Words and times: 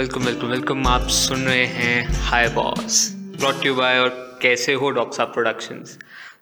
Welcome 0.00 0.22
welcome 0.24 0.46
welcome 0.46 0.86
आप 0.88 1.08
सुन 1.08 1.40
रहे 1.44 1.64
हैं 1.68 2.20
hi 2.24 2.48
boss 2.48 3.00
brought 3.38 3.64
you 3.66 3.74
by 3.74 3.98
और 3.98 4.08
कैसे 4.42 4.72
हो 4.72 4.90
डॉक्टर 4.90 5.16
साहब 5.16 5.32
प्रोडक्शंस 5.32 5.98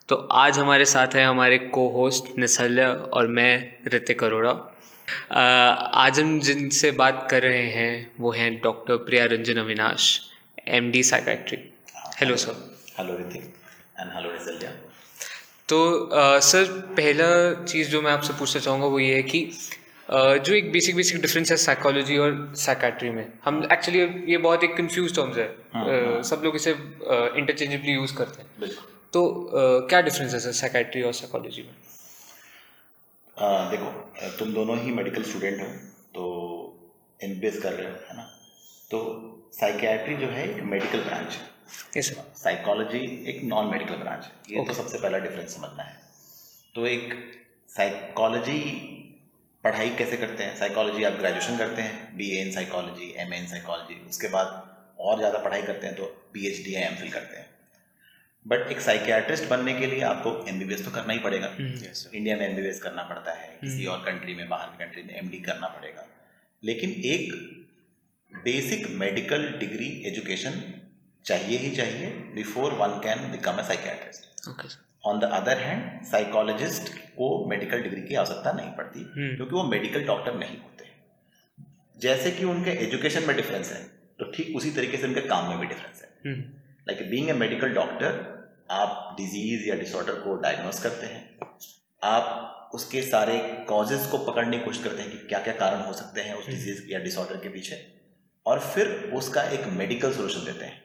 तो 0.09 0.15
आज 0.33 0.59
हमारे 0.59 0.85
साथ 0.85 1.15
है 1.15 1.25
हमारे 1.25 1.57
को 1.73 1.87
होस्ट 1.89 2.37
निसल्य 2.37 2.85
और 3.13 3.27
मैं 3.29 3.51
ऋतिक 3.93 4.23
अरोड़ा 4.23 4.51
आज 5.95 6.19
हम 6.19 6.39
जिनसे 6.39 6.91
बात 7.01 7.27
कर 7.31 7.41
रहे 7.41 7.65
हैं 7.71 7.91
वो 8.19 8.31
हैं 8.31 8.49
doctor 8.61 8.97
Priya 9.03 9.25
Ranjan 9.33 9.57
Avinash 9.57 10.07
M 10.67 10.89
D 10.91 11.03
psychiatry 11.03 11.57
hello 12.19 12.35
sir 12.37 12.63
hello 12.99 13.17
Hrithik 13.19 13.43
and 13.99 14.13
hello 14.13 14.31
रिजल्या 14.31 14.71
तो 15.69 15.81
सर 16.43 16.71
पहला 16.97 17.29
चीज़ 17.65 17.89
जो 17.89 18.01
मैं 18.01 18.11
आपसे 18.11 18.33
पूछना 18.33 18.61
चाहूँगा 18.61 18.87
वो 18.87 18.99
ये 18.99 19.13
है 19.15 19.23
कि 19.23 19.49
जो 20.13 20.53
एक 20.53 20.71
बेसिक 20.71 20.95
बेसिक 20.95 21.21
डिफरेंस 21.21 21.51
है 21.51 21.57
साइकोलॉजी 21.57 22.17
और 22.17 22.53
साइकैट्री 22.55 23.09
में। 23.09 23.33
हम 23.45 23.67
एक्चुअली 23.71 24.31
ये 24.31 24.37
बहुत 24.37 24.63
एक 24.63 24.77
कंफ्यूज 24.77 25.15
टर्म्स 25.15 25.37
है। 25.37 25.47
अ, 25.47 26.21
सब 26.21 26.41
लोग 26.43 26.55
इसे 26.55 26.71
इंटरचेंजेबली 27.37 27.91
यूज़ 27.91 28.15
करते 28.15 28.41
हैं। 28.41 28.69
तो 29.13 29.51
क्या 29.87 30.01
डिफरेंस 30.01 30.33
है 30.33 30.39
सर 30.39 30.51
साइकाट्री 30.51 31.01
और 31.01 31.13
साइकोलॉजी 31.13 31.61
में? 31.61 31.75
आ, 33.39 33.69
देखो 33.69 34.13
तुम 34.37 34.53
दोनों 34.53 34.79
ही 34.79 34.91
मेडिकल 34.91 35.23
स्टूडेंट 35.23 35.61
हो 35.61 35.67
तो 36.15 36.89
एम 37.23 37.41
कर 37.61 37.73
रहे 37.73 37.87
हो 37.87 37.97
है 38.09 38.17
ना? 38.17 38.23
तो 38.91 39.25
साइकियाट्री 39.53 40.17
जो 40.17 40.27
है 40.27 40.57
एक 40.57 40.63
मेडिकल 40.63 40.99
ब्रांच 40.99 41.39
है। 41.95 42.11
साइकोलॉजी 42.35 43.29
एक 43.29 43.43
नॉन 43.43 43.65
मेडिकल 43.65 43.95
ब्रांच 43.95 44.25
है। 44.25 44.31
ये 44.49 44.55
okay. 44.55 44.77
तो 44.77 44.83
सबसे 44.83 44.99
पहला 44.99 45.17
डिफरेंस 45.17 45.55
समझना 45.55 45.83
है। 45.83 46.01
तो 46.75 46.87
एक 46.87 47.31
साइकोलॉजी 47.67 48.95
पढ़ाई 49.63 49.89
कैसे 49.97 50.17
करते 50.17 50.43
हैं? 50.43 50.55
साइकोलॉजी 50.57 51.03
आप 51.03 51.13
ग्रेजुएशन 51.15 51.57
करते 51.57 51.81
हैं 51.81 52.17
BA 52.17 52.41
in 52.41 52.51
psychology 52.51 53.13
MA 53.19 53.37
in 53.37 53.47
psychology 53.47 53.95
उसके 54.09 54.27
बाद 54.29 54.47
और 54.99 55.17
ज़्यादा 55.17 55.39
पढ़ाई 55.39 55.61
करते 55.63 55.87
हैं 55.87 55.95
तो 55.95 56.05
पी 56.33 56.47
एच 56.47 56.63
डी 56.65 56.75
या 56.75 56.87
एम 56.87 56.95
फिल 56.95 57.11
करते 57.11 57.37
हैं। 57.37 57.47
बट 58.45 58.71
एक 58.71 58.81
साइकियाट्रिस्ट 58.81 59.49
बनने 59.49 59.73
के 59.73 59.87
लिए 59.87 60.01
आपको 60.03 60.31
एम 60.49 60.59
बी 60.59 60.65
बी 60.65 60.73
एस 60.73 60.83
तो 60.85 60.91
करना 60.91 61.13
ही 61.13 61.19
पड़ेगा। 61.19 61.47
इंडिया 61.57 62.35
में 62.37 62.47
एम 62.47 62.55
बी 62.55 62.61
बी 62.61 62.67
एस 62.69 62.81
करना 62.81 63.03
पड़ता 63.05 63.31
है 63.33 63.47
किसी 63.61 63.85
और 63.85 64.03
कंट्री 64.05 64.35
में 64.35 64.47
बाहर 64.49 64.67
की 64.67 64.83
कंट्री 64.83 65.03
में 65.03 65.13
एम 65.15 65.29
डी 65.29 65.39
करना 65.41 65.67
पड़ेगा। 65.69 66.05
लेकिन 66.63 66.89
एक 67.05 67.33
बेसिक 68.31 68.87
मेडिकल 68.97 69.47
डिग्री 69.59 69.87
एजुकेशन 70.07 70.61
चाहिए 71.25 71.57
ही 71.57 71.75
चाहिए 71.75 72.07
before 72.35 72.73
one 72.75 72.99
can 73.03 73.31
become 73.31 73.57
a 73.57 73.63
psychiatrist 73.67 74.49
okay 74.49 74.67
sir 74.67 74.87
on 75.03 75.19
the 75.19 75.23
other 75.23 75.57
hand 75.57 76.05
psychologist 76.05 76.89
को 77.17 77.45
मेडिकल 77.49 77.81
डिग्री 77.81 78.01
की 78.01 78.15
आवश्यकता 78.15 78.51
नहीं 78.51 78.71
पड़ती 78.71 78.99
हम्म। 78.99 79.35
क्योंकि 79.35 79.55
वो 79.55 79.63
मेडिकल 79.63 80.03
डॉक्टर 80.03 80.33
नहीं 80.33 80.57
होते। 80.57 80.87
जैसे 81.97 82.31
कि 82.31 82.45
उनके 82.45 82.71
एजुकेशन 82.71 83.23
में 83.23 83.35
डिफरेंस 83.35 83.71
है 83.71 83.83
तो 84.19 84.31
ठीक 84.31 84.55
उसी 84.57 84.71
तरीके 84.71 84.97
से 84.97 85.07
उनके 85.07 85.21
काम 85.21 85.49
में 85.49 85.59
भी 85.59 85.67
डिफरेंस 85.67 86.01
है। 86.01 86.33
Like 86.87 87.09
being 87.09 87.29
a 87.29 87.33
medical 87.33 87.73
doctor 87.73 88.37
आप 88.71 89.15
डिज़ीज़ 89.17 89.69
या 89.69 89.75
डिसऑर्डर 89.75 90.13
को 90.13 90.35
डायग्नोस 90.35 90.83
करते 90.83 91.05
हैं। 91.05 91.49
आप 92.01 92.71
उसके 92.73 93.01
सारे 93.01 93.37
कॉजेज 93.69 94.05
को 94.05 94.17
पकड़ने 94.17 94.57
की 94.57 94.65
कोशिश 94.65 94.83
करते 94.83 95.01
हैं 95.01 95.11
कि 95.11 95.17
क्या 95.17 95.39
क्या 95.39 95.53
कारण 95.53 95.81
हो 95.81 95.93
सकते 95.93 96.21
हैं 96.21 96.33
उस 96.33 96.47
डिज़ीज़ 96.47 96.83
या 96.91 96.99
डिसऑर्डर 96.99 97.35
के 97.35 97.49
पीछे। 97.49 97.85
और 98.45 98.59
फिर 98.59 98.87
उसका 99.13 99.43
एक 99.43 99.65
मेडिकल 99.67 100.13
सोल्यूशन 100.13 100.45
देते 100.45 100.65
हैं। 100.65 100.77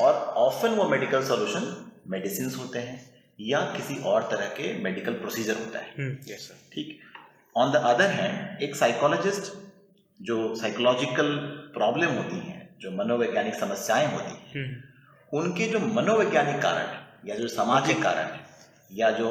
और 0.00 0.14
ऑफन 0.38 0.68
वो 0.68 0.88
मेडिकल 0.88 1.24
सोल्यूशन 1.24 1.92
मेडिसिन 2.06 2.50
होते 2.50 2.78
हैं। 2.78 3.09
या 3.40 3.60
किसी 3.76 3.96
और 4.02 4.22
तरह 4.30 4.46
के 4.46 4.72
मेडिकल 4.78 5.12
प्रोसीजर 5.12 5.58
होता 5.58 5.78
है। 5.78 5.92
ठीक? 6.72 6.98
ऑन 7.56 7.72
द 7.72 7.76
अदर 7.76 8.10
हैंड 8.10 8.62
एक 8.62 8.76
साइकोलॉजिस्ट 8.76 9.52
जो 10.20 10.54
साइकोलॉजिकल 10.56 11.36
प्रॉब्लम 11.74 12.10
होती 12.10 12.36
हैं 12.36 12.76
जो 12.80 12.90
मनोवैज्ञानिक 12.90 13.54
समस्याएँ 13.54 14.06
होती 14.06 14.34
हैं 14.48 14.64
उनके 15.32 15.66
जो 15.66 15.78
मनोवैज्ञानिक 15.78 16.62
कारण 16.62 17.28
या 17.28 17.36
जो 17.36 17.48
सामाजिक 17.48 18.02
कारण 18.02 18.32
है 18.32 18.40
या 18.92 19.10
जो 19.10 19.30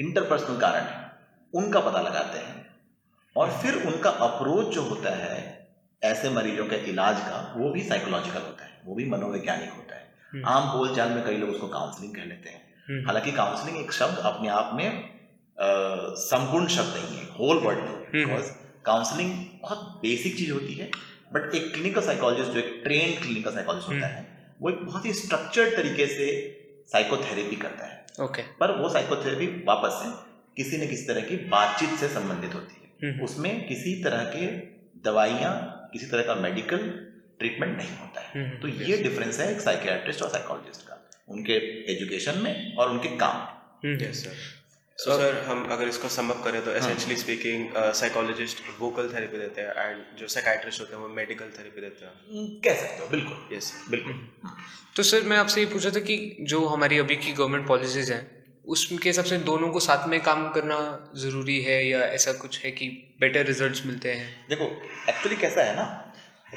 इंटरपर्सनल 0.00 0.60
कारण 0.60 0.82
है 0.82 1.10
उनका 1.54 1.80
पता 1.80 2.00
लगाते 2.00 2.38
हैं 2.38 2.66
और 3.36 3.50
फिर 3.52 3.74
उनका 3.86 4.10
अप्रोच 4.10 4.66
जो 4.66 4.82
होता 4.82 5.10
है 5.16 5.68
ऐसे 6.02 6.30
मरीजों 6.30 6.66
के 6.66 6.76
इलाज 6.76 7.20
का 7.20 7.54
वो 7.56 7.70
भी 7.70 7.82
साइकोलॉजिकल 7.82 8.40
होता 8.40 8.64
है 8.64 8.80
वो 8.84 8.94
भी 8.94 9.04
मनोवैज्ञानिक 9.04 9.70
होता 9.70 9.94
है। 9.94 10.12
आम 10.46 10.78
बोलचाल 10.78 11.10
में 11.10 11.24
कई 11.24 11.36
लोग 11.36 11.50
उसको 11.50 11.68
काउंसलिंग 11.68 12.14
कह 12.14 12.24
लेते 12.24 12.48
हैं। 12.48 12.63
हालाँकि 13.06 13.32
काउंसलिंग 13.32 13.78
एक 13.78 13.92
शब्द 13.92 14.18
अपने 14.24 14.48
आप 14.48 14.70
में 14.74 14.88
संपूर्ण 16.20 16.66
शब्द 16.68 16.94
नहीं 16.94 17.18
है 17.18 17.24
होल 17.38 17.58
वर्ड 17.58 17.78
नहीं 17.78 18.24
बिकॉज़ 18.24 18.50
काउंसलिंग 18.84 19.32
बहुत 19.62 19.98
बेसिक 20.02 20.36
चीज़ 20.36 20.52
होती 20.52 20.74
है 20.74 20.90
बट 21.32 21.54
एक 21.54 21.72
क्लिनिकल 21.72 22.02
साइकोलॉजिस्ट 22.02 22.50
जो 22.50 22.58
एक 22.60 22.80
ट्रेन 22.84 23.14
क्लिनिकल 23.22 23.54
साइकोलॉजिस्ट 23.54 23.88
होता 23.88 24.06
है 24.06 24.26
वो 24.60 24.70
एक 24.70 24.84
बहुत 24.86 25.06
ही 25.06 25.12
स्ट्रक्चर्ड 25.12 25.76
तरीके 25.76 26.06
से 26.06 26.26
साइकोथेरेपी 26.88 27.56
करता 27.56 27.86
है। 27.86 28.04
Okay 28.20 28.24
okay. 28.24 28.42
पर 28.60 28.76
वो 28.78 28.88
साइकोथेरेपी 28.88 29.46
वापस 29.66 29.98
से 30.02 30.10
किसी 30.56 30.76
न 30.76 30.88
किसी 30.88 31.06
तरह 31.06 31.20
की 31.20 31.36
बातचीत 31.48 31.94
से 32.00 32.08
संबंधित 32.08 32.54
होती 32.54 32.74
है। 32.74 33.12
उसमें 33.20 33.66
किसी 33.68 33.94
तरह 34.04 34.24
के 34.34 34.46
दवाइयाँ 35.04 35.54
किसी 35.92 36.06
तरह 36.06 36.22
का 36.22 36.34
मेडिकल 36.34 36.78
ट्रीटमेंट 37.38 37.76
नहीं 37.76 37.96
होता 37.98 38.20
है। 38.20 38.48
तो 38.60 38.68
ये 38.68 39.02
डिफरेंस 39.02 39.40
है 39.40 39.50
एक 39.52 39.60
साइकियाट्रिस्ट 39.60 40.22
और 40.22 40.28
साइकोलॉजिस्ट 40.28 40.86
का। 40.88 41.00
उनके 41.28 41.54
एजुकेशन 41.92 42.38
में 42.38 42.76
और 42.76 42.90
उनके 42.90 43.16
काम 43.18 43.40
में। 43.84 43.98
यस 44.02 44.24
सर 44.24 44.42
सो 44.98 45.16
सर 45.18 45.38
हम 45.46 45.64
अगर 45.72 45.88
इसको 45.88 46.08
सम 46.08 46.28
अप 46.30 46.42
करें 46.44 46.60
तो 46.64 46.70
essentially 46.72 47.16
speaking 47.16 47.72
psychologist 48.00 48.58
vocal 48.80 49.08
therapy 49.14 49.38
देते 49.38 49.60
हैं 49.60 49.86
एंड 49.86 50.18
जो 50.18 50.28
साइकाइट्रिस्ट 50.34 50.80
होते 50.80 50.94
हैं 50.94 51.00
वो 51.02 51.08
मेडिकल 51.16 51.50
थेरेपी 51.58 51.80
देते 51.80 52.04
हैं। 52.04 52.12
हम्म, 52.12 52.46
कह 52.64 52.74
सकते 52.82 53.02
हो 53.02 53.08
बिल्कुल। 53.10 53.56
यस 53.56 53.72
बिल्कुल। 53.90 54.20
तो 54.96 55.02
सर 55.02 55.22
मैं 55.32 55.36
आपसे 55.36 55.60
ये 55.60 55.66
पूछा 55.72 55.90
था 55.90 56.00
कि 56.00 56.16
जो 56.52 56.64
हमारी 56.66 56.98
अभी 56.98 57.16
की 57.16 57.32
गवर्नमेंट 57.32 57.66
पॉलिसीज़ 57.68 58.12
हैं 58.12 58.22
उसके 58.74 59.08
हिसाब 59.08 59.24
से 59.24 59.38
दोनों 59.46 59.68
को 59.70 59.80
साथ 59.80 60.06
में 60.08 60.20
काम 60.22 60.48
करना 60.52 60.76
ज़रूरी 61.18 61.60
है 61.62 61.78
या 61.86 62.04
ऐसा 62.12 62.32
कुछ 62.42 62.64
है 62.64 62.70
कि 62.72 62.86
बेटर 63.20 63.44
रिजल्ट्स 63.46 63.84
मिलते 63.86 64.12
हैं? 64.12 64.28
देखो 64.48 64.64
एक्चुअली 65.08 65.36
कैसा 65.36 65.62
है 65.62 65.74
ना 65.76 65.84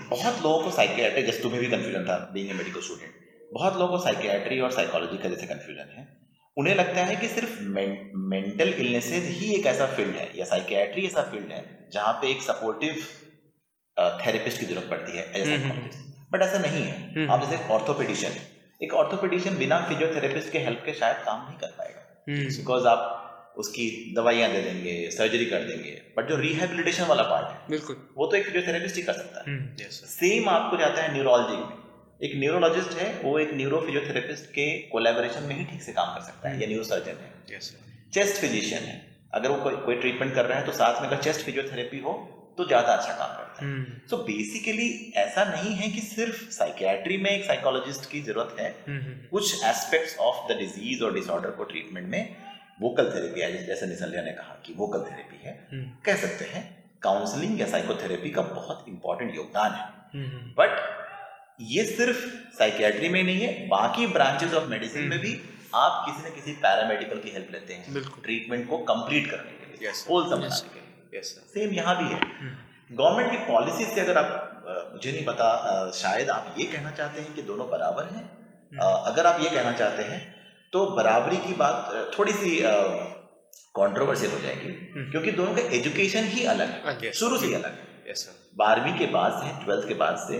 बहुत 0.09 0.43
लोगों 0.43 0.63
को 0.63 0.71
साइकियाट्री 0.75 1.23
जैसे 1.23 1.41
तुम्हें 1.43 1.61
भी 1.61 1.67
कंफ्यूजन 1.71 2.05
था 2.05 2.17
बीइंग 2.33 2.49
ए 2.49 2.53
मेडिकल 2.53 2.81
स्टूडेंट 2.81 3.25
बहुत 3.51 3.77
लोगों 3.77 3.97
को 3.97 4.03
साइकियाट्री 4.03 4.59
और 4.59 4.71
साइकोलॉजी 4.71 5.17
का 5.17 5.29
जैसे 5.29 5.47
कंफ्यूजन 5.47 5.93
है। 5.97 6.07
उन्हें 6.57 6.75
लगता 6.75 7.03
है 7.05 7.15
कि 7.15 7.27
सिर्फ़ 7.27 7.59
मेंटल 7.63 8.69
इलनेसेज 8.69 9.25
ही 9.31 9.53
एक 9.55 9.65
ऐसा 9.65 9.85
फ़ील्ड 9.87 10.15
है 10.15 10.29
या 10.37 10.45
साइकियाट्री 10.45 11.05
ऐसा 11.07 11.21
फ़ील्ड 11.21 11.51
है 11.51 11.63
जहाँ 11.93 12.13
पे 12.13 12.31
एक 12.31 12.41
सपोर्टिव 12.41 12.95
थेरेपिस्ट 14.21 14.59
की 14.59 14.65
ज़रूरत 14.65 14.89
पड़ती 14.89 15.17
है 15.17 15.23
बट 16.31 16.41
ऐसा 16.41 16.59
नहीं 16.59 16.83
है। 16.83 17.27
आप 17.27 17.39
जैसे 17.41 17.63
ऑर्थोपेडिशियन 17.73 18.33
एक 18.81 18.93
ऑर्थोपेडिशियन 18.93 19.57
बिना 19.57 19.79
फिजियोथेरेपिस्ट 19.81 20.51
के 20.51 20.59
हेल्प 20.59 20.81
के 20.85 20.93
शायद 20.93 21.23
काम 21.25 21.45
नहीं 21.45 21.57
कर 21.57 21.73
पाएगा। 21.77 22.01
बिकॉज़ 22.57 22.87
आप 22.87 23.53
उसकी 23.57 24.13
दवाइयाँ 24.15 24.51
दे 24.51 24.61
देंगे 24.61 24.95
सर्जरी 25.11 25.45
कर 25.45 25.63
देंगे। 25.63 25.91
बट 26.17 26.27
जो 26.29 26.35
रिहेबिलिटेशन 26.37 27.05
वाला 27.05 27.23
पार्ट 27.23 27.47
है 27.47 27.57
बिल्कुल। 27.69 27.95
वो 28.17 28.27
तो 28.27 28.37
एक 28.37 28.45
फिजियोथेरेपिस्ट 28.45 28.95
ही 28.95 29.01
कर 29.01 29.13
सकता 29.13 29.39
है। 29.41 29.89
सेम 29.91 30.49
आपको 30.49 30.77
जाता 30.77 31.01
है 31.01 31.13
न्यूरोलॉजी 31.13 31.57
में। 31.57 31.86
एक 32.19 32.31
न्यूरोलॉजिस्ट 32.35 32.97
है 32.99 33.07
वो 33.23 33.37
एक 33.39 33.53
न्यूरो 33.53 33.79
फिजियोथेरेपिस्ट 33.81 34.45
के 34.51 34.67
कोलेबोरेशन 34.91 35.43
में 35.43 35.55
ही 35.55 35.65
ठीक 35.65 35.81
से 35.81 35.91
काम 35.93 36.13
कर 36.15 36.21
सकता 36.21 36.49
है 36.49 36.61
या 36.61 36.67
न्यूरो 36.67 36.83
सर्जन 36.85 37.17
है 37.23 37.59
चेस्ट 38.13 38.41
फिजिशियन 38.41 38.83
है। 38.83 38.95
अगर 39.33 39.49
वो 39.49 39.57
कोई 39.63 39.75
कोई 39.85 39.95
ट्रीटमेंट 39.95 40.33
कर 40.35 40.45
रहा 40.45 40.59
है 40.59 40.65
तो 40.65 40.71
साथ 40.71 41.01
में 41.01 41.07
अगर 41.07 41.21
चेस्ट 41.23 41.41
फिजियोथेरेपी 41.41 41.99
हो 41.99 42.13
तो 42.57 42.65
ज़्यादा 42.67 42.93
अच्छा 42.93 43.13
काम 43.13 43.35
करता 43.37 43.65
है। 43.65 43.83
सो 44.09 44.15
hmm. 44.15 44.25
बेसिकली 44.25 44.87
so 44.89 45.17
ऐसा 45.17 45.43
नहीं 45.45 45.73
है 45.75 45.89
कि 45.89 46.01
सिर्फ़ 46.01 46.39
साइकियाट्री 46.51 47.17
में 47.17 47.29
एक 47.31 47.43
साइकोलॉजिस्ट 47.45 48.09
की 48.11 48.21
ज़रूरत 48.21 48.55
है। 48.59 48.69
hmm. 48.85 49.29
कुछ 49.31 49.63
एस्पेक्ट्स 49.65 50.17
ऑफ़ 50.19 50.51
द 50.51 50.57
डिज़ीज़ 50.59 51.03
और 51.03 51.13
डिसऑर्डर 51.13 51.51
को 51.51 51.63
ट्रीटमेंट 51.63 52.07
में 52.07 52.35
वोकल 52.81 53.11
थेरेपी 53.15 53.41
है 53.41 53.65
जैसे 53.65 53.87
निसलिया 53.87 54.21
ने 54.21 54.31
कहा 54.31 54.61
कि 54.65 54.73
वोकल 54.77 55.03
थेरेपी 55.11 55.39
है। 55.43 55.53
hmm. 55.67 55.85
कह 56.05 56.15
सकते 56.17 56.45
हैं 56.45 56.63
काउंसलिंग 57.01 57.59
या 57.61 57.67
साइकोथेरेपी 57.67 58.29
का 58.29 58.41
बहुत 58.41 58.85
इंपॉर्टेंट 58.89 59.35
योगदान 59.35 59.71
है। 59.71 59.85
बट 60.53 61.05
ये 61.59 61.83
सिर्फ़ 61.85 62.17
साइकियाट्री 62.57 63.09
में 63.09 63.21
नहीं 63.23 63.39
है 63.41 63.67
बाकी 63.67 64.07
ब्रांचेस 64.07 64.53
ऑफ़ 64.53 64.65
मेडिसिन 64.69 65.03
में 65.03 65.19
भी 65.19 65.31
आप 65.75 66.03
किसी 66.05 66.27
न 66.27 66.33
किसी 66.33 66.51
पैरामेडिकल 66.63 67.19
की 67.19 67.29
हेल्प 67.29 67.47
लेते 67.51 67.73
हैं 67.73 68.03
ट्रीटमेंट 68.23 68.67
को 68.69 68.77
कंप्लीट 68.85 69.29
करने 69.31 69.51
के 69.51 69.65
लिए. 69.71 69.91
होल 70.09 70.23
बनाने 70.25 70.59
के 70.69 70.79
लिए। 71.11 71.21
सेम 71.21 71.73
यहाँ 71.73 71.95
भी 71.97 72.13
है। 72.13 72.19
गवर्नमेंट 72.91 73.31
की 73.31 73.37
पॉलिसी 73.47 73.85
से 73.85 74.01
अगर 74.01 74.17
आप 74.17 74.91
मुझे 74.93 75.11
नहीं 75.11 75.25
पता 75.25 75.47
शायद 75.95 76.29
आप 76.29 76.55
ये 76.59 76.65
कहना 76.65 76.91
चाहते 76.91 77.21
हैं 77.21 77.33
कि 77.35 77.41
दोनों 77.41 77.69
बराबर 77.69 78.03
हैं। 78.13 78.23
अगर 78.81 79.25
आप 79.25 79.41
ये 79.41 79.49
कहना 79.49 79.71
चाहते 79.73 80.03
हैं 80.03 80.21
तो 80.73 80.85
बराबरी 80.95 81.37
की 81.37 81.53
बात 81.53 81.91
थोड़ी 82.17 82.31
सी 82.33 82.59
कंट्रोवर्शियल 83.75 84.31
हो 84.31 84.39
जाएगी 84.39 84.71
क्योंकि 85.11 85.31
दोनों 85.31 85.55
का 85.55 85.61
एजुकेशन 85.75 86.23
ही 86.27 86.45
अलग 86.45 86.69
है। 87.03 87.11
शुरू 87.13 87.37
से 87.37 87.45
ही 87.47 87.53
अलग 87.53 87.77
है। 88.07 88.15
बारहवीं 88.57 88.93
के 88.99 89.05
बाद 89.13 89.41
से 89.43 89.65
ट्वेल्थ 89.65 89.87
के 89.87 89.93
बाद 89.95 90.17
से 90.19 90.39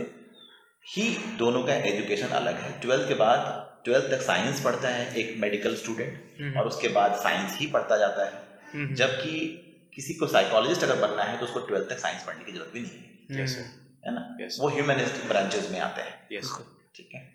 ही 0.87 1.07
दोनों 1.37 1.63
का 1.63 1.73
एजुकेशन 1.73 2.27
अलग 2.27 2.55
है। 2.55 2.79
ट्वेल्थ 2.81 3.07
के 3.07 3.13
बाद 3.13 3.39
ट्वेल्थ 3.85 4.05
तक 4.05 4.21
साइंस 4.21 4.61
पढ़ता 4.61 4.89
है 4.89 5.15
एक 5.15 5.35
मेडिकल 5.37 5.75
स्टूडेंट 5.75 6.57
और 6.57 6.67
उसके 6.67 6.87
बाद 6.87 7.15
साइंस 7.15 7.57
ही 7.59 7.67
पढ़ता 7.67 7.97
जाता 7.97 8.25
है। 8.25 8.95
जबकि 8.95 9.39
किसी 9.95 10.13
को 10.13 10.27
साइकोलॉजिस्ट 10.27 10.83
अगर 10.83 11.07
बनना 11.07 11.23
है 11.23 11.37
तो 11.37 11.45
उसको 11.45 11.59
ट्वेल्थ 11.59 11.89
तक 11.89 11.99
साइंस 11.99 12.23
पढ़ने 12.23 12.43
की 12.43 12.51
ज़रूरत 12.51 12.71
भी 12.73 12.81
नहीं 12.81 12.91
है। 12.91 13.45
है 14.05 14.13
ना? 14.13 14.37
वो 14.59 14.69
ह्यूमनिस्ट 14.69 15.27
ब्रांचेस 15.27 15.69
में 15.71 15.79
आते 15.79 16.01
हैं। 16.01 16.27
ठीक 16.95 17.09
है? 17.15 17.33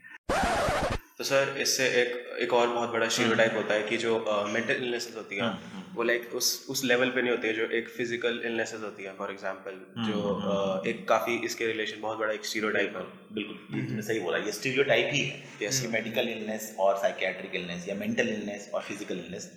तो 1.23 1.27
सर 1.27 1.55
इससे 1.63 1.85
एक 1.99 2.15
एक 2.43 2.53
और 2.53 2.69
बहुत 2.69 2.91
बड़ा 2.91 3.09
स्टीरियोटाइप 3.09 3.53
होता 3.57 3.75
है 3.75 3.83
कि 3.89 3.97
जो 3.97 4.15
मेंटल 4.53 4.75
uh, 4.75 4.81
इलनेसेस 4.83 5.17
होती 5.17 5.37
है 5.37 5.51
वो 5.95 6.03
लाइक 6.03 6.35
उस 6.35 6.49
उस 6.71 6.83
लेवल 6.85 7.11
पे 7.11 7.23
नहीं 7.23 7.31
होती 7.31 7.49
है 7.49 7.55
जो 7.55 7.67
एक 7.79 7.89
फ़िज़िकल 7.97 8.41
इलनेसेस 8.47 8.81
होती 8.83 9.05
है 9.05 9.13
फॉर 9.19 9.31
एग्जांपल 9.31 9.77
जो 10.09 10.17
uh, 10.47 10.89
एक 10.89 11.07
काफ़ी 11.09 11.37
इसके 11.47 11.67
रिलेशन 11.67 12.01
बहुत 12.03 12.19
बड़ा 12.19 12.33
एक 12.33 12.47
स्टीरियोटाइप 12.47 12.97
है। 12.97 13.05
बिल्कुल 13.35 13.57
तुमने 13.87 14.03
सही 14.03 14.21
बोला 14.21 14.39
ये 14.39 14.53
स्टीरियोटाइप 14.53 15.11
ही 15.13 15.21
है 15.21 15.41
Yes, 15.63 15.81
मेडिकल 15.93 16.29
इलनेस 16.29 16.75
और 16.81 16.99
साइकेट्रिक 16.99 17.55
इलनेस 17.55 17.89
या 17.89 17.95
मेंटल 17.95 18.29
इलनेस 18.29 18.71
और 18.75 18.83
फ़िज़िकल 18.83 19.19
इलनेस 19.19 19.51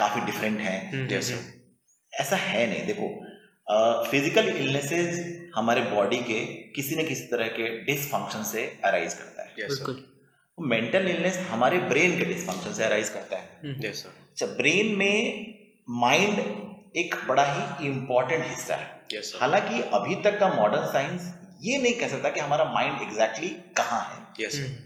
काफ़ी 0.00 0.26
डिफरेंट 0.26 0.60
है। 0.60 0.76
सर 1.20 2.20
ऐसा 2.20 2.36
है 2.48 2.66
नहीं 2.66 2.86
देखो 2.86 3.14
फ़िज़िकल 4.10 4.48
इलनेसेस 4.48 5.24
हमारे 5.54 5.82
बॉडी 5.90 6.16
के 6.30 6.44
किसी 6.76 6.96
न 6.96 7.08
किसी 7.08 7.26
तरह 7.32 7.56
के 7.58 7.68
डिसफंक्शन 7.86 8.52
से 8.52 8.70
अराइज 8.84 9.14
करता 9.14 9.42
है। 9.42 9.54
मेंटल 10.60 11.08
इलनेस 11.08 11.38
हमारे 11.50 11.78
ब्रेन 11.88 12.18
के 12.18 12.24
डिसफंक्शन 12.24 12.72
से 12.72 12.84
अराइज 12.84 13.08
करता 13.08 13.36
है। 13.36 13.74
यस 13.84 14.04
अच्छा 14.06 14.46
ब्रेन 14.46 14.94
में 14.96 15.54
माइंड 15.88 16.38
एक 16.96 17.14
बड़ा 17.28 17.44
ही 17.44 17.88
इम्पोर्टेंट 17.88 18.44
हिस्सा 18.44 18.76
है। 18.76 18.90
यस 19.14 19.32
सर 19.32 19.38
हालाँकि 19.40 19.80
अभी 19.94 20.14
तक 20.22 20.38
का 20.40 20.48
मॉडर्न 20.54 20.86
साइंस 20.92 21.32
ये 21.62 21.78
नहीं 21.78 21.94
कह 21.94 22.08
सकता 22.08 22.30
कि 22.30 22.40
हमारा 22.40 22.64
माइंड 22.64 23.02
एग्जैक्टली 23.02 23.48
कहाँ 23.76 24.00
है। 24.04 24.44
यस 24.44 24.56
सर 24.56 24.76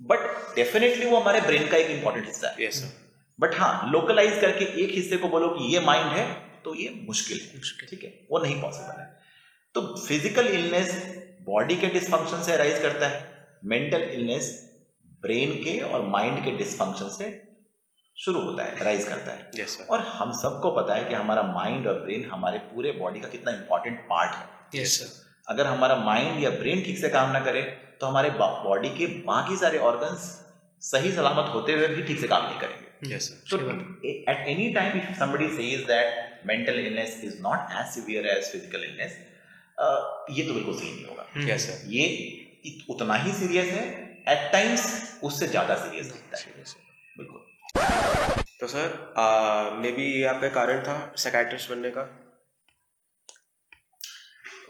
बट 0.00 0.26
डेफिनेटली 0.56 1.06
वो 1.06 1.16
हमारे 1.16 1.40
ब्रेन 1.40 1.68
का 1.68 1.76
एक 1.76 1.90
इंपॉर्टेंट 1.90 2.26
हिस्सा 2.26 2.48
है। 2.48 2.66
यस 2.66 2.82
सर 2.82 2.96
बट 3.38 3.54
हाँ 3.54 3.90
लोकलाइज 3.92 4.40
करके 4.40 4.64
एक 4.84 4.94
हिस्से 4.94 5.16
को 5.16 5.28
बोलो 5.28 5.48
कि 5.48 5.72
ये 5.74 5.80
माइंड 5.80 6.12
है 6.12 6.26
तो 6.64 6.74
ये 6.74 6.88
मुश्किल 7.06 7.38
है। 7.38 7.56
मुश्किल। 7.56 7.88
ठीक 7.88 8.04
है? 8.04 8.12
वो 8.30 8.38
नहीं 8.38 8.60
पॉसिबल 8.62 9.00
है। 9.00 9.06
तो 9.74 9.80
फ़िज़िकल 10.06 10.46
इलनेस 10.48 10.94
बॉडी 11.46 11.76
के 11.76 11.86
डिसफंक्शन 11.88 12.42
से 12.42 12.52
अराइज 12.52 12.80
करता 12.82 13.08
है। 13.08 13.26
मेंटल 13.64 14.02
इलनेस 14.02 14.48
ब्रेन 15.22 15.52
के 15.64 15.78
और 15.80 16.06
माइंड 16.08 16.44
के 16.44 16.50
डिसफंक्शन 16.56 17.08
से 17.08 17.26
शुरू 18.16 18.40
होता 18.40 18.64
है 18.64 18.80
अराइज 18.80 19.04
करता 19.08 19.32
है। 19.32 19.66
सर 19.66 19.86
और 19.90 20.00
हम 20.00 20.32
सबको 20.32 20.70
पता 20.70 20.94
है 20.94 21.04
कि 21.04 21.14
हमारा 21.14 21.42
माइंड 21.42 21.86
और 21.86 22.00
ब्रेन 22.00 22.24
हमारे 22.30 22.58
पूरे 22.58 22.92
बॉडी 22.92 23.20
का 23.20 23.28
कितना 23.28 23.52
इंपॉर्टेंट 23.52 24.00
पार्ट 24.10 24.74
है। 24.74 24.84
सर 24.84 25.52
अगर 25.52 25.66
हमारा 25.66 25.96
माइंड 25.96 26.42
या 26.44 26.50
ब्रेन 26.50 26.82
ठीक 26.84 26.98
से 26.98 27.08
काम 27.08 27.30
ना 27.32 27.40
करे 27.40 27.62
तो 28.00 28.06
हमारे 28.06 28.30
बॉडी 28.30 28.88
के 28.98 29.06
बाकी 29.26 29.56
सारे 29.56 29.78
ऑर्गन्स 29.92 30.26
सही 30.82 31.12
सलामत 31.12 31.54
होते 31.54 31.72
हुए 31.72 31.86
भी 31.88 32.02
ठीक 32.02 32.20
से 32.20 32.28
काम 32.28 32.44
नहीं 32.44 32.58
करेंगे। 32.60 32.86
At 34.32 34.38
any 34.48 34.66
time, 34.74 34.96
if 35.00 35.16
somebody 35.18 35.48
says 35.48 35.86
that 35.86 36.44
mental 36.44 36.78
illness 36.82 37.12
is 37.22 37.34
not 37.40 37.72
as 37.80 37.94
severe 37.94 38.24
as 38.26 38.48
physical 38.52 38.86
illness, 38.86 39.12
uh, 39.78 40.00
ये 40.30 40.46
तो 40.46 40.54
बिल्कुल 40.54 40.74
सही 40.74 40.92
नहीं 40.92 41.06
होगा। 41.06 41.56
सर 41.56 41.76
ये 41.92 42.04
उतना 42.90 43.14
ही 43.14 43.32
सीरियस 43.32 43.66
है 43.72 44.07
एट 44.28 44.50
टाइम्स 44.52 44.86
उससे 45.22 45.46
ज़्यादा 45.46 45.74
सीरियस 45.74 46.06
दिखता 46.06 46.38
है। 46.38 46.44
बिल्कुल। 47.18 47.46
तो 48.60 48.66
सर 48.66 49.76
मे 49.82 49.90
बी 49.92 50.04
ये 50.12 50.24
आपका 50.26 50.48
कारण 50.48 50.82
था 50.82 50.96
साइकाट्रिस्ट 51.16 51.70
बनने 51.70 51.90
का? 51.90 52.02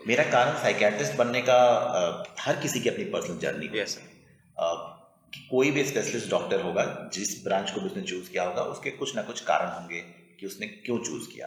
मेरा 0.06 0.24
कारण 0.24 0.58
साइकेट्रिस्ट 0.62 1.14
बनने 1.14 1.40
का 1.48 1.56
uh, 1.94 2.40
हर 2.40 2.56
किसी 2.56 2.80
की 2.80 2.88
अपनी 2.88 3.04
पर्सनल 3.04 3.38
जर्नी 3.38 3.78
यस 3.78 3.94
सर 3.94 4.86
कि 5.34 5.40
कोई 5.50 5.70
भी 5.70 5.84
स्पेशलिस्ट 5.84 6.30
डॉक्टर 6.30 6.60
होगा 6.60 6.84
जिस 7.12 7.44
ब्रांच 7.44 7.70
को 7.70 7.80
भी 7.80 7.86
उसने 7.86 8.02
चूज़ 8.02 8.30
किया 8.30 8.44
होगा 8.44 8.62
उसके 8.74 8.90
कुछ 8.90 9.16
ना 9.16 9.22
कुछ 9.22 9.40
कारण 9.40 9.68
होंगे 9.68 10.00
कि 10.40 10.46
उसने 10.46 10.66
क्यों 10.66 10.98
चूज़ 10.98 11.28
किया। 11.32 11.46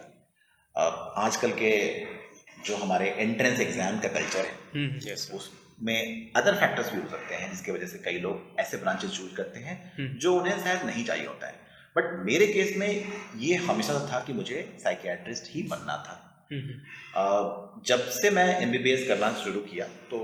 अ, 0.76 1.14
आजकल 1.18 1.52
के 1.52 1.72
जो 2.64 2.76
हमारे 2.76 3.10
एंट्रेंस 3.10 3.60
एग्ज़ाम 3.60 3.98
का 4.00 4.08
कल्चर 4.08 4.46
है 4.46 5.12
यस 5.12 5.26
सर 5.28 5.61
उसमें 5.82 6.32
अदर 6.36 6.54
फैक्टर्स 6.54 6.92
भी 6.92 7.00
हो 7.00 7.08
सकते 7.08 7.34
हैं 7.34 7.50
जिसकी 7.50 7.72
वजह 7.72 7.86
से 7.86 7.98
कई 7.98 8.18
लोग 8.18 8.60
ऐसे 8.60 8.76
ब्रांचेस 8.76 9.10
चूज़ 9.10 9.34
करते 9.34 9.60
हैं 9.60 9.76
जो 10.18 10.34
उन्हें 10.40 10.58
शायद 10.64 10.84
नहीं 10.86 11.04
चाहिए 11.04 11.26
होता 11.26 11.46
है। 11.46 11.54
बट 11.96 12.12
मेरे 12.26 12.46
केस 12.46 12.76
में 12.76 12.88
ये 13.38 13.56
हमेशा 13.64 13.94
था 14.12 14.20
कि 14.26 14.32
मुझे 14.32 14.60
साइकियाट्रिस्ट 14.84 15.50
ही 15.50 15.62
बनना 15.62 15.96
था। 16.06 16.14
अ, 17.16 17.82
जब 17.86 18.06
से 18.10 18.30
मैं 18.30 18.46
एमबीबीएस 18.60 19.06
करना 19.08 19.32
शुरू 19.42 19.60
किया 19.60 19.86
तो 20.12 20.20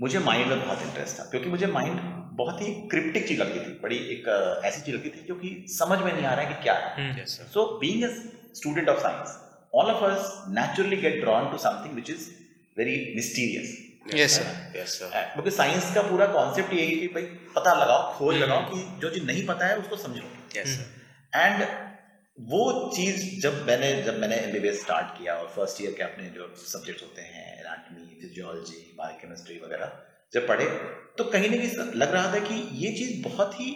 मुझे 0.00 0.18
माइंड 0.18 0.46
में 0.46 0.60
बहुत 0.60 0.82
इंटरेस्ट 0.82 1.18
था 1.20 1.24
क्योंकि 1.24 1.48
मुझे 1.48 1.66
माइंड 1.66 2.00
बहुत 2.38 2.60
ही 2.62 2.72
क्रिप्टिक 2.90 3.26
चीज़ 3.28 3.40
लगती 3.40 3.60
थी 3.60 3.72
बड़ी 3.82 3.96
एक 4.14 4.28
ऐसी 4.64 4.80
चीज़ 4.80 4.96
लगती 4.96 5.10
थी 5.10 5.22
क्योंकि 5.26 5.54
समझ 5.70 5.98
में 5.98 6.12
नहीं 6.12 6.24
आ 6.24 6.34
रहा 6.34 6.46
है 6.46 6.54
कि 6.54 6.62
क्या 6.62 6.74
है। 6.74 7.24
So 7.52 7.64
being 7.78 8.02
a 8.04 8.14
student 8.54 8.88
of 8.88 8.98
science 9.02 9.36
all 9.74 9.90
of 9.92 10.04
us 10.04 10.34
naturally 10.58 10.96
get 10.96 11.20
drawn 11.20 11.50
to 11.52 11.58
something 11.58 11.94
which 11.94 12.10
is 12.10 12.28
very 12.76 12.96
mysterious 13.16 13.74
Yes, 14.16 14.34
sir. 14.36 14.42
Yes 14.76 14.92
sir 14.98 15.22
क्योंकि 15.32 15.50
साइंस 15.50 15.94
का 15.94 16.02
पूरा 16.08 16.26
कॉन्सेप्ट 16.34 16.72
यही 16.72 16.90
है 16.90 16.96
कि 16.98 17.06
भाई 17.14 17.22
पता 17.54 17.72
लगाओ 17.74 18.02
खोज 18.18 18.36
लगाओ 18.42 18.60
कि 18.68 18.82
जो 19.02 19.08
चीज़ 19.14 19.24
नहीं 19.26 19.46
पता 19.46 19.66
है 19.66 19.78
उसको 19.78 19.96
समझो। 20.02 20.28
यस 20.56 20.76
सर 20.76 21.38
एंड 21.38 21.64
वो 22.38 22.60
चीज़ 22.96 23.24
जब 23.42 23.64
मैंने 23.66 23.90
जब 24.02 24.18
मैंने 24.20 24.36
एमबीबीएस 24.42 24.80
स्टार्ट 24.82 25.18
किया 25.18 25.34
और 25.38 25.48
फ़र्स्ट 25.56 25.82
ईयर 25.82 25.94
के 25.96 26.02
अपने 26.02 26.28
जो 26.36 26.46
सब्जेक्ट्स 26.66 27.02
होते 27.02 27.22
हैं 27.22 27.46
एनाटमी 27.60 28.06
फिजियोलॉजी 28.20 28.78
बायोकेमिस्ट्री 28.98 29.58
वगैरह 29.64 29.98
जब 30.32 30.46
पढ़े 30.48 30.64
तो 31.18 31.24
कहीं 31.32 31.50
ना 31.50 31.56
कहीं 31.56 31.90
लग 32.04 32.12
रहा 32.14 32.32
था 32.34 32.38
कि 32.46 32.60
ये 32.84 32.92
चीज़ 32.98 33.22
बहुत 33.24 33.60
ही 33.60 33.68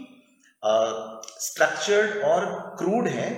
स्ट्रक्चर्ड 1.43 2.23
और 2.31 2.47
क्रूड 2.79 3.08
है 3.19 3.29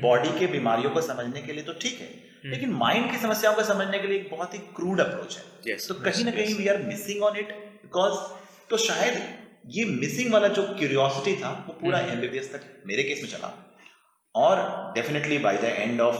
बॉडी 0.00 0.38
के 0.38 0.46
बीमारियों 0.54 0.90
को 0.90 1.02
समझने 1.02 1.42
के 1.42 1.52
लिए 1.52 1.64
तो 1.64 1.72
ठीक 1.82 2.00
है। 2.00 2.08
लेकिन 2.46 2.72
माइंड 2.74 3.10
की 3.10 3.18
समस्याओं 3.18 3.54
को 3.54 3.62
समझने 3.64 3.98
के 3.98 4.08
लिए 4.08 4.18
एक 4.18 4.30
बहुत 4.30 4.54
ही 4.54 4.58
क्रूड 4.76 5.00
अप्रोच 5.00 5.36
है। 5.36 5.44
Yes, 5.68 5.88
तो 5.88 5.94
कहीं 5.94 6.24
ना 6.24 6.30
कहीं 6.30 6.54
we 6.54 6.66
are 6.68 6.82
missing 6.82 7.22
on 7.22 7.36
it 7.36 7.52
because 7.82 8.18
तो 8.70 8.76
शायद 8.76 9.22
ये 9.66 9.84
मिसिंग 9.84 10.32
वाला 10.32 10.48
जो 10.48 10.62
क्यूरियोसिटी 10.78 11.34
था 11.42 11.50
वो 11.68 11.72
पूरा 11.72 12.00
एमबीबीएस 12.00 12.52
तक 12.52 12.60
मेरे 12.86 13.02
केस 13.02 13.22
में 13.22 13.30
चला। 13.30 13.50
और 14.34 14.92
definitely 14.94 15.38
by 15.38 15.56
the 15.56 15.64
end 15.64 16.00
of 16.00 16.16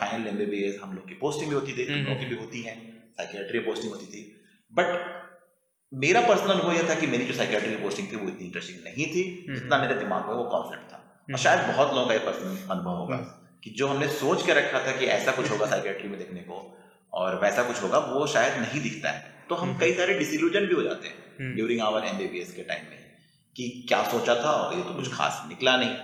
final 0.00 0.26
MBBS 0.28 0.78
हम 0.82 0.94
लोग 0.94 1.08
की 1.08 1.14
पोस्टिंग 1.14 1.48
भी 1.50 1.54
होती 1.54 1.72
थी 1.72 1.86
हम 1.92 2.04
लोग 2.04 2.18
की 2.18 2.24
भी 2.24 2.36
होती 2.36 2.62
है 2.62 2.76
साइकियाट्री 3.18 3.58
पोस्टिंग 3.58 3.92
होती 3.92 4.06
थी। 4.06 4.22
बट 4.72 4.86
मेरा 5.92 6.20
पर्सनल 6.20 6.50
अनुभव 6.50 6.72
यह 6.72 6.88
था 6.88 6.94
कि 6.94 7.06
मेरी 7.06 7.24
जो 7.24 7.34
साइकियाट्री 7.34 7.70
की 7.70 7.82
पोस्टिंग 7.82 8.12
थी 8.12 8.16
वो 8.16 8.28
इतनी 8.28 8.46
इंटरेस्टिंग 8.46 8.78
नहीं 8.84 9.06
थी 9.06 9.22
जितना 9.54 9.78
मेरे 9.78 9.94
दिमाग 9.94 10.26
में 10.26 10.34
वो 10.34 10.44
कॉन्सेप्ट 10.44 10.92
था। 10.92 11.26
और 11.32 11.38
शायद 11.38 11.60
बहुत 11.74 11.94
लोगों 11.94 12.06
का 12.06 12.14
ये 12.14 12.20
पर्सनल 12.20 12.56
अनुभव 12.70 12.90
होगा। 12.90 13.37
कि 13.62 13.70
जो 13.70 13.86
हमने 13.86 14.08
सोच 14.14 14.44
के 14.46 14.54
रखा 14.54 14.86
था 14.86 14.92
कि 14.92 15.06
ऐसा 15.14 15.32
कुछ 15.32 15.50
होगा 15.50 15.66
साइकियाट्री 15.66 16.08
में 16.08 16.18
देखने 16.18 16.40
को 16.42 16.62
और 17.12 17.40
वैसा 17.42 17.62
कुछ 17.62 17.82
होगा 17.82 17.98
वो 18.08 18.26
शायद 18.26 18.60
नहीं 18.60 18.80
दिखता 18.82 19.10
है। 19.10 19.34
तो 19.48 19.54
हम 19.54 19.76
कई 19.78 19.92
सारे 19.94 20.18
डिसिल्यूजन 20.18 20.66
भी 20.66 20.74
हो 20.74 20.82
जाते 20.82 21.08
हैं 21.08 21.54
ड्यूरिंग 21.54 21.80
आवर 21.80 22.04
एमबीबीएस 22.04 22.52
के 22.52 22.62
टाइम 22.62 22.84
में 22.90 22.98
कि 23.56 23.68
क्या 23.88 24.02
सोचा 24.10 24.34
था 24.34 24.50
और 24.52 24.76
ये 24.76 24.82
तो 24.82 24.94
कुछ 24.94 25.12
खास 25.14 25.42
निकला 25.48 25.76
नहीं। 25.76 25.94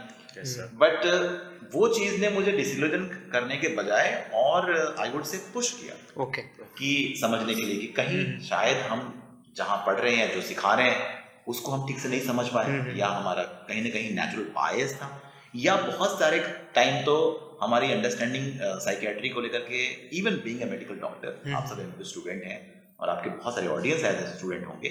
बट 0.77 1.71
वो 1.75 1.89
चीज़ 1.89 2.21
ने 2.21 2.29
मुझे 2.31 2.53
डिसिल्यूजन 2.53 3.05
करने 3.33 3.57
के 3.57 3.69
बजाय 3.77 4.09
और 4.35 4.97
आई 5.01 5.11
वुड 5.11 5.25
से 5.25 5.39
पुश 5.55 5.73
किया। 5.73 5.95
ओके 6.23 6.43
कि 6.79 7.15
समझने 7.21 7.55
के 7.55 7.63
लिए 7.63 7.77
कि 7.77 7.87
कहीं 7.97 8.41
शायद 8.43 8.77
हम 8.87 9.13
जहाँ 9.57 9.77
पढ़ 9.87 9.99
रहे 10.01 10.15
हैं 10.17 10.33
जो 10.35 10.41
सिखा 10.43 10.75
रहे 10.75 10.91
हैं 10.91 11.13
उसको 11.49 11.73
हम 11.73 11.87
ठीक 11.89 11.99
से 11.99 12.09
नहीं 12.09 12.21
समझ 12.23 12.47
पाए 12.49 12.97
या 12.99 13.09
हमारा 13.09 13.43
कहीं 13.69 13.83
ना 13.83 13.91
कहीं 13.91 14.11
नेचुरल 14.15 14.45
बायस 14.55 14.95
था। 14.95 15.09
या 15.55 15.75
बहुत 15.79 16.19
सारे 16.21 16.39
टाइम 16.75 17.03
तो 17.05 17.17
हमारी 17.61 17.93
अंडरस्टैंडिंग 17.93 18.47
साइकियाट्री 18.81 19.29
को 19.29 19.41
लेकर 19.41 19.59
के 19.69 19.83
even 20.19 20.37
being 20.45 20.63
a 20.63 20.65
medical 20.71 20.95
doctor 21.01 21.53
आप 21.53 21.67
सब 21.69 22.03
स्टूडेंट 22.05 22.45
हैं 22.45 22.59
और 23.01 23.09
आपके 23.09 23.31
बहुत 23.31 23.55
सारे 23.55 23.69
ऑडियंस 23.71 24.05
एज 24.05 24.25
स्टूडेंट 24.29 24.67
होंगे 24.67 24.89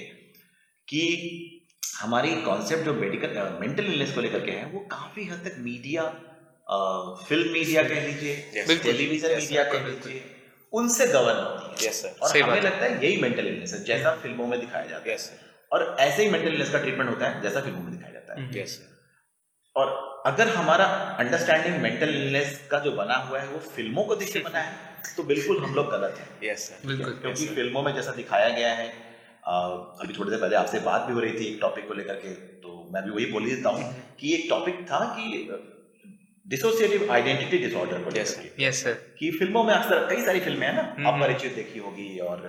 कि 0.88 1.02
हमारी 1.82 2.30
कॉन्सेप्ट 2.42 2.84
जो 2.84 2.94
मेडिकल 2.94 3.36
मेंटल 3.60 3.84
इलनेस 3.84 4.14
को 4.14 4.20
लेकर 4.20 4.44
के 4.46 4.52
है 4.52 4.64
वो 4.70 4.80
काफ़ी 4.92 5.24
हद 5.24 5.44
तक 5.44 5.58
मीडिया 5.64 6.02
फ़िल्म 7.28 7.52
मीडिया 7.52 7.82
कह 7.82 8.06
लीजिए 8.06 8.64
टेलीविज़न 8.84 9.34
मीडिया 9.34 9.64
कह 9.64 9.86
लीजिए 9.86 10.22
उनसे 10.72 11.06
गवर्न 11.06 11.42
होती 11.42 11.84
है। 11.84 11.92
सर 11.92 12.16
और 12.22 12.38
हमें 12.40 12.60
लगता 12.62 12.84
है 12.84 13.04
यही 13.04 13.16
मेंटल 13.22 13.46
इलनेस 13.46 13.74
है 13.74 13.82
जैसा 13.84 14.14
फ़िल्मों 14.22 14.46
में 14.46 14.58
दिखाया 14.60 14.86
जाता 14.86 15.10
है। 15.10 15.16
सर 15.18 15.52
और 15.72 15.84
ऐसे 16.00 16.22
ही 16.22 16.30
मेंटल 16.30 16.52
इलनेस 16.52 16.70
का 16.72 16.78
ट्रीटमेंट 16.78 17.10
होता 17.10 17.28
है 17.28 17.42
जैसा 17.42 17.60
फ़िल्मों 17.60 17.82
में 17.82 17.92
दिखाया 17.92 18.12
जाता 18.12 18.40
है। 18.40 18.48
और 19.76 19.92
अगर 20.26 20.48
हमारा 20.48 20.84
अंडरस्टैंडिंग 21.20 21.80
मेंटल 21.82 22.14
इलनेस 22.14 22.60
का 22.70 22.78
जो 22.78 22.92
बना 22.92 23.14
हुआ 23.24 23.40
है 23.40 23.46
वो 23.48 23.58
फ़िल्मों 23.70 24.04
को 24.04 24.16
देख 24.16 24.32
के 24.32 24.38
बना 24.40 24.60
है 24.60 24.72
तो 25.16 25.22
बिल्कुल 25.30 25.64
हम 25.64 25.74
लोग 25.74 25.90
गलत 25.90 26.18
हैं। 26.18 26.28
यस 26.44 26.68
सर 26.68 26.86
बिल्कुल 26.86 27.12
क्योंकि 27.22 27.46
फ़िल्मों 27.54 27.82
में 27.82 27.94
जैसा 27.94 28.12
दिखाया 28.12 28.48
गया 28.50 28.72
है 28.74 28.88
अभी 29.46 30.14
थोड़ी 30.18 30.30
देर 30.30 30.40
पहले 30.40 30.56
आपसे 30.56 30.78
बात 30.80 31.06
भी 31.06 31.12
हो 31.12 31.20
रही 31.20 31.32
थी 31.40 31.46
एक 31.46 31.58
टॉपिक 31.60 31.88
को 31.88 31.94
लेकर 31.94 32.20
के 32.20 32.34
तो 32.64 32.76
मैं 32.94 33.02
भी 33.04 33.10
वही 33.10 33.26
बोल 33.32 33.48
देता 33.50 33.70
हूँ 33.70 33.92
कि 34.20 34.34
एक 34.34 34.46
टॉपिक 34.50 34.84
था 34.90 35.00
कि 35.16 35.24
डिसोसिएटिव 36.46 37.10
आइडेंटिटी 37.12 37.58
डिसऑर्डर 37.58 38.02
को 38.02 38.10
के। 38.10 38.64
यस 38.64 38.82
सर 38.84 38.92
कि 39.18 39.30
फ़िल्मों 39.38 39.62
में 39.64 39.74
अक्सर 39.74 40.06
कई 40.10 40.24
सारी 40.24 40.40
फ़िल्में 40.40 40.66
हैं 40.66 40.74
ना 40.74 41.08
आप 41.08 41.20
परिचित 41.20 41.54
देखी 41.54 41.78
होगी 41.78 42.08
और 42.28 42.46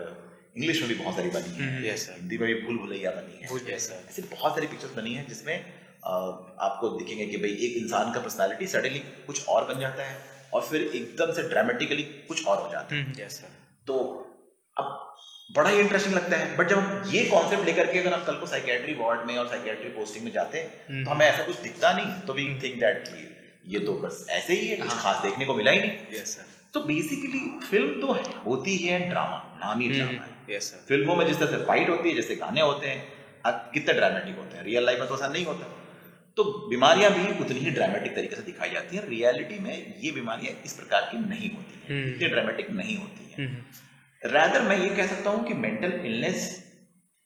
इंग्लिश 0.58 0.82
में 0.82 0.88
भी 0.90 0.96
बहुत 0.96 1.16
सारी 1.16 1.30
बनी 1.30 1.56
है 1.56 1.88
यस 1.88 2.06
सर 2.08 2.14
हिंदी 2.14 2.38
में 2.38 2.48
भी 2.48 2.62
भूल 2.62 2.78
भुलैया 2.78 3.12
बनी 3.12 3.42
है। 3.42 3.74
यस 3.74 3.88
सर 3.90 4.06
ऐसी 4.10 4.22
बहुत 4.34 4.56
सारी 4.56 4.68
पिक्चर्स 4.68 4.96
बनी 4.96 5.14
है 5.14 5.26
जिसमें 5.28 5.56
आपको 6.06 6.90
दिखेंगे 6.90 7.26
कि 7.26 7.38
भाई 7.38 7.52
एक 7.68 7.78
इंसान 7.78 8.12
का 8.14 8.20
पर्सनालिटी 8.20 8.68
सडनली 8.68 9.00
कुछ 9.28 9.48
और 9.48 9.64
बन 9.68 9.80
जाता 9.80 10.04
है 10.04 10.18
और 10.54 10.62
फिर 10.64 10.82
एकदम 10.82 11.32
से 11.34 11.44
ड्रामेटिकली 11.50 12.04
कुछ 12.04 12.46
और 12.48 12.62
हो 12.62 12.72
जाता 12.72 12.96
है। 12.96 13.30
सर 13.30 13.58
तो 13.88 13.98
अब 14.78 15.02
बड़ा 15.50 15.70
ही 15.70 15.80
इंटरेस्टिंग 15.80 16.14
लगता 16.16 16.38
है। 16.38 16.56
बट 16.58 16.70
जब 16.70 16.78
हम 16.78 17.10
ये 17.10 17.24
कॉन्सेप्ट 17.26 17.66
लेकर 17.66 17.92
के 17.92 18.00
अगर 18.00 18.14
आप 18.14 18.26
कल 18.26 18.36
को 18.36 18.46
साइकेट्री 18.48 18.94
वार्ड 18.96 19.28
में 19.28 19.38
और 19.38 19.48
साइकेट्री 19.48 19.90
पोस्टिंग 19.92 20.26
में 20.26 20.32
जाते 20.32 20.60
हैं 20.60 21.04
तो 21.04 21.12
हमें 21.12 21.26
ऐसा 21.26 21.44
कुछ 21.44 21.60
दिखता 21.62 21.92
नहीं। 21.94 22.20
तो 22.28 22.34
वी 22.34 22.46
थिंक 22.64 22.80
दैट 22.80 23.10
ये 23.68 23.80
तो 23.82 23.94
बस 24.00 24.26
ऐसे 24.32 24.54
ही 24.54 24.68
है 24.68 24.78
कुछ 24.78 24.90
हाँ। 24.90 25.02
खास 25.02 25.24
देखने 25.24 25.46
को 25.46 25.54
मिला 25.56 25.72
ही 25.72 25.80
नहीं। 25.80 26.20
यस 26.20 26.36
सर 26.36 26.54
तो 26.74 26.80
बेसिकली 26.84 27.40
फ़िल्म 27.62 28.02
तो 28.02 28.14
होती 28.46 28.76
है 28.78 29.00
ड्रामा 29.10 29.38
नाम 29.60 29.80
ही 29.80 29.88
ड्रामा 29.90 30.24
है। 30.24 30.56
यस 30.56 30.72
सर 30.72 30.86
फ़िल्मों 30.88 31.16
में 31.16 31.26
जिस 31.28 31.40
तरह 31.40 31.58
से 31.58 31.66
फाइट 31.66 31.90
होती 31.90 32.10
है 32.10 32.16
जैसे 32.16 32.36
गाने 32.36 32.62
होते 32.62 32.88
हैं 32.88 33.00
कितने 33.74 33.94
ड्रामेटिक 33.94 34.38
होते 34.38 34.58
हैं। 34.58 34.64
रियल 34.64 34.86
लाइफ 34.86 35.00
में 35.00 35.08
तो 35.10 35.16
ऐसा 35.16 35.28
नहीं 35.28 35.46
होता। 35.46 35.72
तो 36.38 36.44
बीमारियाँ 36.70 37.12
भी 37.12 37.44
उतनी 37.44 37.60
ही 37.60 37.72
ड्रामेटिक 37.72 38.16
तरीके 38.16 38.36
से 38.36 38.42
दिखाई 38.42 38.70
जाती 38.70 38.98
हैं। 38.98 39.08
रियलिटी 39.08 39.60
में 39.60 40.00
ये 40.00 40.12
बीमारियाँ 40.12 40.62
इस 40.66 40.74
प्रकार 40.74 41.10
की 41.12 41.18
नहीं 41.18 41.50
होती 41.50 41.80
हैं। 41.80 42.04
हम्म। 42.04 42.16
इतनी 42.16 42.28
ड्रामेटिक 42.28 42.72
नहीं 42.72 42.98
होती 42.98 43.32
हैं। 43.32 43.48
हम्म, 43.48 44.32
रैदर 44.34 44.62
मैं 44.62 44.78
ये 44.80 44.90
कह 44.96 45.08
सकता 45.08 45.30
हूँ 45.30 45.48
कि 45.48 45.54
मेंटल 45.54 45.92
इलनेस 46.06 46.64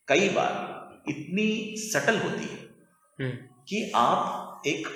कई 0.07 0.29
बार 0.29 1.03
इतनी 1.09 1.75
सटल 1.77 2.17
होती 2.17 2.43
है 2.43 2.59
हम्म, 3.19 3.31
कि 3.69 3.91
आप 3.95 4.61
एक 4.67 4.87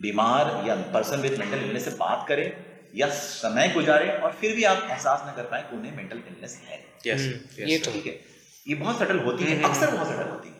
बीमार 0.00 0.68
या 0.68 0.74
पर्सन 0.74 1.20
विद 1.20 1.38
मेंटल 1.38 1.58
इलनेस 1.58 1.84
से 1.84 1.90
बात 1.90 2.24
करें 2.28 2.64
या 2.96 3.08
समय 3.08 3.68
गुजारें 3.68 4.10
और 4.10 4.32
फिर 4.32 4.56
भी 4.56 4.64
आप 4.64 4.86
एहसास 4.90 5.22
न 5.28 5.36
कर 5.36 5.42
पाए 5.42 5.62
कि 5.62 5.76
उन्हें 5.76 5.96
मेंटल 5.96 6.16
इलनेस 6.16 6.62
है। 6.66 6.84
यस 7.06 7.20
हम्म, 7.20 7.68
ये 7.68 7.78
तो। 7.78 7.92
ठीक 7.92 8.06
है? 8.06 8.20
ये 8.68 8.74
बहुत 8.74 8.98
सटल 8.98 9.18
होती 9.18 9.44
है 9.44 9.56
हम्म, 9.56 9.68
अक्सर 9.68 9.90
बहुत 9.90 10.08
सटल 10.08 10.28
होती 10.28 10.48
है। 10.48 10.54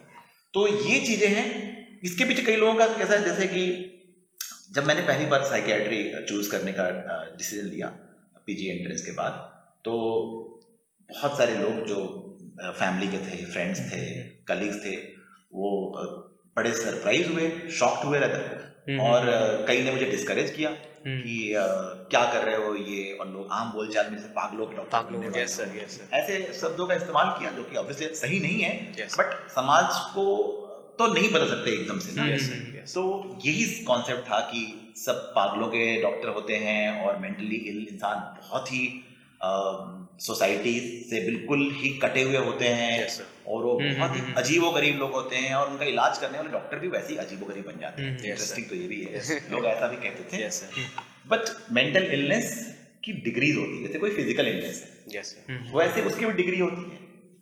तो 0.55 0.67
ये 0.69 1.01
चीज़ें 1.01 1.29
हैं 1.29 1.84
इसके 2.05 2.25
पीछे 2.25 2.43
कई 2.43 2.57
लोगों 2.57 2.75
का 2.75 2.87
कैसा 2.89 3.15
है 3.15 3.25
जैसे 3.25 3.47
कि 3.47 3.65
जब 4.73 4.87
मैंने 4.87 5.03
पहली 5.03 5.27
बार 5.27 5.45
साइकेट्री 5.45 6.03
चूज़ 6.29 6.51
करने 6.51 6.73
का 6.73 6.89
डिसीज़न 7.39 7.69
लिया 7.69 7.87
पीजी 8.47 8.67
एंट्रेंस 8.71 9.05
के 9.07 9.13
बाद 9.13 9.33
तो 9.85 9.93
बहुत 11.11 11.39
सारे 11.39 11.55
लोग 11.55 11.87
जो 11.87 12.01
फैमिली 12.61 13.09
के 13.09 13.19
थे 13.19 13.45
फ्रेंड्स 13.45 13.81
थे 13.93 14.03
कलीग्स 14.49 14.85
थे 14.85 14.97
वो 15.55 15.71
बड़े 16.57 16.73
सरप्राइज़ 16.73 17.29
हुए 17.29 17.51
शॉक्ड 17.71 18.07
हुए 18.07 18.19
रहते 18.19 18.63
हम्म, 18.89 19.01
और 19.01 19.65
कई 19.69 19.83
ने 19.83 19.91
मुझे 19.91 20.07
डिस्करेज 20.07 20.51
किया 20.51 20.71
हम्म, 20.71 21.21
कि 21.21 21.53
क्या 22.11 22.25
कर 22.33 22.45
रहे 22.45 22.57
हो 22.57 22.75
ये 22.75 23.13
और 23.13 23.29
लोग 23.29 23.49
आम 23.53 23.73
बोलचाल 23.73 24.11
में 24.11 24.21
पागलों 24.35 24.67
के 24.67 24.77
डॉक्टर 24.77 26.13
ऐसे 26.15 26.43
शब्दों 26.61 26.87
का 26.87 26.95
इस्तेमाल 26.95 27.35
किया 27.39 27.51
जो 27.51 27.65
कि 27.65 27.77
ऑब्वियसली 27.77 28.15
सही 28.17 28.41
नहीं 28.41 28.61
है 28.61 29.09
बट 29.19 29.35
समाज 29.51 29.99
को 30.15 30.27
तो 30.99 31.07
नहीं 31.15 31.31
बदल 31.33 31.49
सकते 31.49 31.71
एकदम 31.71 31.99
से 31.99 32.21
हम्म, 32.21 32.33
यस 32.35 32.95
तो 32.95 33.39
यही 33.45 33.65
कॉन्सेप्ट 33.85 34.23
था 34.31 34.41
कि 34.41 34.93
सब 34.97 35.23
पागलों 35.37 35.69
के 35.69 36.03
डॉक्टर 36.03 36.29
होते 36.29 36.57
हैं 36.57 37.07
और 37.07 37.19
मेंटली 37.19 37.57
इल 37.57 37.87
इंसान 37.91 38.19
बहुत 38.41 38.73
ही 38.73 38.85
सोसाइटी 40.21 41.05
से 41.11 41.21
बिल्कुल 41.21 41.71
ही 41.77 41.89
कटे 41.89 42.23
हुए 42.23 42.37
होते 42.37 42.69
हैं 42.69 43.07
Yes, 43.07 43.21
और 43.47 43.63
वो 43.63 43.79
हम्म, 43.79 43.95
बहुत 43.95 44.15
ही 44.17 44.21
हम्म, 44.21 44.33
अजीबो 44.33 44.71
गरीब 44.71 44.99
लोग 44.99 45.13
होते 45.13 45.37
हैं 45.37 45.55
और 45.55 45.71
उनका 45.71 45.85
इलाज 45.85 46.19
करने 46.19 46.39
वाले 46.39 46.51
डॉक्टर 46.51 46.79
भी 46.79 46.89
वैसे 46.89 47.13
ही 47.13 47.17
अजीबो 47.19 47.47
गरीब 47.47 47.67
बन 47.67 47.81
जाते 47.81 48.03
हैं। 48.03 48.09
हम्म, 48.09 48.19
yes, 48.19 48.27
इंटरेस्टिंग 48.27 48.69
तो 48.69 48.75
ये 48.75 48.87
भी. 48.89 49.01
है 49.03 49.41
लोग 49.51 49.67
ऐसा 49.67 49.89
भी 49.89 49.97
कहते 49.97 50.25
थे। 50.33 50.49
बट 51.29 51.73
मेंटल 51.73 52.05
इलनेस 52.05 52.77
की 53.05 53.13
डिग्रीज 53.13 53.57
होती 53.57 53.77
है। 53.77 53.87
जैसे 53.87 53.99
कोई 53.99 54.11
फ़िज़िकल 54.11 54.49
इलनेस 54.49 54.83
है। 54.83 55.23
हम्म, 55.51 55.79
वैसे 55.79 56.03
उसकी 56.03 56.27
भी 56.27 56.33
डिग्री 56.33 56.59
होती 56.59 56.91
है। 56.91 56.99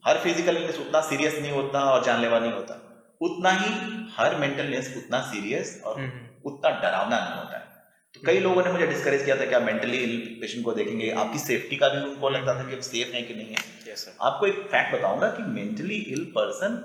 हर 0.07 0.19
फ़िज़िकल 0.19 0.57
इलनेस 0.57 0.79
उतना 0.79 1.01
सीरियस 1.01 1.39
नहीं 1.41 1.53
होता 1.53 1.85
और 1.85 2.05
जानलेवा 2.05 2.39
नहीं 2.39 2.53
होता। 2.53 2.92
उतना 3.23 3.51
ही 3.51 3.73
हर 4.17 4.35
मेंटल 4.37 4.65
इलनेस 4.65 4.95
उतना 4.97 5.21
सीरियस 5.23 5.83
और 5.85 6.01
हम्म, 6.01 6.21
उतना 6.45 6.71
डरावना 6.71 7.19
नहीं 7.19 7.39
होता 7.39 7.57
है। 7.57 7.71
तो 8.15 8.21
कई 8.27 8.39
लोगों 8.39 8.65
ने 8.65 8.73
मुझे 8.73 8.87
डिस्करेज 8.87 9.25
किया 9.25 9.37
था 9.37 9.45
कि 9.45 9.55
आप 9.55 9.63
मेंटली 9.63 9.97
इल 9.97 10.39
पेशेंट 10.41 10.65
को 10.65 10.73
देखेंगे 10.73 11.11
आपकी 11.11 11.39
सेफ्टी 11.39 11.77
का 11.77 11.89
भी 11.89 12.11
उनको 12.11 12.29
लगता 12.29 12.55
था 12.55 12.69
कि 12.69 12.75
आप 12.75 12.81
सेफ़ 12.81 13.15
हैं 13.15 13.29
कि 13.29 13.35
नहीं 13.35 13.47
है। 13.47 13.95
सर 13.97 14.17
आपको 14.21 14.47
एक 14.47 14.55
फैक्ट 14.55 14.95
बताऊँगा 14.95 15.29
कि 15.29 15.43
मेंटली 15.43 15.95
इल 15.95 16.25
पर्सन 16.25 16.77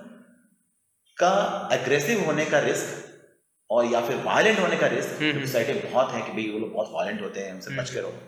का 1.17 1.29
अग्रेसिव 1.72 2.25
होने 2.25 2.46
का 2.46 2.60
रिस्क 2.60 3.03
और 3.70 3.86
या 3.86 4.01
फिर 4.01 4.17
वायलेंट 4.17 4.60
होने 4.60 4.77
का 4.77 4.88
रिस्क 4.88 5.22
हम्म, 5.22 5.32
हम्म। 5.32 5.46
सोसाइटी 5.46 5.74
में 5.74 5.91
बहुत 5.91 6.12
है 6.12 6.22
कि 6.22 6.32
भाई 6.32 6.50
वो 6.53 6.60
लोग 6.60 6.74
बहुत 6.74 6.89
वायलेंट 6.94 7.22
होते 7.22 7.39
हैं 7.39 7.53
उनसे 7.53 7.75
बच 7.75 7.89
के 7.89 8.00
हम्म। 8.00 8.10
रहो। 8.10 8.20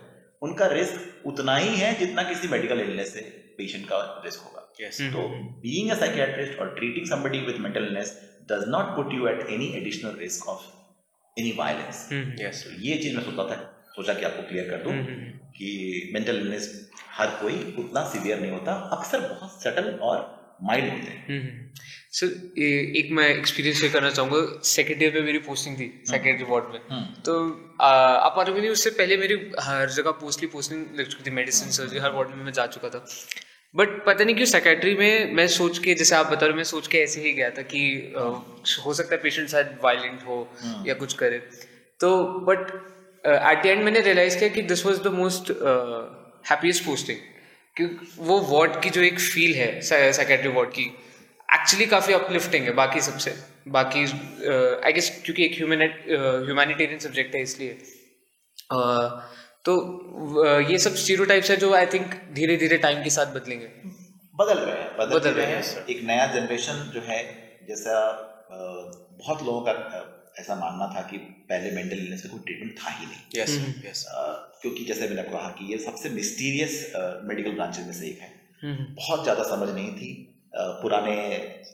उनका 0.41 0.65
रिस्क 0.65 1.27
उतना 1.27 1.55
ही 1.55 1.75
है 1.75 1.99
जितना 1.99 2.23
किसी 2.23 2.47
मेडिकल 2.47 2.79
इलनेस 2.79 3.13
से 3.13 3.21
पेशेंट 3.57 3.85
का 3.85 4.21
रिस्क 4.25 4.39
होगा। 4.39 4.68
तो 5.13 5.27
बीइंग 5.61 5.89
अ 5.91 5.95
साइकियाट्रिस्ट 5.99 6.59
और 6.59 6.73
treating 6.75 7.07
somebody 7.09 7.39
with 7.47 7.57
mental 7.65 7.87
illness 7.87 8.13
does 8.51 8.65
not 8.75 8.95
put 8.97 9.11
you 9.15 9.27
at 9.31 9.41
any 9.55 9.67
additional 9.79 10.15
risk 10.23 10.47
of 10.53 10.63
any 11.37 11.51
violence. 11.57 11.99
Hmm, 12.11 12.35
yes 12.41 12.65
ये 12.79 12.97
चीज़ 12.97 13.15
मैं 13.15 13.23
सोचता 13.23 13.43
था 13.51 13.57
सोचा 13.95 14.13
कि 14.13 14.25
आपको 14.25 14.47
क्लियर 14.49 14.69
कर 14.69 14.83
दूँ 14.83 14.93
हम्म, 14.93 15.31
कि 15.57 16.11
मेंटल 16.13 16.39
इलनेस 16.39 16.67
हर 17.17 17.27
कोई 17.41 17.55
उतना 17.79 18.03
सीवियर 18.09 18.39
नहीं 18.41 18.51
होता 18.51 18.73
अक्सर 18.97 19.19
बहुत 19.21 19.63
सटल 19.63 19.89
और 20.09 20.17
माइल्ड 20.63 20.91
होते 20.91 21.11
हैं। 21.11 21.73
सर 22.11 22.27
एक 22.99 23.11
मैं 23.11 23.27
एक्सपीरियंस 23.29 23.79
शेयर 23.79 23.91
करना 23.93 24.09
चाहूँगा। 24.09 24.61
सेकेंड 24.69 25.03
ईयर 25.03 25.13
में 25.13 25.21
मेरी 25.21 25.39
पोस्टिंग 25.47 25.75
थी 25.79 25.87
सेकेंडरी 26.07 26.45
वार्ड 26.49 26.73
में। 26.73 26.79
तो 27.25 27.35
आ, 27.81 27.89
आप 27.89 28.33
मानोगे 28.37 28.59
नहीं 28.59 28.71
उससे 28.71 28.89
पहले 28.97 29.17
मेरी 29.17 29.35
हर 29.67 29.89
जगह 29.89 30.11
पोस्टली 30.23 30.47
पोस्टिंग 30.55 30.85
लग 30.99 31.05
चुकी 31.09 31.29
थी 31.29 31.33
मेडिसिन 31.35 31.69
सर्जरी 31.77 31.99
हर 31.99 32.11
वार्ड 32.11 32.29
में 32.29 32.43
मैं 32.45 32.53
जा 32.53 32.65
चुका 32.67 32.89
था। 32.89 33.05
बट 33.75 33.89
पता 34.05 34.23
नहीं 34.23 34.35
क्यों 34.35 34.45
सेक्रेटरी 34.45 34.93
में 34.95 35.33
मैं 35.35 35.47
सोच 35.55 35.77
के 35.79 35.93
जैसे 35.93 36.15
आप 36.15 36.25
बता 36.25 36.39
रहे 36.39 36.49
हो 36.49 36.55
मैं 36.57 36.63
सोच 36.63 36.87
के 36.87 36.97
ऐसे 36.97 37.21
ही 37.21 37.33
गया 37.33 37.49
था 37.49 37.61
कि 37.73 37.81
अ, 38.17 38.21
हो 38.85 38.93
सकता 38.93 39.15
है 39.15 39.21
पेशेंट 39.21 39.49
शायद 39.49 39.77
वायलेंट 39.83 40.23
हो 40.27 40.37
या 40.87 40.93
कुछ 40.93 41.13
करे। 41.13 41.37
तो 41.99 42.09
बट 42.47 42.71
एट 43.23 43.63
द 43.63 43.65
एंड 43.65 43.83
मैंने 43.83 44.01
रियलाइज़ 44.01 44.37
किया 44.39 44.49
कि 44.49 44.61
this 44.71 44.85
was 44.85 44.99
the 44.99 45.07
most 45.13 45.51
happiest 46.51 46.85
posting 46.85 47.17
क्योंकि 47.75 48.07
वो 48.19 48.39
वार्ड 48.49 48.81
की 48.83 48.89
जो 48.89 49.01
एक 49.01 49.19
फील 49.19 49.55
है 49.55 49.69
सेक्रेटरी 49.81 50.49
वार्ड 50.53 50.69
की 50.69 50.85
एक्चुअली 51.49 51.85
काफ़ी 51.85 52.13
अपलिफ्टिंग 52.13 52.65
है 52.65 52.73
बाकी 52.73 53.01
सबसे। 53.01 53.33
बाकी 53.67 54.03
आई 54.85 54.93
गेस 54.93 55.09
क्योंकि 55.25 55.45
एक 55.45 55.57
ह्यूमैनिटेरियन 55.57 56.99
सब्जेक्ट 56.99 57.35
है 57.35 57.41
इसलिए। 57.41 57.77
uh, 58.73 59.09
तो 59.65 59.75
uh, 59.75 60.71
ये 60.71 60.77
सब 60.77 60.95
स्टीरियोटाइप्स 60.95 61.49
है 61.51 61.57
जो 61.57 61.73
आई 61.73 61.85
थिंक 61.85 62.13
धीरे 62.33 62.55
धीरे 62.57 62.77
टाइम 62.77 63.03
के 63.03 63.09
साथ 63.09 63.33
बदलेंगे। 63.33 63.67
बदल 64.35 64.59
रहे 64.59 64.81
हैं 64.81 64.97
बदल, 64.97 65.15
बदल 65.15 65.31
रहे 65.31 65.45
हैं। 65.45 65.63
हैं, 65.63 65.85
एक 65.85 66.03
नया 66.03 66.25
जनरेशन 66.33 66.89
जो 66.93 67.01
है 67.01 67.19
जैसा 67.67 67.95
बहुत 68.51 69.43
लोगों 69.45 69.61
का 69.61 69.73
ऐसा 70.39 70.55
मानना 70.55 70.87
था 70.95 71.01
कि 71.01 71.17
पहले 71.49 71.71
मेंटल 71.71 71.97
इलनेस 71.97 72.21
का 72.23 72.29
कोई 72.29 72.39
ट्रीटमेंट 72.39 72.77
था 72.79 72.89
ही 72.89 73.05
नहीं। 73.05 73.41
यस 73.41 73.57
हम्म। 73.57 73.87
यस 73.87 74.05
क्योंकि 74.61 74.85
जैसे 74.85 75.07
मैंने 75.07 75.21
आपको 75.21 75.37
कहा 75.37 75.49
कि 75.59 75.71
ये 75.71 75.77
सबसे 75.77 76.09
मिस्टीरियस 76.09 76.75
मेडिकल 77.25 77.51
ब्रांचेज 77.51 77.85
में 77.85 77.93
से 77.93 78.07
एक 78.07 78.19
है। 78.19 78.31
हम्म, 78.63 78.85
बहुत 78.95 79.23
ज़्यादा 79.23 79.43
समझ 79.49 79.69
नहीं 79.69 79.91
थी। 79.93 80.09
पुराने 80.55 81.15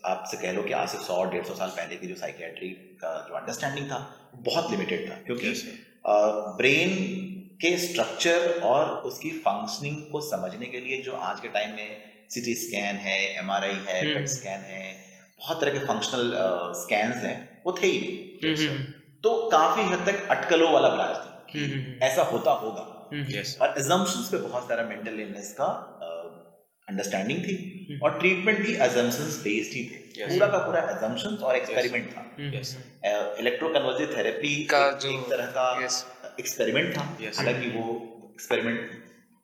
आपसे 0.06 0.38
कह 0.38 0.52
लो 0.52 0.64
कि 0.64 0.74
आज 0.74 0.90
से 0.90 0.98
सौ 0.98 1.24
डेढ़ 1.26 1.46
सौ 1.46 1.54
साल 1.56 1.70
पहले 1.78 1.96
की 1.96 2.08
जो 2.08 2.16
साइकियाट्री 2.16 2.70
का 3.04 3.14
जो 3.30 3.36
अंडरस्टैंडिंग 3.36 3.88
था 3.92 4.00
बहुत 4.50 4.72
लिमिटेड 4.72 5.10
था। 5.12 5.16
क्योंकि 5.26 5.54
ब्रेन 6.58 6.92
के 7.56 7.78
स्ट्रक्चर 7.78 8.62
और 8.64 8.90
उसकी 8.90 9.32
फंक्शनिंग 9.32 9.98
को 9.98 10.22
समझने 10.22 10.66
के 10.66 10.80
लिए 10.80 11.02
जो 11.02 11.14
आज 11.14 11.40
के 11.40 11.48
टाइम 11.48 11.76
में 11.76 12.02
सीटी 12.30 12.56
स्कैन 12.56 12.96
है 12.96 13.40
एमआरआई 13.40 13.84
है 13.88 14.06
हम्म। 14.06 14.14
पेट 14.14 14.28
स्कैन 14.28 14.60
है 14.60 14.96
बहुत 15.40 15.62
तरह 15.62 15.72
के 15.72 15.80
फंक्शनल 15.80 16.34
स्कैन्स 16.76 17.16
हैं 17.16 17.64
वो 17.66 17.80
थे 17.84 17.88
ही 17.88 18.00
नहीं। 18.44 18.56
हम्म, 18.56 18.70
हम्म, 18.70 18.84
तो 19.24 19.50
काफ़ी 19.52 19.84
हद 19.84 20.06
तक 20.10 20.30
अटकलों 20.30 20.72
वाला 20.72 20.90
ब्रांच 20.90 21.16
था। 21.16 21.48
कि 21.52 21.60
हम्म, 21.60 21.74
हम्म, 21.74 22.04
ऐसा 22.04 22.22
होता 22.22 22.52
होगा। 22.52 23.10
हम्म, 23.14 23.24
और 23.62 23.76
एजम्पशंस 23.78 24.30
पे 24.32 24.38
बहुत 24.38 24.64
सारा 24.64 24.84
मेंटल 24.84 25.20
इलनेस 25.20 25.54
का 25.54 25.92
अंडरस्टैंडिंग 26.90 27.40
थी। 27.40 27.88
हम्म। 27.92 28.02
और 28.02 28.20
ट्रीटमेंट 28.20 28.60
भी 28.60 28.74
एजम्पशंस 28.74 29.38
बेस्ड 29.44 29.74
ही 29.74 29.86
थे। 29.86 30.06
Yes. 30.22 30.34
पूरा 30.34 30.48
का 30.48 30.58
पूरा 30.58 30.82
एजम्पशंस 30.82 31.40
और 31.40 31.56
एक्सपेरिमेंट 31.56 32.18
था। 32.18 32.36
हम्म, 32.40 32.56
यस 32.56 32.78
थेरेपी 34.18 34.64
का 34.64 34.92
जो- 34.92 35.12
एक 35.12 35.30
तरह 35.30 35.46
का 35.46 35.88
yes. 35.88 35.94
एक्सपेरिमेंट 36.40 36.98
था। 36.98 37.08
Yes. 37.18 37.38
हालाँकि 37.38 37.70
वो 37.70 37.86
एक्सपेरिमेंट 38.34 38.92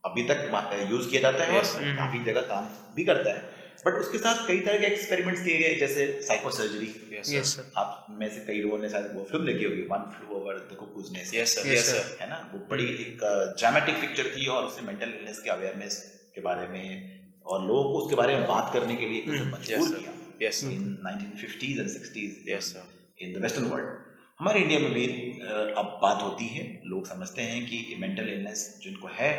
अभी 0.03 0.24
तक 0.24 0.88
यूज़ 0.91 1.10
किया 1.10 1.21
जाता 1.21 1.43
है 1.43 1.62
Yes. 1.62 1.75
और। 1.75 1.95
काफ़ी 1.98 2.24
जगह 2.24 2.41
काम 2.41 2.69
भी 2.95 3.03
करता 3.03 3.33
है। 3.33 3.60
बट 3.86 3.93
उसके 3.93 4.17
साथ 4.17 4.48
कई 4.48 4.60
तरह 4.60 4.79
के 4.79 4.86
एक्सपेरिमेंट्स 4.86 5.43
किए 5.43 5.57
गए 5.60 5.75
जैसे 5.75 6.05
psycho 6.21 6.50
surgery 6.51 6.88
yes 7.13 7.31
yes 7.36 7.53
sir. 7.53 7.63
आप 7.77 8.05
में 8.10 8.27
से 8.29 8.43
कई 8.48 8.62
लोगों 8.62 8.77
ने 8.79 8.89
शायद 8.89 9.12
वो 9.15 9.24
फ़िल्म 9.31 9.45
देखी 9.45 9.65
होगी 9.65 9.81
one 9.91 10.03
flew 10.12 10.36
over 10.38 10.57
the 10.71 10.75
cuckoo's 10.79 11.12
nest 11.13 11.36
yes 11.36 11.55
sir 11.55 11.67
yes 11.74 11.86
sir 11.89 12.17
है 12.21 12.29
ना? 12.29 12.38
वो 12.53 12.60
बड़ी 12.71 12.86
एक 12.86 13.24
ड्रामेटिक 13.60 13.95
पिक्चर 14.01 14.31
थी 14.38 14.45
और 14.48 14.65
उससे 14.65 14.81
मेंटल 14.81 15.13
इलनेस 15.19 15.39
के 15.39 15.50
अवेयरनेस 15.50 15.98
के 16.36 16.41
बारे 16.41 16.67
में 16.67 17.19
और 17.45 17.65
लोगों 17.67 17.83
को 17.83 18.00
उसके 18.00 18.15
बारे 18.15 18.36
में 18.36 18.48
बात 18.48 18.69
करने 18.74 18.95
के 18.95 19.05
लिए 19.05 19.21
हम्म, 19.27 19.51
मजबूर 19.55 19.89
किया। 20.00 20.48
Yes 20.48 20.63
in 20.63 20.86
1950s 21.07 21.79
and 21.79 21.89
60s 21.89 22.50
yes 22.50 22.74
sir 22.74 23.25
in 23.25 23.33
the 23.33 23.41
western 23.43 23.65
world 23.65 24.00
हमारे 24.41 24.60
इंडिया 24.60 24.79
में 24.79 24.93
भी 24.93 25.03
अब 25.77 25.89
बात 26.01 26.21
होती 26.21 26.45
है। 26.48 26.62
लोग 26.86 27.07
समझते 27.07 27.41
हैं 27.41 27.65
कि 27.65 27.95
मेंटल 28.00 28.29
इलनेस 28.29 28.62
जिनको 28.83 29.10
है 29.13 29.31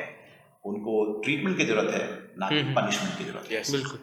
उनको 0.65 0.93
ट्रीटमेंट 1.23 1.57
की 1.59 1.65
ज़रूरत 1.65 1.95
है 1.95 2.05
ना 2.39 2.49
कि 2.49 2.59
हम्म। 2.59 2.75
पनिशमेंट 2.75 3.17
की 3.19 3.25
ज़रूरत 3.25 3.49
है। 3.53 3.63
बिल्कुल। 3.73 3.99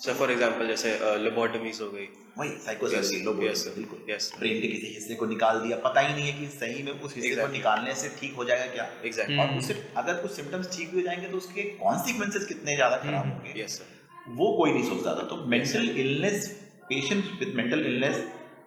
सर 0.00 0.14
फॉर 0.14 0.30
एग्जांपल 0.30 0.66
जैसे 0.66 0.96
लोबोटमीज 1.18 1.78
हो 1.80 1.88
गई। 1.90 2.06
वही 2.38 2.50
साइकोसर्जरी 2.64 3.20
sir. 3.20 3.74
बिल्कुल। 3.76 4.02
Yes, 4.10 4.26
ब्रेन 4.40 4.60
के 4.60 4.68
किसी 4.68 4.92
हिस्से 4.94 5.14
को 5.14 5.26
निकाल 5.26 5.60
दिया 5.60 5.76
पता 5.86 6.00
ही 6.00 6.14
नहीं 6.14 6.26
है 6.30 6.32
कि 6.40 6.46
सही 6.56 6.82
में 6.82 6.92
उस 6.92 7.14
हिस्से 7.16 7.34
को 7.36 7.46
निकालने 7.52 7.94
से 7.94 8.08
ठीक 8.20 8.34
हो 8.36 8.44
जाएगा 8.44 8.66
क्या। 8.74 8.88
एग्जैक्टली 9.04 9.38
और 9.38 9.56
उससे 9.58 9.78
अगर 9.96 10.20
कुछ 10.22 10.32
सिम्टम्स 10.32 10.76
ठीक 10.76 10.90
भी 10.90 11.00
हो 11.00 11.06
जाएँगे 11.06 11.28
तो 11.28 11.36
उसके 11.36 11.62
कॉन्सिक्वेंसेस 11.84 12.46
कितने 12.46 12.76
ज़्यादा 12.76 12.96
खराब 13.04 13.32
होंगे। 13.32 13.60
यस 13.62 13.78
सर 13.78 14.34
वो 14.34 14.52
कोई 14.56 14.72
नहीं 14.72 14.88
सोचता 14.88 15.14
था। 15.14 15.28
तो 15.28 15.40
mental 15.46 15.88
illness 15.98 16.50
patient 16.90 17.24
with 17.40 17.54
mental 17.56 17.86
illness 17.86 18.22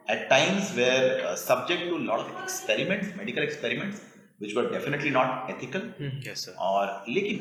at 0.08 0.30
times 0.30 0.74
were 0.76 1.22
uh, 1.26 1.36
subject 1.36 1.84
to 1.90 1.96
a 1.98 2.04
lot 2.08 2.20
of 2.20 2.32
experiments 2.44 3.16
medical 3.18 3.44
experiments 3.44 4.02
which 4.40 4.54
were 4.56 4.70
definitely 4.72 5.12
not 5.18 5.52
ethical. 5.54 5.82
Yes 6.28 6.46
sir 6.46 6.56
और 6.70 7.06
लेकिन 7.10 7.38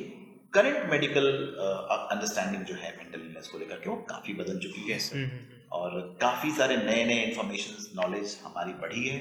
करंट 0.55 0.91
मेडिकल 0.91 1.27
अंडरस्टैंडिंग 2.13 2.65
जो 2.65 2.75
है 2.75 2.91
मेंटल 2.97 3.21
इलनेस 3.21 3.49
को 3.49 3.59
लेकर 3.59 3.77
के 3.85 3.91
वो 3.91 3.97
काफ़ी 4.11 4.35
बदल 4.41 4.59
चुकी 4.65 4.81
है। 4.83 4.97
यस 4.97 5.11
सर 5.11 5.29
और 5.73 6.01
काफ़ी 6.21 6.51
सारे 6.57 6.77
नए 6.77 7.05
नए 7.05 7.23
इंफॉर्मेशन 7.25 8.01
नॉलेज 8.01 8.39
हमारी 8.45 8.73
बढ़ी 8.83 9.09
है। 9.09 9.19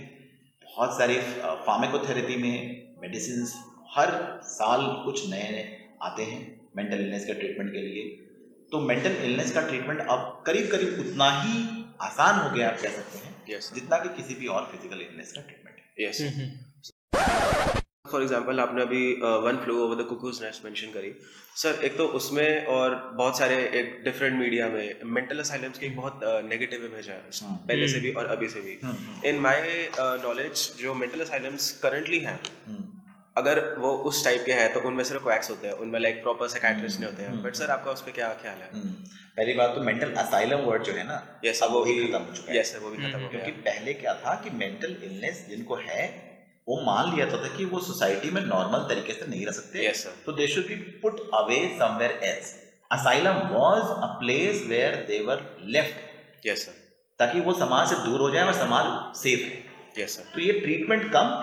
बहुत 0.66 0.98
सारे 0.98 1.20
फार्मेकोथेरेपी 1.68 2.36
में 2.42 2.56
मेडिसिन 3.02 3.48
हर 3.96 4.10
साल 4.46 4.82
कुछ 5.06 5.30
नए 5.30 5.50
नए 5.52 5.78
आते 6.04 6.24
हैं 6.24 6.42
मेंटल 6.78 7.00
इलनेस 7.00 7.26
के 7.26 7.34
ट्रीटमेंट 7.34 7.72
के 7.72 7.82
लिए। 7.82 8.04
तो 8.72 8.80
मेंटल 8.80 9.16
इलनेस 9.24 9.52
का 9.54 9.62
ट्रीटमेंट 9.68 10.00
अब 10.02 10.44
करीब 10.46 10.70
करीब 10.72 11.00
उतना 11.00 11.30
ही 11.42 11.64
आसान 12.02 12.40
हो 12.40 12.50
गया 12.56 12.70
आप 12.70 12.82
कह 12.82 12.96
सकते 12.96 13.18
हैं 13.20 13.32
यस 13.50 13.70
सर 13.70 13.76
जितना 13.76 13.98
कि 13.98 14.10
किसी 14.16 14.36
भी 14.36 14.48
और 14.50 14.70
फ़िज़िकल 14.72 15.02
इलनेस 15.02 15.34
का 15.34 15.42
ट्रीटमेंट 15.42 15.78
है। 15.80 15.86
यस 16.08 16.18
फॉर 18.12 18.22
एग्जांपल 18.22 18.60
आपने 18.60 18.82
अभी 18.82 19.04
one 19.44 19.58
flew 19.64 19.78
over 19.82 19.96
the 19.96 20.06
cuckoo's 20.08 20.42
nest 20.44 20.64
mention 20.66 20.92
करी। 20.94 21.12
सर 21.56 21.84
एक 21.86 21.98
तो 21.98 22.06
उसमें 22.20 22.66
और 22.68 22.96
बहुत 23.18 23.38
सारे 23.38 23.56
एक 23.80 24.02
डिफरेंट 24.06 24.40
मीडिया 24.40 24.68
में 24.70 25.04
मेंटल 25.18 25.40
असाइलम्स 25.40 25.78
की 25.80 25.90
बहुत 25.92 26.20
नेगेटिव 26.46 26.86
इमेज 26.86 27.10
है। 27.10 27.18
हम्म। 27.18 27.56
पहले 27.68 27.88
से 27.88 28.00
भी 28.00 28.12
और 28.14 28.26
अभी 28.36 28.50
से 28.50 28.62
भी। 28.62 28.74
इन 29.30 29.40
माय 29.40 29.62
नॉलेज 30.00 30.72
जो 30.80 30.94
मेंटल 30.96 31.22
असाइलम्स 31.22 31.72
करंटली 31.84 32.20
हैं 32.22 32.40
अगर 33.38 33.60
वो 33.80 33.92
उस 34.10 34.24
टाइप 34.26 34.44
के 34.46 34.54
हैं 34.54 34.74
तो 34.74 34.80
उनमें 34.88 35.04
सिर्फ़ 35.04 35.24
क्वैक्स 35.24 35.50
होते 35.50 35.68
हैं 35.68 35.74
उनमें 35.84 36.00
लाइक 36.00 36.22
प्रॉपर 36.24 36.48
साइकाट्रिस्ट 36.50 37.00
नहीं 37.00 37.10
होते 37.10 37.24
हैं। 37.24 37.42
बट 37.44 37.56
सर 37.56 37.72
आपका 37.72 37.92
उस 37.92 38.02
पर 38.02 38.12
क्या 38.12 38.34
ख्याल 38.42 38.58
है? 38.58 38.70
हम्म, 38.74 38.94
पहली 39.38 39.54
बात 39.54 39.76
तो 39.76 39.82
मेंटल 39.82 40.12
असाइलम 40.18 40.60
वर्ड 40.62 40.84
जो 40.84 40.94
है 40.94 41.04
ना 41.04 41.18
यस 41.46 41.62
अब 41.64 41.72
वो 41.72 41.84
भी 41.84 41.94
खत्म 42.00 42.24
हो 42.24 42.34
चुका 42.36 42.52
है। 42.52 42.60
यस 42.60 42.76
वो 42.82 42.90
भी 42.90 42.98
खत्म 42.98 43.22
हो 43.22 43.30
क्योंकि 43.30 43.52
पहले 43.68 43.94
क्या 43.94 44.14
था 44.16 44.34
कि 44.44 44.50
मेंटल 44.58 44.96
इलनेस 45.04 45.46
जिनको 45.50 45.76
है 45.76 46.06
वो 46.68 46.80
मान 46.82 47.14
लिया 47.14 47.26
जाता 47.26 47.44
था 47.44 47.56
कि 47.58 47.66
वो 47.66 47.80
सोसाइटी 47.82 48.30
में 48.32 48.42
नॉर्मल 48.42 48.88
तरीके 48.90 49.14
से 49.14 49.26
नहीं 49.28 49.46
रह 49.46 49.52
सकते। 49.52 49.86
Yes, 49.86 50.02
sir. 50.02 50.12
तो 50.26 50.32
they 50.32 50.48
should 50.48 50.68
be 50.68 50.76
put 51.02 51.20
away 51.36 51.58
somewhere 51.80 52.20
else 52.24 52.54
asylum 52.92 53.40
was 53.52 53.82
a 53.82 54.08
place 54.20 54.64
where 54.68 54.96
they 55.08 55.20
were 55.26 55.44
left 55.76 56.48
yes 56.48 56.66
sir 56.66 56.80
ताकि 57.20 57.40
वो 57.40 57.54
समाज 57.56 57.90
से 57.90 57.96
दूर 58.06 58.20
हो 58.20 58.30
जाए 58.30 58.46
और 58.46 58.54
समाज 58.54 59.18
सेफ़ 59.18 59.42
है 59.42 60.04
यस 60.04 60.18
सर 60.18 60.32
तो 60.34 60.42
ये 60.42 60.60
ट्रीटमेंट 60.60 61.12
कम 61.14 61.36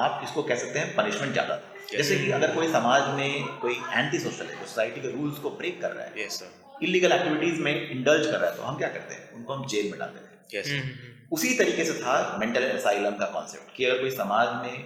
आप 0.00 0.20
इसको 0.24 0.42
कह 0.42 0.56
सकते 0.56 0.78
हैं 0.78 0.94
पनिशमेंट 0.96 1.32
ज़्यादा। 1.32 1.56
था 1.56 1.86
जैसे 1.90 2.16
कि 2.18 2.30
अगर 2.32 2.54
कोई 2.54 2.72
समाज 2.72 3.14
में 3.16 3.46
कोई 3.62 3.74
एंटी 3.92 4.18
सोशल 4.18 4.46
है 4.46 4.58
सोसाइटी 4.60 5.00
के 5.00 5.10
रूल्स 5.12 5.38
को 5.38 5.50
ब्रेक 5.60 5.80
कर 5.82 5.92
रहा 5.92 6.04
है 6.04 6.24
यस 6.24 6.38
सर 6.40 6.58
इलीगल 6.82 7.12
एक्टिविटीज़ 7.12 7.60
में 7.62 7.72
इंडल्ज 7.90 8.26
कर 8.26 8.38
रहा 8.38 8.50
है 8.50 8.56
तो 8.56 8.62
हम 8.62 8.76
क्या 8.78 8.88
करते 8.88 9.14
हैं? 9.14 9.32
उनको 9.34 9.52
हम 9.54 9.66
जेल 9.72 9.90
में 9.90 9.98
डाल 9.98 10.08
देते 10.08 10.34
हैं। 10.34 10.60
यस 10.60 10.70
हम्म, 10.72 11.08
उसी 11.32 11.54
तरीके 11.58 11.84
से 11.84 11.92
था 12.02 12.14
मेंटल 12.40 12.64
असाइलम 12.68 13.16
का 13.18 13.26
कॉन्सेप्ट 13.34 13.74
कि 13.76 13.84
अगर 13.84 14.00
कोई 14.00 14.10
समाज 14.10 14.54
में 14.62 14.84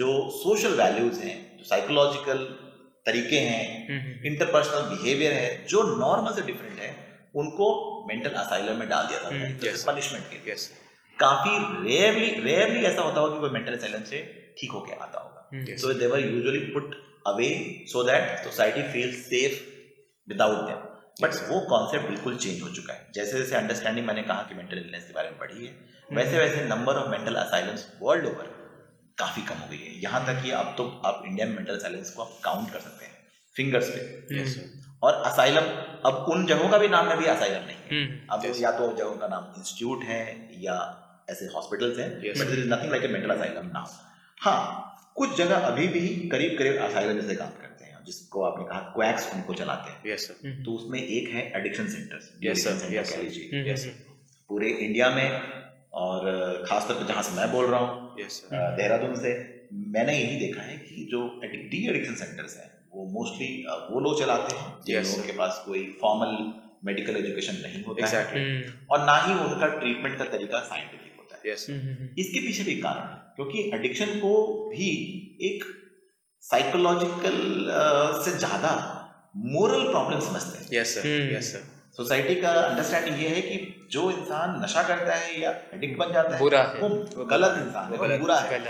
जो 0.00 0.08
सोशल 0.32 0.74
वैल्यूज़ 0.82 1.20
हैं 1.20 1.36
जो 1.58 1.64
साइकोलॉजिकल 1.68 2.44
तरीके 3.06 3.38
हैं 3.46 4.22
इंटरपर्सनल 4.30 4.82
बिहेवियर 4.90 5.32
है 5.32 5.48
जो 5.68 5.82
नॉर्मल 5.98 6.34
से 6.34 6.42
डिफरेंट 6.50 6.78
है 6.80 6.90
उनको 7.42 7.66
मेंटल 8.08 8.30
असाइलम 8.42 8.78
में 8.78 8.88
डाल 8.88 9.06
दिया 9.06 9.20
हम्म, 9.26 9.50
था 9.56 9.92
पनिशमेंट 9.92 10.24
के 10.30 10.36
लिए। 10.44 10.54
काफ़ी 11.16 11.56
रेयरली 11.88 12.28
रेयरली 12.44 12.84
ऐसा 12.86 13.02
होता 13.02 13.20
होगा 13.20 13.34
कि 13.34 13.40
कोई 13.40 13.50
मेंटल 13.50 13.76
असाइलम 13.76 14.02
से 14.10 14.22
ठीक 14.58 14.70
होके 14.72 14.92
आता 15.06 15.20
होगा। 15.20 15.76
So 15.82 15.92
they 16.00 16.06
were 16.06 16.20
usually 16.20 16.58
put 16.74 16.94
away 17.26 17.48
so 17.92 18.02
that 18.04 18.44
society 18.44 18.82
feel 18.92 19.12
safe 19.22 19.58
without 20.28 20.64
them 20.68 20.88
but 21.22 21.34
वो 21.48 21.60
कॉन्सेप्ट 21.68 22.08
बिल्कुल 22.08 22.36
चेंज 22.36 22.62
हो 22.62 22.68
चुका 22.68 22.92
है। 22.92 23.06
जैसे 23.14 23.38
जैसे 23.38 23.56
अंडरस्टैंडिंग 23.56 24.06
मैंने 24.06 24.22
कहा 24.22 24.42
कि 24.42 24.54
मेंटल 24.54 24.78
इलनेस 24.78 25.06
के 25.06 25.12
बारे 25.12 25.30
में 25.30 25.38
बढ़ी 25.38 25.66
है 25.66 25.72
वैसे 26.08 26.38
वैसे 26.38 26.64
number 26.64 26.94
of 26.94 27.08
mental 27.08 27.34
asylums 27.34 27.86
world 28.02 28.26
over 28.26 28.48
काफ़ी 29.18 29.42
कम 29.42 29.54
हो 29.54 29.68
गई 29.70 29.78
है। 29.78 30.00
यहाँ 30.02 30.24
तक 30.26 30.42
कि 30.42 30.50
अब 30.50 30.74
तो 30.78 30.86
आप 31.04 31.22
इंडिया 31.26 31.46
में 31.46 31.54
मेंटल 31.56 31.76
असाइलम्स 31.76 32.10
को 32.10 32.22
आप 32.22 32.38
काउंट 32.44 32.70
कर 32.72 32.80
सकते 32.80 33.04
हैं। 33.04 33.12
फिंगर्स 33.56 33.88
पे। 33.88 34.00
और 35.02 35.14
असाइलम 35.26 35.68
अब 36.04 36.26
उन 36.30 36.46
जगहों 36.46 36.68
का 36.68 36.78
भी 36.78 36.88
नाम 36.88 37.08
है 37.08 37.16
भी 37.18 37.26
असाइलम 37.26 37.66
नहीं 37.66 37.76
है। 37.76 37.88
हम्म, 37.90 38.18
अब 38.30 38.52
या 38.60 38.70
तो 38.70 38.92
जगहों 38.96 39.16
का 39.16 39.28
नाम 39.28 39.52
इंस्टीट्यूट 39.58 40.04
है 40.04 40.22
या 40.62 40.76
ऐसे 41.30 41.46
हॉस्पिटल्स 41.54 41.98
हैं 41.98 42.10
but 42.10 42.58
is 42.58 42.68
nothing 42.68 42.90
like 42.90 43.04
a 43.04 43.08
mental 43.08 43.30
asylum 43.30 43.66
now 43.66 43.86
हाँ 44.40 45.12
कुछ 45.16 45.36
जगह 45.38 45.66
अभी 45.66 45.86
भी 45.88 46.06
करीब 46.28 46.58
करीब 46.58 46.76
असाइलम 46.82 47.20
जैसे 47.20 47.34
काम 47.34 47.48
करते 47.48 47.64
हैं। 47.64 47.69
जिसको 48.10 48.42
आपने 48.50 48.64
कहा 48.68 48.80
क्वैक्स 48.96 49.30
उनको 49.34 49.54
चलाते 49.62 49.90
हैं। 49.92 50.12
यस 50.12 50.26
सर 50.28 50.62
तो 50.64 50.72
उसमें 50.80 50.98
एक 51.02 51.28
है 51.34 51.42
addiction 51.60 51.88
centers 51.96 52.30
Yes, 52.46 52.64
sir. 52.66 52.74
Yes, 52.96 53.12
sir. 53.14 53.22
लीजिए। 53.24 53.64
यस 53.72 53.86
पूरे 54.50 54.70
इंडिया 54.86 55.10
में 55.16 55.26
और 56.04 56.64
खासतौर 56.68 56.96
पर 56.96 57.06
जहाँ 57.08 57.22
से 57.22 57.36
मैं 57.36 57.50
बोल 57.52 57.66
रहा 57.66 57.80
हूँ 57.80 58.08
अ, 58.20 58.76
देहरादून 58.76 59.14
से 59.20 59.32
मैंने 59.96 60.16
यही 60.18 60.38
देखा 60.38 60.62
है 60.62 60.76
कि 60.78 61.06
जो 61.10 61.20
डी 61.44 61.86
एडिक्शन 61.90 62.14
सेंटर्स 62.22 62.56
हैं 62.56 62.68
वो 62.94 63.04
मोस्टली 63.12 63.48
वो 63.90 64.00
लोग 64.00 64.18
चलाते 64.20 64.56
हैं 64.56 64.66
जिन 64.86 64.96
Yes, 64.98 65.10
लोगों 65.10 65.24
के 65.26 65.36
पास 65.38 65.62
कोई 65.66 65.84
फॉर्मल 66.00 66.34
मेडिकल 66.84 67.16
एजुकेशन 67.16 67.56
नहीं 67.62 67.82
होता 67.84 68.02
exactly. 68.02 68.36
है। 68.36 68.44
एग्जैक्टली 68.44 68.70
हम्म, 68.70 68.86
और 68.90 69.04
ना 69.06 69.16
ही 69.26 69.34
उनका 69.44 69.66
ट्रीटमेंट 69.78 70.18
का 70.18 70.24
तरीका 70.34 70.60
साइंटिफिक 70.68 71.18
होता 71.18 71.36
है। 71.36 71.52
यस 71.52 71.66
इसके 72.24 72.46
पीछे 72.46 72.64
भी 72.64 72.74
कारण 72.80 73.10
है 73.10 73.18
क्योंकि 73.36 73.70
एडिक्शन 73.74 74.18
को 74.20 74.32
भी 74.70 74.88
एक 75.50 75.64
साइकोलॉजिकल 76.44 77.36
से 78.24 78.30
ज़्यादा 78.38 78.70
मोरल 79.48 79.82
प्रॉब्लम 79.90 80.20
समझते 80.20 80.58
हैं। 80.58 80.68
Yes 80.72 80.94
sir. 80.94 81.06
Yes 81.34 81.52
sir 81.52 81.68
society 81.96 82.34
का 82.40 82.50
अंडरस्टैंडिंग 82.52 83.22
ये 83.22 83.28
है 83.28 83.40
कि 83.42 83.88
जो 83.92 84.10
इंसान 84.10 84.60
नशा 84.64 84.82
करता 84.88 85.14
है 85.14 85.40
या 85.40 85.50
एडिक्ट 85.74 85.98
बन 85.98 86.12
जाता 86.12 86.34
है 86.34 86.38
बुरा 86.40 86.62
है। 86.64 86.80
वो 86.80 87.24
गलत 87.26 87.58
इंसान 87.62 87.92
है 87.92 87.98
वो 87.98 88.18
बुरा 88.18 88.38
है। 88.38 88.60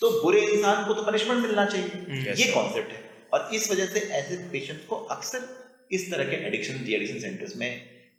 तो 0.00 0.10
बुरे 0.22 0.40
इंसान 0.46 0.84
को 0.84 0.94
तो 0.94 1.02
पनिशमेंट 1.02 1.42
मिलना 1.42 1.64
चाहिए। 1.66 2.04
हम्म। 2.08 2.34
ये 2.40 2.50
कॉन्सेप्ट 2.52 2.92
है। 2.92 3.00
और 3.34 3.48
इस 3.54 3.70
वजह 3.70 3.86
से 3.86 4.00
ऐसे 4.18 4.36
पेशेंट 4.52 4.86
को 4.88 4.96
अक्सर 5.16 5.48
इस 5.92 6.10
तरह 6.10 6.24
के 6.24 6.36
एडिक्शन 6.46 6.84
डी 6.84 6.94
एडिक्शन 6.94 7.18
सेंटर्स 7.20 7.56
में 7.56 7.70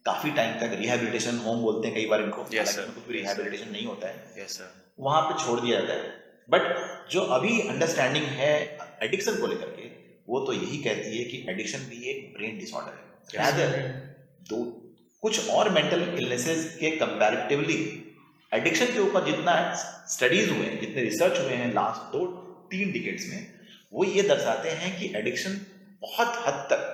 काफ़ी 0.05 0.31
टाइम 0.31 0.59
तक 0.59 0.75
रिहैबिलिटेशन 0.79 1.37
होम 1.37 1.61
बोलते 1.61 1.87
हैं 1.87 1.95
कई 1.95 2.05
बार 2.05 2.21
इनको। 2.21 2.45
Yes, 2.53 2.75
कुछ 2.79 3.11
रिहैबिलिटेशन 3.11 3.71
नहीं 3.71 3.85
होता 3.85 4.07
है। 4.07 4.43
यस 4.43 4.57
सर 4.57 4.73
वहाँ 4.99 5.21
पे 5.21 5.43
छोड़ 5.45 5.59
दिया 5.59 5.79
जाता 5.79 5.93
है। 5.93 6.22
बट 6.47 7.09
जो 7.11 7.21
अभी 7.21 7.59
अंडरस्टैंडिंग 7.61 8.25
है 8.25 8.77
एडिक्शन 9.03 9.35
को 9.35 9.47
लेकर 9.47 9.67
के 9.67 9.91
वो 10.29 10.39
तो 10.39 10.53
यही 10.53 10.77
कहती 10.77 11.17
है 11.17 11.23
कि 11.23 11.45
एडिक्शन 11.49 11.79
भी 11.79 12.09
एक 12.09 12.33
ब्रेन 12.37 12.57
डिसऑर्डर 12.59 12.91
है। 12.91 13.01
Rather, 13.33 13.67
दो 14.49 14.63
कुछ 15.23 15.49
और 15.49 15.69
मेंटल 15.69 16.01
इलनेसेस 16.01 16.75
के 16.79 16.89
कंपैरेटिवली 16.91 17.77
एडिक्शन 18.53 18.85
के 18.85 18.99
ऊपर 18.99 19.25
जितना 19.25 19.53
स्टडीज़ 20.09 20.49
हुए 20.49 20.65
हैं 20.65 20.79
जितने 20.79 21.01
रिसर्च 21.01 21.39
हुए 21.39 21.53
हैं 21.53 21.73
लास्ट 21.73 22.11
दो 22.13 22.25
तीन 22.71 22.91
डिकेट्स 22.91 23.27
में 23.29 23.47
वो 23.93 24.03
ये 24.03 24.21
दर्शाते 24.21 24.69
हैं 24.69 24.99
कि 24.99 25.13
एडिक्शन 25.15 25.59
बहुत 26.01 26.43
हद 26.47 26.67
तक 26.71 26.89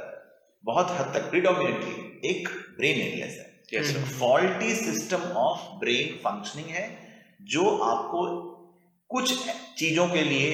बहुत 0.63 0.91
हद 0.91 1.13
तक 1.13 1.29
प्रिडोमिनेटली 1.29 2.29
एक 2.29 2.49
ब्रेन 2.77 2.99
इलनेस 2.99 3.37
है। 3.73 3.93
Faulty 4.19 4.75
system 4.75 5.21
of 5.37 5.79
brain 5.79 6.15
functioning 6.17 6.67
है 6.67 6.87
जो 7.41 7.77
आपको 7.77 8.48
कुछ 9.11 9.33
चीज़ों 9.77 10.07
के 10.09 10.23
लिए 10.23 10.49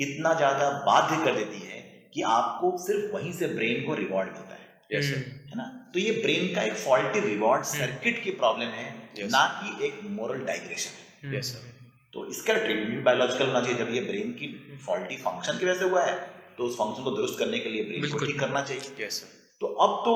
इतना 0.00 0.32
ज़्यादा 0.34 0.70
बाध्य 0.86 1.24
कर 1.24 1.34
देती 1.34 1.60
है 1.60 1.78
कि 2.14 2.22
आपको 2.28 2.76
सिर्फ़ 2.78 3.12
वहीं 3.14 3.32
से 3.32 3.46
ब्रेन 3.48 3.84
को 3.86 3.94
रिवॉर्ड 3.94 4.28
मिलता 4.28 4.54
है। 4.54 5.02
सर 5.02 5.18
है 5.50 5.56
ना? 5.56 5.64
तो 5.94 5.98
ये 6.00 6.10
ब्रेन 6.22 6.54
का 6.54 6.62
एक 6.62 6.74
फॉल्टी 6.76 7.20
रिवॉर्ड 7.20 7.64
सर्किट 7.66 8.22
की 8.24 8.30
प्रॉब्लम 8.32 8.68
है 8.78 8.88
Yes. 9.12 9.30
ना 9.32 9.44
कि 9.54 9.86
एक 9.86 10.00
मोरल 10.10 10.44
डाइग्रेशन। 10.44 11.34
यस 11.34 11.52
सर 11.52 11.68
तो 12.14 12.26
इसका 12.30 12.54
ट्रीटमेंट 12.56 13.02
बायोलॉजिकल 13.04 13.46
होना 13.46 13.60
चाहिए। 13.60 13.78
जब 13.78 13.94
ये 13.94 14.00
ब्रेन 14.02 14.32
की 14.34 14.46
फॉल्टी 14.86 15.16
फ़ंक्शन 15.18 15.58
की 15.58 15.66
वजह 15.66 15.78
से 15.78 15.84
हुआ 15.86 16.04
है 16.04 16.14
तो 16.58 16.64
उस 16.64 16.76
फ़ंक्शन 16.76 17.02
को 17.04 17.10
दुरुस्त 17.10 17.38
करने 17.38 17.58
के 17.58 17.68
लिए 17.70 17.84
ब्रेन 17.84 18.10
को 18.12 18.26
ठीक 18.26 18.38
करना 18.40 18.62
चाहिए। 18.62 19.06
यस 19.06 19.20
सर 19.20 19.26
तो 19.60 19.66
अब 19.86 20.00
तो 20.04 20.14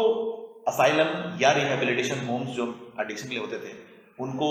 असाइलम 0.69 1.39
या 1.41 1.53
रिहेबिलिटेशन 1.55 2.27
होम्स 2.27 2.57
जो 2.57 2.67
एडिक्शन 3.01 3.29
के 3.29 3.35
लिए 3.35 3.41
होते 3.41 3.59
थे 3.59 3.73
उनको 4.19 4.49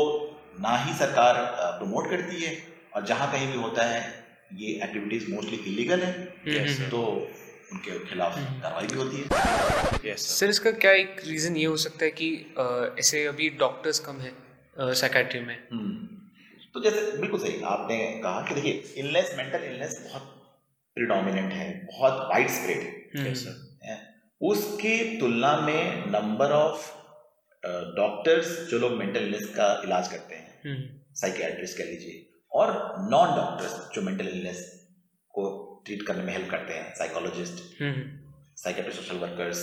ना 0.62 0.77
ही 0.77 0.93
सरकार 0.97 1.41
प्रमोट 1.79 2.10
करती 2.10 2.43
है। 2.43 2.56
और 2.95 3.06
जहाँ 3.06 3.32
कहीं 3.32 3.47
भी 3.47 3.58
होता 3.58 3.86
है 3.86 4.01
ये 4.53 4.73
एक्टिविटीज़ 4.84 5.32
मोस्टली 5.32 5.58
इलीगल 5.67 5.99
है। 5.99 6.12
Yes, 6.47 6.79
तो 6.91 7.01
उनके 7.73 7.97
खिलाफ 8.06 8.36
कार्रवाई 8.38 8.88
भी 8.88 8.97
होती 8.97 9.17
है। 9.17 10.10
यस 10.10 10.21
सर 10.21 10.36
सर 10.36 10.49
इसका 10.49 10.71
क्या 10.84 10.91
एक 10.93 11.21
रीज़न 11.27 11.56
ये 11.58 11.65
हो 11.65 11.77
सकता 11.84 12.06
है 12.06 12.12
कि 12.12 12.29
ऐसे 12.99 13.25
अभी 13.25 13.49
डॉक्टर्स 13.60 13.99
कम 13.99 14.19
हैं 14.21 14.34
साइकेट्री 14.93 15.39
में? 15.39 15.58
हम्म। 15.71 16.08
तो 16.73 16.84
जैसे 16.84 17.17
बिल्कुल 17.17 17.39
सही 17.39 17.62
आपने 17.67 17.97
कहा 18.23 18.41
कि 18.47 18.56
देखिए 18.56 18.93
इलनेस 18.97 19.34
मेंटल 19.38 19.63
इलनेस 19.63 19.99
बहुत 20.06 20.29
प्रिडोमिनेंट 20.97 21.53
है 21.53 21.69
बहुत 21.86 22.27
वाइड 22.29 22.49
स्प्रेड 22.49 22.82
है। 22.82 23.32
यस 23.32 23.47
उसके 24.41 24.97
तुलना 25.19 25.56
में 25.58 26.12
नंबर 26.12 26.51
ऑफ़ 26.51 26.91
डॉक्टर्स 27.97 28.47
जो 28.69 28.79
लोग 28.79 28.91
मेंटल 28.97 29.19
इलनेस 29.19 29.45
का 29.58 29.67
इलाज 29.86 30.08
करते 30.08 30.36
हैं 30.36 30.77
साइकियाट्रिस्ट 31.15 31.77
कह 31.77 31.84
लीजिए 31.84 32.25
और 32.54 32.72
नॉन 33.12 33.36
डॉक्टर्स 33.36 33.80
जो 33.96 34.02
मेंटल 34.02 34.28
इलनेस 34.28 34.60
को 35.34 35.46
ट्रीट 35.86 36.02
करने 36.08 36.24
में 36.24 36.34
हेल्प 36.34 36.50
करते 36.52 36.74
हैं 36.74 36.94
साइकोलॉजिस्ट 36.96 37.82
हम्म, 37.82 38.04
psychiatric 38.58 38.96
social 38.96 39.18
workers 39.18 39.62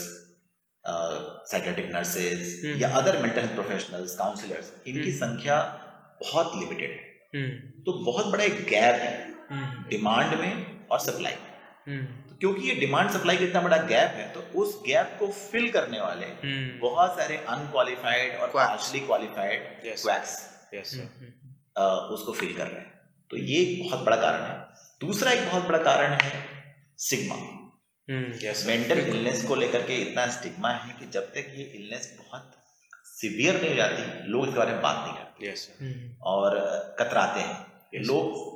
psychiatric 1.51 1.91
nurses 1.95 2.65
हम्म। 2.65 2.81
या 2.81 2.89
other 2.97 3.19
mental 3.23 3.41
health 3.41 3.55
professionals 3.55 4.17
counsellors 4.17 4.73
इनकी 4.87 5.01
हम्म। 5.01 5.19
संख्या 5.19 5.57
बहुत 6.23 6.57
लिमिटेड 6.57 6.91
है। 6.91 7.09
हम्म, 7.35 7.83
तो 7.83 7.93
बहुत 8.05 8.27
बड़ा 8.27 8.45
एक 8.45 8.65
गैप 8.69 9.01
है 9.01 9.13
हम्म, 9.51 9.85
डिमांड 9.89 10.35
में 10.41 10.87
और 10.89 10.99
सप्लाई 11.01 11.33
में। 11.35 11.49
हम्म, 11.89 12.07
तो 12.29 12.37
क्योंकि 12.37 12.69
ये 12.69 12.75
डिमांड 12.77 13.11
सप्लाई 13.11 13.37
का 13.37 13.45
इतना 13.45 13.61
बड़ा 13.61 13.77
गैप 13.93 14.11
है 14.15 14.29
तो 14.33 14.41
उस 14.61 14.75
गैप 14.87 15.17
को 15.19 15.27
फिल 15.33 15.71
करने 15.73 16.01
वाले 16.01 16.27
हम्म, 16.27 16.79
बहुत 16.81 17.17
सारे 17.19 17.37
अनक्वालिफाइड 17.49 18.37
और 18.41 18.49
पार्शली 18.55 19.01
क्वालिफाइड. 19.01 19.69
क्वैक्स 19.83 20.37
उसको 21.89 22.33
फील 22.33 22.57
कर 22.57 22.67
रहे 22.67 22.81
हैं। 22.81 23.01
तो 23.31 23.37
ये 23.37 23.61
एक 23.61 23.89
बहुत 23.89 24.07
बड़ा 24.07 24.17
कारण 24.17 24.43
है। 24.43 24.59
दूसरा 25.01 25.33
एक 25.33 25.49
बहुत 25.49 25.65
बड़ा 25.65 25.79
कारण 25.79 26.13
है 26.13 26.45
सिग्मा 26.99 27.57
यस 28.43 28.67
मेंटल 28.67 28.99
इलनेस 28.99 29.45
को 29.45 29.55
लेकर 29.55 29.83
के 29.83 29.97
इतना 29.97 30.27
स्टिग्मा 30.27 30.69
है 30.69 30.93
कि 30.99 31.07
जब 31.07 31.23
तक 31.23 31.37
ये 31.37 31.65
इलनेस 31.65 32.19
बहुत 32.19 32.53
सिवियर 33.05 33.61
नहीं 33.61 33.71
हो 33.71 33.77
जाती 33.77 34.29
लोग 34.29 34.47
इसके 34.47 34.59
बारे 34.59 34.73
में 34.73 34.83
बात 34.83 35.07
नहीं 35.07 35.17
करते। 35.17 35.51
यस 35.51 35.59
सर 35.59 35.85
हम्म, 35.85 36.17
और 36.23 36.59
कतराते 36.99 37.41
हैं 37.41 37.71
Yes. 37.95 38.07
लोग 38.07 38.51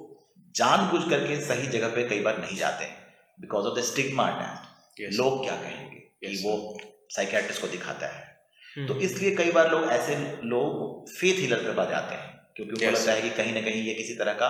जानबूझ 0.56 1.10
करके 1.10 1.40
सही 1.40 1.68
जगह 1.68 1.88
पे 1.88 2.08
कई 2.08 2.20
बार 2.20 2.38
नहीं 2.38 2.56
जाते 2.56 2.84
हैं 2.84 3.14
because 3.40 3.66
of 3.66 3.78
the 3.78 3.82
stigma 3.82 4.22
attach 4.22 5.16
लोग 5.16 5.44
क्या 5.44 5.56
कहेंगे 5.56 5.96
कि 5.96 6.36
Yes, 6.36 6.44
वो 6.44 6.80
साइकेट्रिस्ट 7.10 7.60
को 7.60 7.68
दिखाता 7.68 8.06
है। 8.06 8.40
हम्म, 8.76 8.88
तो 8.88 9.00
इसलिए 9.00 9.36
कई 9.36 9.52
बार 9.52 9.70
लोग 9.70 9.90
ऐसे 9.90 10.38
लोग 10.44 11.08
फेथ 11.10 11.34
हीलर 11.34 11.58
के 11.58 11.74
पास 11.74 11.88
जाते 11.88 12.14
हैं। 12.14 12.33
क्योंकि 12.56 12.72
उनको 12.72 12.84
Yes. 12.84 12.94
लगता 12.94 13.12
है 13.12 13.22
कि 13.22 13.30
कहीं 13.30 13.54
ना 13.54 13.60
कहीं 13.60 13.82
ये 13.82 13.94
किसी 13.94 14.14
तरह 14.14 14.32
का 14.32 14.48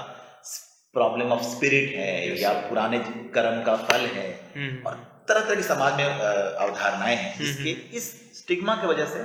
प्रॉब्लम 0.95 1.33
ऑफ़ 1.33 1.43
स्पिरिट 1.43 1.95
है 1.97 2.31
Yes. 2.31 2.43
या 2.43 2.53
पुराने 2.53 2.99
कर्म 3.35 3.63
का 3.63 3.77
फल 3.77 4.01
है। 4.01 4.53
हम्म, 4.57 4.87
और 4.87 5.25
तरह 5.29 5.41
तरह 5.41 5.55
की 5.55 5.63
समाज 5.63 5.95
में 5.95 6.05
अवधारणाएँ 6.05 7.17
हैं। 7.17 7.35
हम्म, 7.35 7.45
जिसके 7.45 7.71
इस 7.71 8.39
स्टिग्मा 8.39 8.77
की 8.77 8.87
वजह 8.87 9.05
से 9.05 9.23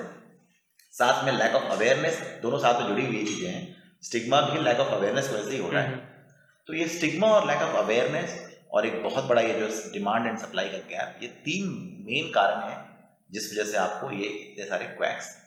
साथ 0.94 1.26
में 1.26 1.32
लैक 1.32 1.56
ऑफ़ 1.56 1.64
अवेयरनेस 1.64 2.40
दोनों 2.42 2.60
साथ 2.60 2.82
में 2.82 2.88
जुड़ी 2.88 3.06
हुई 3.06 3.26
चीज़ें 3.26 3.52
हैं। 3.52 3.84
स्टिग्मा 4.04 4.42
भी 4.42 4.60
लैक 4.62 4.80
ऑफ़ 4.80 4.88
अवेयरनेस 4.88 5.28
की 5.28 5.34
वजह 5.36 5.44
से 5.44 5.52
ही 5.52 5.58
हो 5.58 5.70
रहा 5.70 5.82
है। 5.82 5.88
हम्म, 5.88 6.00
तो 6.68 6.74
ये 6.74 6.88
स्टिग्मा 6.88 7.28
और 7.28 7.48
लैक 7.48 7.58
ऑफ़ 7.58 7.76
अवेयरनेस 7.76 8.50
और 8.72 8.86
एक 8.86 9.04
बहुत 9.04 9.24
बड़ा 9.24 9.42
ये 9.42 9.54
जो 9.60 9.92
डिमांड 9.92 10.28
एंड 10.28 10.38
सप्लाई 10.38 10.70
का 10.70 10.78
गैप 10.78 11.20
ये 11.24 11.28
तीन 11.28 11.68
मेन 12.08 12.32
कारण 12.32 12.70
है 12.70 12.78
जिस 13.32 13.54
वजह 13.54 13.72
से 13.72 13.78
आपको 13.78 14.12
ये 14.12 14.26
इतने 14.26 14.66
सारे 14.66 14.86
क्वैक्स 14.86 15.38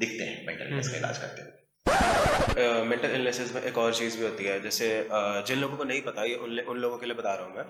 दिखते 0.00 0.24
हैं 0.24 0.46
मेंटल 0.46 0.64
का 0.64 0.76
हम्म। 0.76 0.96
इलाज 0.96 1.18
करते 1.18 1.42
हुए। 1.42 1.65
मेंटल 1.86 3.10
इलनेसेस 3.10 3.52
में 3.54 3.62
एक 3.62 3.78
और 3.78 3.94
चीज़ 3.94 4.16
भी 4.18 4.24
होती 4.24 4.44
है। 4.44 4.60
जैसे 4.62 4.86
uh, 5.08 5.46
जिन 5.46 5.58
लोगों 5.58 5.76
को 5.76 5.84
नहीं 5.84 6.00
पता 6.02 6.24
ये 6.24 6.34
उन, 6.36 6.58
उन 6.60 6.78
लोगों 6.78 6.98
के 6.98 7.06
लिए 7.06 7.14
बता 7.14 7.34
रहा 7.34 7.46
हूँ 7.46 7.56
मैं 7.56 7.64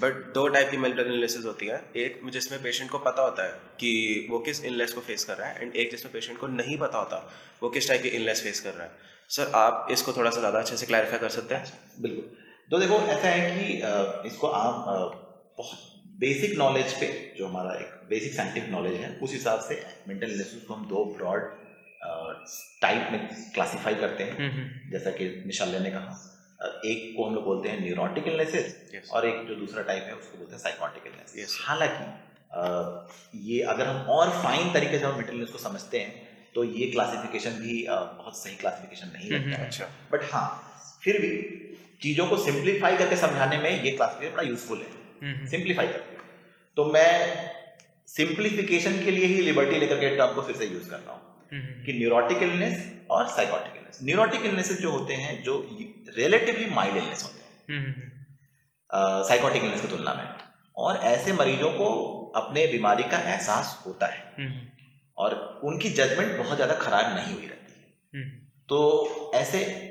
बट 0.00 0.32
दो 0.34 0.46
टाइप 0.48 0.70
की 0.70 0.76
मेंटल 0.76 1.12
इलनेसेस 1.12 1.44
होती 1.44 1.66
है। 1.66 1.80
एक 1.96 2.20
जिसमें 2.32 2.62
पेशेंट 2.62 2.90
को 2.90 2.98
पता 2.98 3.22
होता 3.22 3.44
है 3.44 3.52
कि 3.80 4.26
वो 4.30 4.38
किस 4.38 4.64
इलनेस 4.64 4.92
को 4.92 5.00
फेस 5.00 5.24
कर 5.24 5.36
रहा 5.36 5.48
है 5.48 5.62
एंड 5.62 5.76
एक 5.76 5.90
जिसमें 5.90 6.12
पेशेंट 6.12 6.38
को 6.38 6.46
नहीं 6.48 6.78
पता 6.78 6.98
होता 6.98 7.16
वो 7.62 7.70
किस 7.70 7.88
टाइप 7.88 8.02
की 8.02 8.08
इलनेस 8.10 8.42
फेस 8.42 8.60
कर 8.60 8.74
रहा 8.74 8.84
है। 8.84 8.90
सर 9.30 9.52
आप 9.56 9.86
इसको 9.92 10.12
थोड़ा 10.12 10.30
सा 10.30 10.40
ज़्यादा 10.40 10.58
अच्छे 10.58 10.76
से 10.76 10.86
क्लैरिफाई 10.86 11.18
कर 11.18 11.28
सकते 11.28 11.54
हैं? 11.54 11.72
बिल्कुल। 12.00 12.24
तो 12.70 12.78
देखो 12.78 12.98
ऐसा 13.08 13.28
है 13.28 13.50
कि 13.56 14.28
इसको 14.28 14.46
आप 14.46 14.84
बहुत 15.58 15.78
बेसिक 16.20 16.58
नॉलेज 16.58 16.92
पे 17.00 17.06
जो 17.38 17.46
हमारा 17.46 17.78
एक 17.80 18.08
बेसिक 18.08 18.32
साइंटिफिक 18.34 18.70
नॉलेज 18.70 19.00
है 19.00 19.18
उस 19.22 19.32
हिसाब 19.32 19.60
से 19.68 19.82
मेंटल 20.08 20.30
इलनेस 20.30 20.54
को 20.68 20.74
हम 20.74 20.86
दो 20.88 21.04
ब्रॉड 21.16 21.50
टाइप 22.02 23.08
में 23.12 23.28
क्लासिफाई 23.54 23.94
करते 23.94 24.24
हैं। 24.24 24.36
हम्म, 24.38 24.50
हम्म, 24.50 24.90
जैसा 24.90 25.10
कि 25.10 25.26
निशाल्य 25.46 25.78
ने 25.78 25.90
कहा 25.90 26.26
एक 26.86 27.12
को 27.16 27.24
हम 27.24 27.34
लोग 27.34 27.44
बोलते 27.44 27.68
हैं 27.68 27.80
न्यूरोटिक 27.80 28.26
इलनेसेस 28.28 28.74
Yes. 28.94 29.10
और 29.10 29.26
एक 29.26 29.46
जो 29.48 29.54
दूसरा 29.54 29.82
टाइप 29.82 30.02
है 30.02 30.14
उसको 30.14 30.38
बोलते 30.38 30.54
हैं 30.54 30.62
साइकोटिक 30.62 31.06
इलनेस 31.06 31.34
Yes. 31.38 31.56
हालाँकि 31.66 33.48
ये 33.48 33.60
अगर 33.72 33.86
हम 33.86 33.96
और 34.10 34.30
फाइन 34.42 34.72
तरीके 34.72 34.98
से 34.98 35.04
हम 35.04 35.16
मेंटल 35.16 35.34
इलनेस 35.34 35.50
को 35.50 35.58
समझते 35.58 35.98
हैं 36.00 36.28
तो 36.54 36.64
ये 36.64 36.90
क्लासिफिकेशन 36.90 37.50
भी 37.50 37.86
बहुत 37.90 38.38
सही 38.38 38.54
क्लासिफिकेशन 38.56 39.12
नहीं 39.12 39.30
हम्म, 39.30 39.50
लगता 39.50 39.60
है। 39.60 39.66
अच्छा। 39.66 39.84
बट 40.12 40.24
हाँ 40.32 40.46
फिर 41.04 41.20
भी 41.20 41.30
चीज़ों 42.02 42.26
को 42.26 42.36
सिंप्लीफाई 42.36 42.96
करके 42.96 43.16
समझाने 43.16 43.58
में 43.58 43.70
ये 43.70 43.90
क्लासिफिकेशन 43.90 44.34
बड़ा 44.36 44.48
यूजफुल 44.48 44.78
है। 44.78 45.46
सिंप्लीफाई 45.46 45.86
करके। 45.86 46.18
तो 46.76 46.84
मैं 46.92 47.10
सिंप्लीफिकेशन 48.08 49.02
के 49.04 49.10
लिए 49.10 49.26
ही 49.26 49.42
लिबर्टी 49.42 49.78
लेकर 49.78 50.00
के 50.00 50.16
टर्म 50.16 50.34
को 50.34 50.42
फिर 50.42 50.56
से 50.56 50.66
यूज़ 50.66 50.90
कर 50.90 50.98
रहा 50.98 51.12
हूँ। 51.12 51.29
कि 51.54 51.92
न्यूरोटिक 51.92 52.38
इलनेस 52.38 53.00
और 53.10 53.28
साइकोटिक 53.28 53.76
इलनेस 53.76 53.98
न्यूरोटिक 54.02 54.42
इलनेसेस 54.42 54.80
जो 54.80 54.90
होते 54.90 55.14
हैं 55.14 55.42
जो 55.42 55.68
रिलेटिवली 56.16 56.70
माइल्ड 56.70 56.96
इलनेस 56.96 57.22
होते 57.22 57.40
हैं। 57.40 57.78
हम्म, 57.78 57.92
साइकोटिक 59.28 59.64
इलनेस 59.64 59.80
की 59.80 59.88
तुलना 59.88 60.14
में। 60.14 60.28
और 60.76 60.96
ऐसे 60.96 61.32
मरीजों 61.32 61.72
को 61.72 62.16
अपने 62.36 62.66
बीमारी 62.66 63.02
का 63.02 63.18
एहसास 63.18 63.82
होता 63.86 64.06
है। 64.06 64.34
हम्म, 64.38 64.68
और 65.18 65.60
उनकी 65.64 65.90
जजमेंट 65.90 66.38
बहुत 66.38 66.56
ज़्यादा 66.56 66.74
खराब 66.74 67.16
नहीं 67.16 67.34
हुई 67.34 67.46
रहती 67.46 67.72
है। 67.72 67.92
हम्म, 68.14 68.30
तो 68.68 69.06
ऐसे 69.34 69.86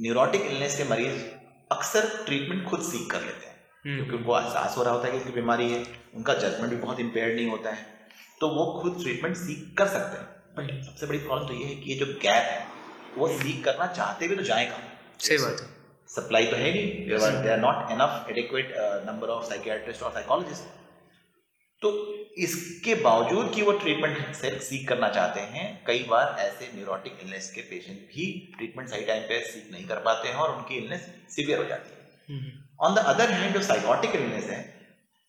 न्यूरोटिक 0.00 0.40
इलनेस 0.40 0.78
के 0.78 0.84
मरीज़ 0.84 1.24
अक्सर 1.72 2.24
ट्रीटमेंट 2.26 2.64
खुद 2.64 2.80
सीख 2.80 3.10
कर 3.10 3.20
लेते 3.20 3.46
हैं। 3.46 3.52
क्योंकि 3.82 4.02
हम्म, 4.02 4.16
उनको 4.16 4.40
एहसास 4.40 4.76
हो 4.76 4.82
रहा 4.82 4.94
होता 4.94 5.06
है 5.06 5.12
कि 5.12 5.18
उनकी 5.18 5.32
बीमारी 5.32 5.72
है। 5.72 5.84
उनका 6.14 6.34
जजमेंट 6.34 6.70
भी 6.70 6.76
बहुत 6.76 7.00
इम्पेयर्ड 7.00 7.36
नहीं 7.36 7.46
होता 7.46 7.70
है। 7.70 7.86
तो 8.40 8.48
वो 8.48 8.80
खुद 8.80 9.02
ट्रीटमेंट 9.02 9.36
सीख 9.36 9.74
कर 9.78 9.86
सकते 9.86 10.18
हैं। 10.18 10.41
बट 10.56 10.70
सबसे 10.84 11.06
बड़ी 11.06 11.18
प्रॉब्लम 11.18 11.48
तो 11.48 11.54
ये 11.54 11.64
है 11.64 11.74
कि 11.74 11.92
ये 11.92 11.98
जो 11.98 12.06
गैप 12.22 12.44
है 12.44 12.66
वो 13.16 13.28
सीख 13.38 13.64
करना 13.64 13.86
चाहते 13.92 14.28
भी 14.28 14.36
तो 14.36 14.42
जाएगा। 14.42 14.78
सही 15.20 15.38
बात 15.38 15.60
है। 15.60 15.66
सप्लाई 16.08 16.46
तो 16.46 16.56
है 16.56 16.72
नहीं 16.74 17.42
they 17.42 17.50
are 17.50 17.58
not 17.58 17.90
enough 17.90 18.26
adequate 18.30 18.72
number 19.06 19.28
of 19.28 19.44
psychiatrist 19.48 20.02
और 20.02 20.12
साइकोलॉजिस्ट 20.12 20.80
तो 21.82 21.90
इसके 22.38 22.94
बावजूद 22.94 23.50
कि 23.54 23.62
वो 23.62 23.72
ट्रीटमेंट 23.78 24.34
सीख 24.62 24.88
करना 24.88 25.08
चाहते 25.08 25.40
हैं 25.54 25.64
कई 25.86 26.02
बार 26.10 26.36
ऐसे 26.40 26.70
न्यूरोटिक 26.74 27.18
इलनेस 27.22 27.50
के 27.54 27.60
पेशेंट 27.60 27.98
भी 28.08 28.26
ट्रीटमेंट 28.56 28.88
सही 28.88 29.04
टाइम 29.06 29.22
पे 29.22 29.40
सीख 29.46 29.72
नहीं 29.72 29.86
कर 29.86 29.98
पाते 30.00 30.28
हैं 30.28 30.34
और 30.34 30.54
उनकी 30.56 30.76
इलनेस 30.76 31.08
सीवियर 31.30 31.58
हो 31.58 31.64
जाती 31.64 31.90
है। 31.90 32.52
ऑन 32.80 32.94
द 32.94 32.98
अदर 33.06 33.30
हैंड 33.30 33.54
जो 33.54 33.62
साइकोटिक 33.62 34.14
इलनेस 34.16 34.44
है 34.44 34.60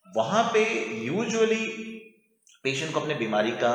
वहाँ 0.06 0.44
पे 0.54 0.62
यूजुअली 1.04 1.66
पेशेंट 2.64 2.92
को 2.92 3.00
अपने 3.00 3.14
बीमारी 3.14 3.50
का 3.62 3.72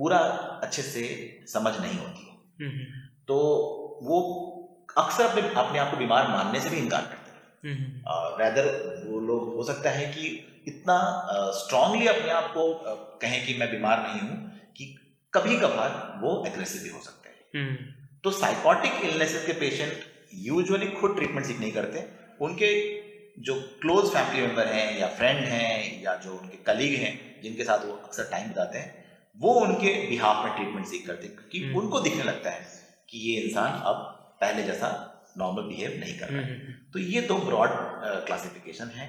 पूरा 0.00 0.18
अच्छे 0.64 0.82
से 0.82 1.06
समझ 1.48 1.72
नहीं 1.76 1.98
होती 1.98 2.26
है। 2.26 2.34
हम्म, 2.60 2.84
तो 3.28 3.36
वो 4.02 4.18
अक्सर 4.98 5.24
अपने 5.24 5.42
अपने 5.56 5.78
आप 5.78 5.90
को 5.90 5.96
बीमार 5.96 6.28
मानने 6.28 6.60
से 6.60 6.70
भी 6.70 6.76
इनकार 6.76 7.02
करते 7.02 7.30
हैं। 7.30 7.42
हम्म, 7.66 8.38
रैदर 8.38 8.68
वो 9.06 9.20
लोग 9.20 9.54
हो 9.54 9.62
सकता 9.62 9.90
है 9.90 10.06
कि 10.12 10.28
इतना 10.68 10.96
स्ट्रांगली 11.56 12.06
अपने 12.06 12.30
आप 12.30 12.50
को 12.50 12.62
कहें 13.22 13.44
कि 13.46 13.54
मैं 13.54 13.70
बीमार 13.70 14.02
नहीं 14.02 14.20
हूँ 14.20 14.36
कि 14.76 14.86
कभी 15.32 15.56
कभार 15.56 15.90
वो 16.22 16.32
एग्रेसिव 16.46 16.82
भी 16.82 16.88
हो 16.88 17.02
सकते 17.02 17.28
हैं। 17.28 17.38
हम्म, 17.56 17.76
तो 18.24 18.30
साइकोटिक 18.30 19.04
इलनेसेस 19.04 19.46
के 19.46 19.52
पेशेंट 19.60 19.92
यूजुअली 20.34 20.86
खुद 20.92 21.14
ट्रीटमेंट 21.16 21.46
सीख 21.46 21.60
नहीं 21.60 21.72
करते। 21.72 22.06
उनके 22.40 22.70
जो 23.42 23.54
क्लोज 23.82 24.10
फैमिली 24.12 24.46
मेंबर 24.46 24.66
हैं 24.66 24.98
या 24.98 25.06
फ्रेंड 25.08 25.38
हैं 25.38 26.02
या 26.02 26.14
जो 26.16 26.32
उनके 26.32 26.56
कलीग 26.64 26.98
हैं 27.00 27.12
जिनके 27.42 27.64
साथ 27.64 27.84
वो 27.86 27.92
अक्सर 27.94 28.28
टाइम 28.30 28.48
बिताते 28.48 28.78
हैं 28.78 28.99
वो 29.36 29.52
उनके 29.60 29.92
बिहाफ 30.08 30.44
में 30.44 30.54
ट्रीटमेंट 30.56 30.86
सीख 30.86 31.06
करते 31.06 31.26
हैं 31.26 31.36
क्योंकि 31.36 31.64
हम्म। 31.64 31.78
उनको 31.78 32.00
दिखने 32.00 32.22
लगता 32.24 32.50
है 32.50 32.66
कि 33.08 33.18
ये 33.20 33.40
इंसान 33.40 33.80
अब 33.90 33.96
पहले 34.40 34.62
जैसा 34.62 34.88
नॉर्मल 35.38 35.62
बिहेव 35.64 35.98
नहीं 36.00 36.18
कर 36.18 36.28
रहा 36.28 36.40
है। 36.40 36.54
हम्म, 36.54 36.72
तो 36.92 36.98
ये 36.98 37.20
दो 37.22 37.36
ब्रॉड 37.40 37.70
क्लासिफिकेशन 38.26 38.88
है। 38.94 39.08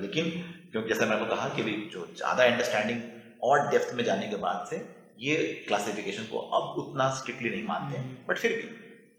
लेकिन 0.00 0.30
क्योंकि 0.72 0.88
जैसा 0.88 1.06
मैंने 1.06 1.26
कहा 1.26 1.48
कि 1.48 1.62
भी 1.62 1.72
जो 1.92 2.06
ज़्यादा 2.16 2.44
अंडरस्टैंडिंग 2.44 3.00
और 3.42 3.68
डेप्थ 3.70 3.94
में 3.94 4.04
जाने 4.04 4.28
के 4.28 4.36
बाद 4.38 4.66
से 4.70 4.76
ये 5.20 5.36
क्लासिफिकेशन 5.68 6.24
को 6.24 6.38
अब 6.58 6.78
उतना 6.78 7.08
स्ट्रिक्टली 7.14 7.50
नहीं 7.50 7.64
मानते 7.66 7.98
हैं। 7.98 8.26
बट 8.26 8.38
फिर 8.38 8.52
भी 8.52 8.68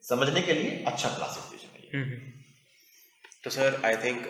समझने 0.03 0.41
के 0.41 0.53
लिए 0.53 0.83
अच्छा 0.87 1.09
क्लासिफिकेशन 1.09 1.75
है 1.75 1.83
ये। 1.83 1.89
हम्म, 1.97 2.19
तो 3.43 3.49
सर 3.49 3.79
आई 3.85 3.95
थिंक 3.95 4.25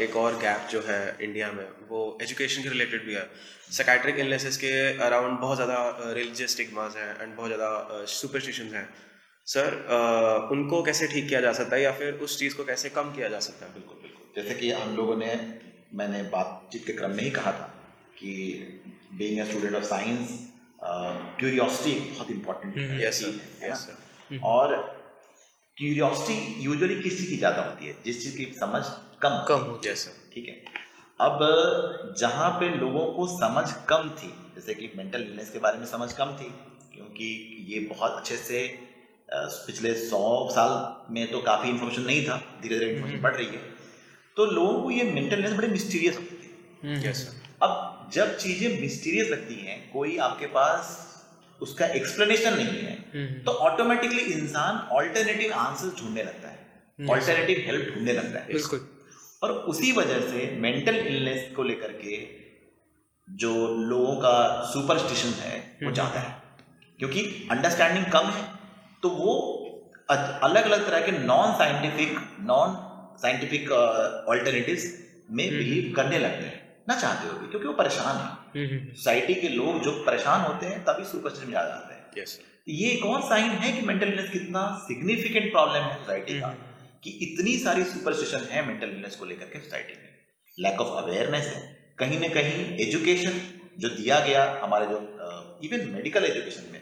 एक 0.00 0.14
और 0.16 0.36
गैप 0.38 0.68
जो 0.70 0.80
है 0.82 1.00
इंडिया 1.22 1.50
में 1.52 1.64
वो 1.88 2.18
एजुकेशन 2.22 2.62
के 2.62 2.68
रिलेटेड 2.68 3.04
भी 3.06 3.14
है। 3.14 3.24
साइकाट्रिक 3.70 4.18
इलनेसेस 4.18 4.56
के 4.56 4.70
अराउंड 5.02 5.38
बहुत 5.40 5.56
ज़्यादा 5.56 6.12
रिलीजियस 6.12 6.52
स्टिग्मास 6.52 6.96
हैं 6.96 7.10
एंड 7.22 7.34
बहुत 7.36 7.48
ज़्यादा 7.48 8.04
सुपरस्टिशंस 8.12 8.72
हैं। 8.72 8.88
सर 9.46 10.48
उनको 10.52 10.82
कैसे 10.82 11.06
ठीक 11.06 11.28
किया 11.28 11.40
जा 11.40 11.52
सकता 11.52 11.76
है 11.76 11.82
या 11.82 11.92
फिर 11.92 12.14
उस 12.26 12.38
चीज़ 12.38 12.56
को 12.56 12.64
कैसे 12.64 12.88
कम 12.90 13.12
किया 13.12 13.28
जा 13.28 13.40
सकता 13.40 13.66
है? 13.66 13.72
बिल्कुल 13.74 13.98
बिल्कुल। 14.02 14.42
जैसे 14.42 14.54
कि 14.60 14.70
हम 14.70 14.96
लोगों 14.96 15.16
ने 15.16 15.34
मैंने 15.94 16.22
बातचीत 16.30 16.86
के 16.86 16.92
क्रम 16.92 17.10
में 17.10 17.22
ही 17.24 17.30
कहा 17.30 17.52
था 17.52 17.66
कि 18.18 18.32
being 19.12 19.40
a 19.40 19.44
student 19.44 19.74
of 19.74 19.84
science 19.84 20.38
curiosity 20.80 21.98
बहुत 22.10 22.30
इंपॉर्टेंट 22.30 22.78
है। 23.62 23.72
और 24.54 24.74
क्यूरियोसिटी 25.80 26.62
यूजुअली 26.62 26.94
किस 27.02 27.20
की 27.28 27.36
ज़्यादा 27.36 27.62
होती 27.62 27.86
है 27.86 27.94
जिस 28.04 28.22
चीज़ 28.22 28.36
की 28.36 28.44
समझ 28.54 28.82
कम 29.22 29.32
होती 29.32 29.52
है। 29.52 29.58
कम 29.58 29.62
हो 29.66 29.80
यस 29.86 30.04
सर 30.04 30.16
ठीक 30.34 30.48
है? 30.48 30.54
अब 31.20 32.14
जहाँ 32.18 32.50
पे 32.60 32.68
लोगों 32.74 33.04
को 33.12 33.26
समझ 33.28 33.64
कम 33.88 34.08
थी 34.18 34.28
जैसे 34.54 34.74
कि 34.74 34.90
मेंटल 34.96 35.22
इलनेस 35.22 35.50
के 35.50 35.58
बारे 35.58 35.78
में 35.78 35.86
समझ 35.86 36.12
कम 36.12 36.36
थी 36.40 36.50
क्योंकि 36.94 37.28
ये 37.68 37.80
बहुत 37.86 38.18
अच्छे 38.18 38.36
से 38.38 38.60
पिछले 39.32 39.94
सौ 40.02 40.22
साल 40.52 40.72
में 41.14 41.30
तो 41.32 41.40
काफ़ी 41.42 41.70
इन्फॉर्मेशन 41.70 42.02
नहीं 42.02 42.24
था 42.24 42.36
धीरे 42.62 42.78
धीरे 42.78 42.90
इन्फॉर्मेशन 42.92 43.22
बढ़ 43.22 43.34
रही 43.36 43.46
है। 43.46 43.62
तो 44.36 44.46
लोगों 44.46 44.80
को 44.82 44.90
ये 44.90 45.10
मेंटल 45.12 45.36
इलनेस 45.36 45.52
बड़े 45.52 45.68
मिस्टीरियस 45.68 46.16
लगती 46.16 46.36
थी 46.36 47.08
यस 47.08 47.28
अब 47.62 48.10
जब 48.14 48.36
चीज़ें 48.36 48.80
मिस्टीरियस 48.80 49.30
लगती 49.30 49.54
हैं 49.62 49.78
कोई 49.92 50.16
आपके 50.28 50.46
पास 50.54 50.98
उसका 51.62 51.86
एक्सप्लेनेशन 51.94 52.56
नहीं 52.56 52.80
है 52.80 53.44
तो 53.44 53.52
ऑटोमेटिकली 53.62 54.22
इंसान 54.32 54.78
ऑल्टरनेटिव 54.92 55.52
आंसर 55.54 55.88
ढूँढने 56.00 56.22
लगता 56.22 56.48
है। 56.48 56.58
ऑल्टरनेटिव 57.08 57.62
हेल्प 57.66 57.94
ढूँढने 57.94 58.12
लगता 58.12 58.38
है। 58.38 58.46
बिल्कुल। 58.48 58.86
और 59.42 59.52
उसी 59.68 59.92
वजह 59.92 60.20
से 60.22 60.50
मेंटल 60.60 60.96
इलनेस 60.96 61.50
को 61.56 61.62
लेकर 61.64 61.92
के 62.00 62.18
जो 63.28 63.52
लोगों 63.84 64.14
का 64.16 64.36
सुपरस्टिशन 64.64 65.40
है 65.40 65.56
वो 65.82 65.92
ज़्यादा 65.92 66.20
है। 66.20 66.34
क्योंकि 66.98 67.20
अंडरस्टैंडिंग 67.50 68.04
कम 68.12 68.26
है 68.28 68.44
तो 69.02 69.08
वो 69.10 69.34
अलग 70.08 70.64
अलग 70.64 70.86
तरह 70.86 71.00
के 71.00 71.12
non 71.18 71.52
scientific 71.58 72.18
non 72.46 72.74
scientific 73.18 73.70
alternatives 73.72 74.84
में 75.30 75.48
बिलीव 75.48 75.92
करने 75.96 76.18
लगते 76.18 76.44
हैं। 76.44 76.58
ना 76.86 76.94
चाहते 76.96 77.28
हुए 77.28 77.38
भी 77.38 77.48
क्योंकि 77.48 77.66
वो 77.66 77.72
परेशान 77.74 78.16
है। 78.18 78.78
सोसाइटी 78.94 79.34
के 79.36 79.48
लोग 79.50 79.82
जो 79.82 79.92
परेशान 80.04 80.40
होते 80.42 80.66
हैं 80.66 80.82
तभी 80.84 81.04
सुपरस्टिशन 81.06 81.46
में 81.46 81.52
ज़्यादा 81.52 81.74
आते 81.74 81.94
हैं। 81.94 82.00
यस 82.18 82.38
ये 82.70 82.88
एक 82.90 83.04
और 83.06 83.20
साइन 83.24 83.50
है 83.60 83.72
कि 83.72 83.86
मेंटल 83.86 84.08
इलनेस 84.08 84.30
कितना 84.30 84.62
सिग्निफिकेंट 84.80 85.50
प्रॉब्लम 85.52 85.82
है 85.82 85.94
सोसाइटी 85.96 86.40
का 86.40 86.48
कि 87.04 87.10
इतनी 87.22 87.56
सारी 87.58 87.84
सुपरस्टिशन 87.86 88.46
है 88.50 88.66
मेंटल 88.66 88.88
इलनेस 88.88 89.16
को 89.16 89.24
लेकर 89.26 89.46
के 89.46 89.58
सोसाइटी 89.60 89.94
में। 89.94 90.08
लैक 90.58 90.80
ऑफ़ 90.80 90.92
अवेयरनेस 90.96 91.46
है। 91.46 91.62
कहीं 91.98 92.20
ना 92.20 92.28
कहीं 92.34 92.64
एजुकेशन 92.78 93.40
जो 93.78 93.88
दिया 93.90 94.18
गया 94.20 94.44
हमारे 94.62 94.86
जो 94.86 94.98
इवन 95.64 95.88
मेडिकल 95.90 96.24
एजुकेशन 96.24 96.72
में 96.72 96.80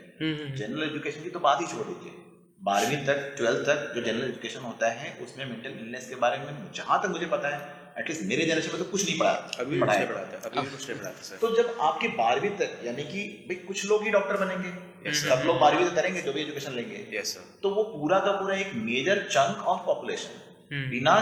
जनरल 0.56 0.82
एजुकेशन 0.82 1.22
की 1.22 1.30
तो 1.30 1.40
बात 1.40 1.60
ही 1.60 1.66
छोड़ 1.66 1.86
दीजिए। 1.86 2.12
बारहवीं 2.60 2.96
तक 3.06 3.34
ट्वेल्थ 3.36 3.66
तक 3.66 3.92
जो 3.94 4.00
जनरल 4.02 4.24
एजुकेशन 4.24 4.60
होता 4.62 4.90
है 4.92 5.12
उसमें 5.22 5.44
मेंटल 5.46 5.70
इलनेस 5.70 6.08
के 6.08 6.16
बारे 6.22 6.38
में 6.38 6.70
जहाँ 6.74 7.00
तक 7.02 7.08
मुझे 7.08 7.26
पता 7.28 7.48
है 7.48 7.60
एटलीस्ट 7.98 8.22
मेरे 8.24 8.44
जनरेशन 8.46 8.70
में 8.70 8.78
तो 8.78 8.84
कुछ 8.90 9.04
नहीं 9.04 9.18
पढ़ा 9.18 9.30
अभी 9.60 9.78
नहीं 9.78 10.06
पढ़ाते 10.06 10.36
अभी 10.48 10.66
कुछ 10.66 10.88
नहीं 10.88 10.98
पढ़ाते 10.98 11.24
सर। 11.24 11.36
तो 11.36 11.50
जब 11.56 11.76
आपके 11.82 12.08
बारहवीं 12.16 12.50
तक 12.58 12.80
यानी 12.84 13.04
कि 13.04 13.22
भाई 13.48 13.56
कुछ 13.66 13.84
लोग 13.86 14.04
ही 14.04 14.10
डॉक्टर 14.10 14.36
बनेंगे। 14.36 15.12
सब 15.16 15.42
लोग 15.46 15.58
बारहवीं 15.60 15.86
तक 15.86 15.94
करेंगे 15.96 16.22
जो 16.22 16.32
भी 16.32 16.42
एजुकेशन 16.42 16.72
लेंगे। 16.72 17.06
यस 17.12 17.34
सर 17.34 17.44
तो 17.62 17.70
वो 17.74 17.84
पूरा 17.86 18.18
का 18.20 18.32
पूरा 18.32 18.56
एक 18.56 18.72
मेजर 18.82 19.22
चंक 19.30 19.66
ऑफ़ 19.66 19.80
पॉपुलेशन 19.86 20.88
बिना 20.90 21.14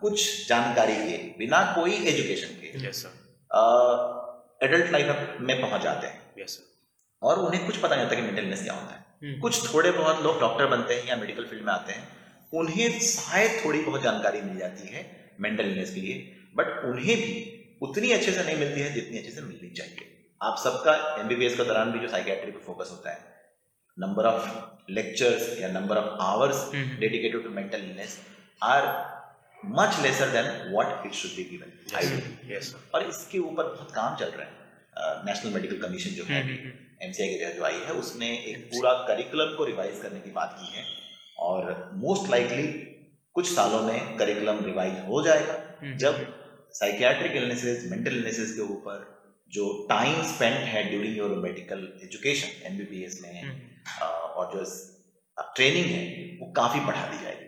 कुछ 0.00 0.48
जानकारी 0.48 0.94
के 0.98 1.16
बिना 1.38 1.60
कोई 1.74 1.94
एजुकेशन 2.06 2.54
के 2.60 2.86
यस 2.86 3.02
सर 3.02 3.12
एडल्ट 4.60 4.90
लाइफ 4.92 5.38
में 5.40 5.60
पहुँच 5.60 5.82
जाते 5.82 6.06
हैं। 6.06 6.20
यस 6.38 6.50
सर 6.50 6.66
और 7.22 7.38
उन्हें 7.40 7.64
कुछ 7.66 7.76
पता 7.76 7.94
नहीं 7.94 8.04
होता 8.04 8.16
कि 8.16 8.22
मेंटल 8.22 8.42
इलनेस 8.42 8.62
क्या 8.62 8.74
होता 8.74 8.92
है। 8.92 9.38
कुछ 9.40 9.54
थोड़े 9.64 9.90
बहुत 9.92 10.22
लोग 10.22 10.40
डॉक्टर 10.40 10.66
बनते 10.66 10.94
हैं 10.94 11.08
या 11.08 11.16
मेडिकल 11.16 11.44
फ़ील्ड 11.44 11.64
में 11.64 11.72
आते 11.72 11.92
हैं 11.92 12.06
उन्हें 12.52 12.98
शायद 13.02 13.64
थोड़ी 13.64 13.80
बहुत 13.80 14.02
जानकारी 14.02 14.40
मिल 14.42 14.58
जाती 14.58 14.88
है। 14.88 15.00
मेंटल 15.40 15.64
इलनेस 15.64 15.94
के 15.94 16.00
लिए 16.00 16.16
बट 16.56 16.84
उन्हें 16.84 17.16
भी 17.16 17.32
उतनी 17.82 18.10
अच्छे 18.12 18.32
से 18.32 18.44
नहीं 18.44 18.56
मिलती 18.58 18.80
है 18.80 18.92
जितनी 18.94 19.18
अच्छे 19.18 19.30
से 19.30 19.42
मिलनी 19.42 19.70
चाहिए। 19.72 20.06
आप 20.40 20.56
सबका 20.64 20.94
एमबीबीएस 21.20 21.56
का 21.56 21.64
दौरान 21.64 21.92
भी 21.92 21.98
जो 21.98 22.08
साइकेट्री 22.08 22.52
पे 22.52 22.64
फोकस 22.66 22.90
होता 22.92 23.10
है 23.10 23.36
नंबर 23.98 24.26
ऑफ़ 24.26 24.92
लेक्चर्स 24.92 25.60
या 25.60 25.68
number 25.72 25.96
of 25.96 26.22
hours 26.22 26.64
dedicated 26.74 27.42
to 27.44 27.50
mental 27.52 27.80
illness 27.80 28.18
are 28.62 28.86
much 29.78 30.02
lesser 30.02 30.30
than 30.30 30.50
what 30.72 31.06
it 31.06 31.12
should 31.20 31.36
be 31.36 31.44
given 31.50 31.70
और 32.94 33.08
इसके 33.08 33.38
ऊपर 33.40 33.64
बहुत 33.64 33.90
काम 33.94 34.16
चल 34.16 34.30
रहा 34.36 34.46
है। 34.46 34.56
नेशनल 35.26 35.52
मेडिकल 35.52 35.76
कमीशन 35.78 36.10
जो 36.10 36.24
है 36.24 36.42
एमसीआई 37.02 37.28
के 37.28 37.36
तहत 37.38 37.56
जो 37.56 37.64
आई 37.64 37.80
है 37.86 37.92
उसने 37.94 38.28
एक 38.50 38.64
पूरा 38.70 38.92
करिकुलम 39.08 39.54
को 39.56 39.64
रिवाइज 39.64 40.00
करने 40.02 40.20
की 40.20 40.30
बात 40.32 40.56
की 40.60 40.76
है 40.76 40.84
और 41.48 41.90
मोस्ट 41.96 42.30
लाइकली 42.30 42.66
कुछ 43.38 43.54
सालों 43.54 43.82
में 43.82 44.16
करिकुलम 44.18 44.64
रिवाइज 44.64 44.94
हो 45.08 45.22
जाएगा। 45.24 45.56
जब 45.96 46.14
साइकियाट्रिक 46.74 47.32
इलनेसेस 47.36 47.90
मेंटल 47.90 48.16
इलनेसेस 48.16 48.54
के 48.54 48.62
ऊपर 48.72 49.06
जो 49.50 49.66
टाइम 49.88 50.22
स्पेंड 50.26 50.54
है 50.66 50.82
during 50.88 51.16
your 51.18 51.30
medical 51.42 51.86
education 52.04 52.66
MBBS 52.66 53.20
में 53.22 53.34
और 54.00 54.50
जो 54.54 54.64
ट्रेनिंग 55.56 55.86
है 55.86 56.02
वो 56.40 56.50
काफ़ी 56.52 56.80
बढ़ा 56.86 57.06
दी 57.06 57.22
जाएगी। 57.22 57.46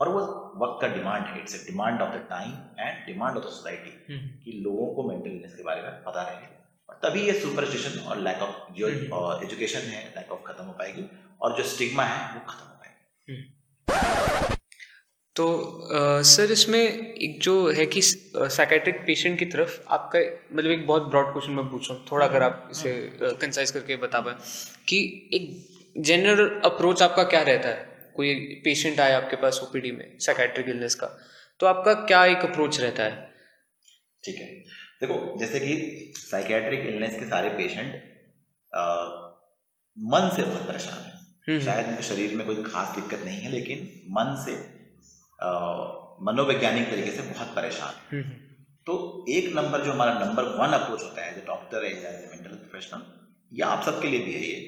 और 0.00 0.08
वो 0.08 0.20
वक्त 0.62 0.80
का 0.82 0.88
डिमांड 0.94 1.26
है। 1.26 1.38
It's 1.40 1.54
a 1.54 1.58
demand 1.66 2.02
of 2.02 2.10
the 2.10 2.26
time 2.30 2.50
and 2.80 3.06
demand 3.06 3.36
of 3.36 3.44
the 3.44 3.48
society 3.50 3.92
कि 4.44 4.58
लोगों 4.64 4.86
को 4.94 5.08
मेंटल 5.10 5.30
इलनेस 5.30 5.54
के 5.54 5.62
बारे 5.62 5.82
में 5.82 6.02
पता 6.04 6.22
रहे। 6.22 6.46
और 6.88 7.00
तभी 7.04 7.26
ये 7.26 7.32
सुपरस्टिशन 7.40 8.00
और 8.00 8.20
लैक 8.20 8.42
ऑफ़ 8.42 8.72
जो 8.74 8.88
एजुकेशन 8.88 9.88
है 9.92 10.04
लैक 10.16 10.32
ऑफ़ 10.32 10.42
खत्म 10.46 10.64
हो 10.64 10.72
पाएगी 10.72 11.08
और 11.42 11.56
जो 11.56 11.68
स्टिग्मा 11.74 12.04
है 12.04 12.34
वो 12.34 12.40
खत्म 12.48 12.66
हो 12.66 12.74
पाएगी। 12.74 14.55
तो 15.36 15.46
सर 16.24 16.52
इसमें 16.52 16.80
एक 16.80 17.38
जो 17.42 17.54
है 17.70 17.84
कि 17.86 18.00
साइकेट्रिक 18.02 19.00
पेशेंट 19.06 19.38
की 19.38 19.44
तरफ़ 19.44 19.78
आपका 19.94 20.20
मतलब 20.56 20.70
एक 20.70 20.86
बहुत 20.86 21.08
ब्रॉड 21.10 21.32
क्वेश्चन 21.32 21.52
मैं 21.52 21.64
पूछ 21.70 21.90
रहा 21.90 21.98
हूँ 21.98 22.06
थोड़ा 22.12 22.26
अगर 22.26 22.42
आप 22.42 22.68
इसे 22.72 22.92
कंसाइज 23.42 23.70
करके 23.70 23.96
बता 23.96 24.20
पाए 24.20 24.34
कि 24.88 24.98
एक 25.34 26.02
जनरल 26.08 26.48
अप्रोच 26.64 27.02
आपका 27.02 27.22
क्या 27.24 27.42
रहता 27.42 27.68
है? 27.68 27.94
कोई 28.16 28.34
पेशेंट 28.64 29.00
आया 29.00 29.16
आपके 29.16 29.36
पास 29.36 29.60
ओपीडी 29.62 29.90
में 29.92 30.06
साइकेट्रिक 30.26 30.68
इलनेस 30.68 30.94
का 30.94 31.06
तो 31.60 31.66
आपका 31.66 31.94
क्या 32.06 32.24
एक 32.26 32.44
अप्रोच 32.44 32.80
रहता 32.80 33.02
है? 33.02 33.30
ठीक 34.24 34.36
है। 34.36 34.46
देखो 35.00 35.36
जैसे 35.40 35.60
कि 35.60 36.12
साइकेट्रिक 36.16 36.86
इलनेस 36.86 37.18
के 37.18 37.26
सारे 37.26 37.48
पेशेंट 37.50 37.94
आ, 38.72 38.84
मन 39.96 40.30
से 40.36 40.42
बहुत 40.42 40.66
परेशान 40.68 41.04
है। 41.04 41.60
शायद 41.60 41.86
उनके 41.86 42.02
शरीर 42.02 42.34
में 42.36 42.46
कोई 42.46 42.62
खास 42.62 42.94
दिक्कत 42.94 43.24
नहीं 43.24 43.40
है 43.40 43.50
लेकिन 43.50 43.84
मन 44.10 44.34
से 44.46 44.54
मनोवैज्ञानिक 46.22 46.90
तरीके 46.90 47.10
से 47.10 47.22
बहुत 47.24 47.54
परेशान 47.56 47.94
हैं। 48.10 48.24
तो 48.86 48.94
एक 49.30 49.52
नंबर 49.56 49.84
जो 49.84 49.92
हमारा 49.92 50.12
नंबर 50.18 50.44
वन 50.58 50.72
अप्रोच 50.74 51.02
होता 51.02 51.22
है 51.22 51.30
as 51.30 51.38
a 51.38 51.44
doctor 51.46 51.84
as 51.84 52.04
a 52.04 52.10
mental 52.30 52.56
professional 52.56 53.02
ये 53.52 53.62
आप 53.64 53.82
सबके 53.84 54.08
लिए 54.08 54.20
भी 54.24 54.32
है 54.32 54.42
ये 54.42 54.58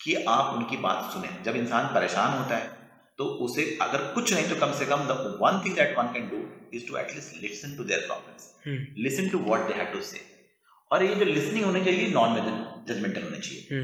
कि 0.00 0.14
आप 0.28 0.54
उनकी 0.56 0.76
बात 0.78 1.12
सुने। 1.12 1.28
जब 1.44 1.56
इंसान 1.56 1.86
परेशान 1.94 2.38
होता 2.38 2.56
है 2.56 2.76
तो 3.18 3.24
उसे 3.44 3.64
अगर 3.82 4.04
कुछ 4.14 4.32
नहीं 4.32 4.48
तो 4.48 4.56
कम 4.56 4.72
से 4.78 4.86
कम 4.86 5.06
the 5.06 5.14
one 5.40 5.60
thing 5.64 5.74
that 5.76 5.96
one 5.98 6.12
can 6.14 6.28
do 6.28 6.42
is 6.76 6.86
to 6.88 6.96
at least 6.98 7.42
listen 7.42 7.76
to 7.76 7.84
their 7.84 8.00
problems 8.06 8.42
listen 9.06 9.28
to 9.28 9.38
what 9.46 9.66
they 9.68 9.74
have 9.78 9.92
to 9.92 10.02
say 10.10 10.20
और 10.90 11.02
ये 11.04 11.14
जो 11.14 11.24
लिसनिंग 11.24 11.64
होनी 11.64 11.84
चाहिए 11.84 12.10
नॉन 12.10 12.36
जजमेंटल 12.88 13.22
होनी 13.22 13.40
चाहिए। 13.40 13.80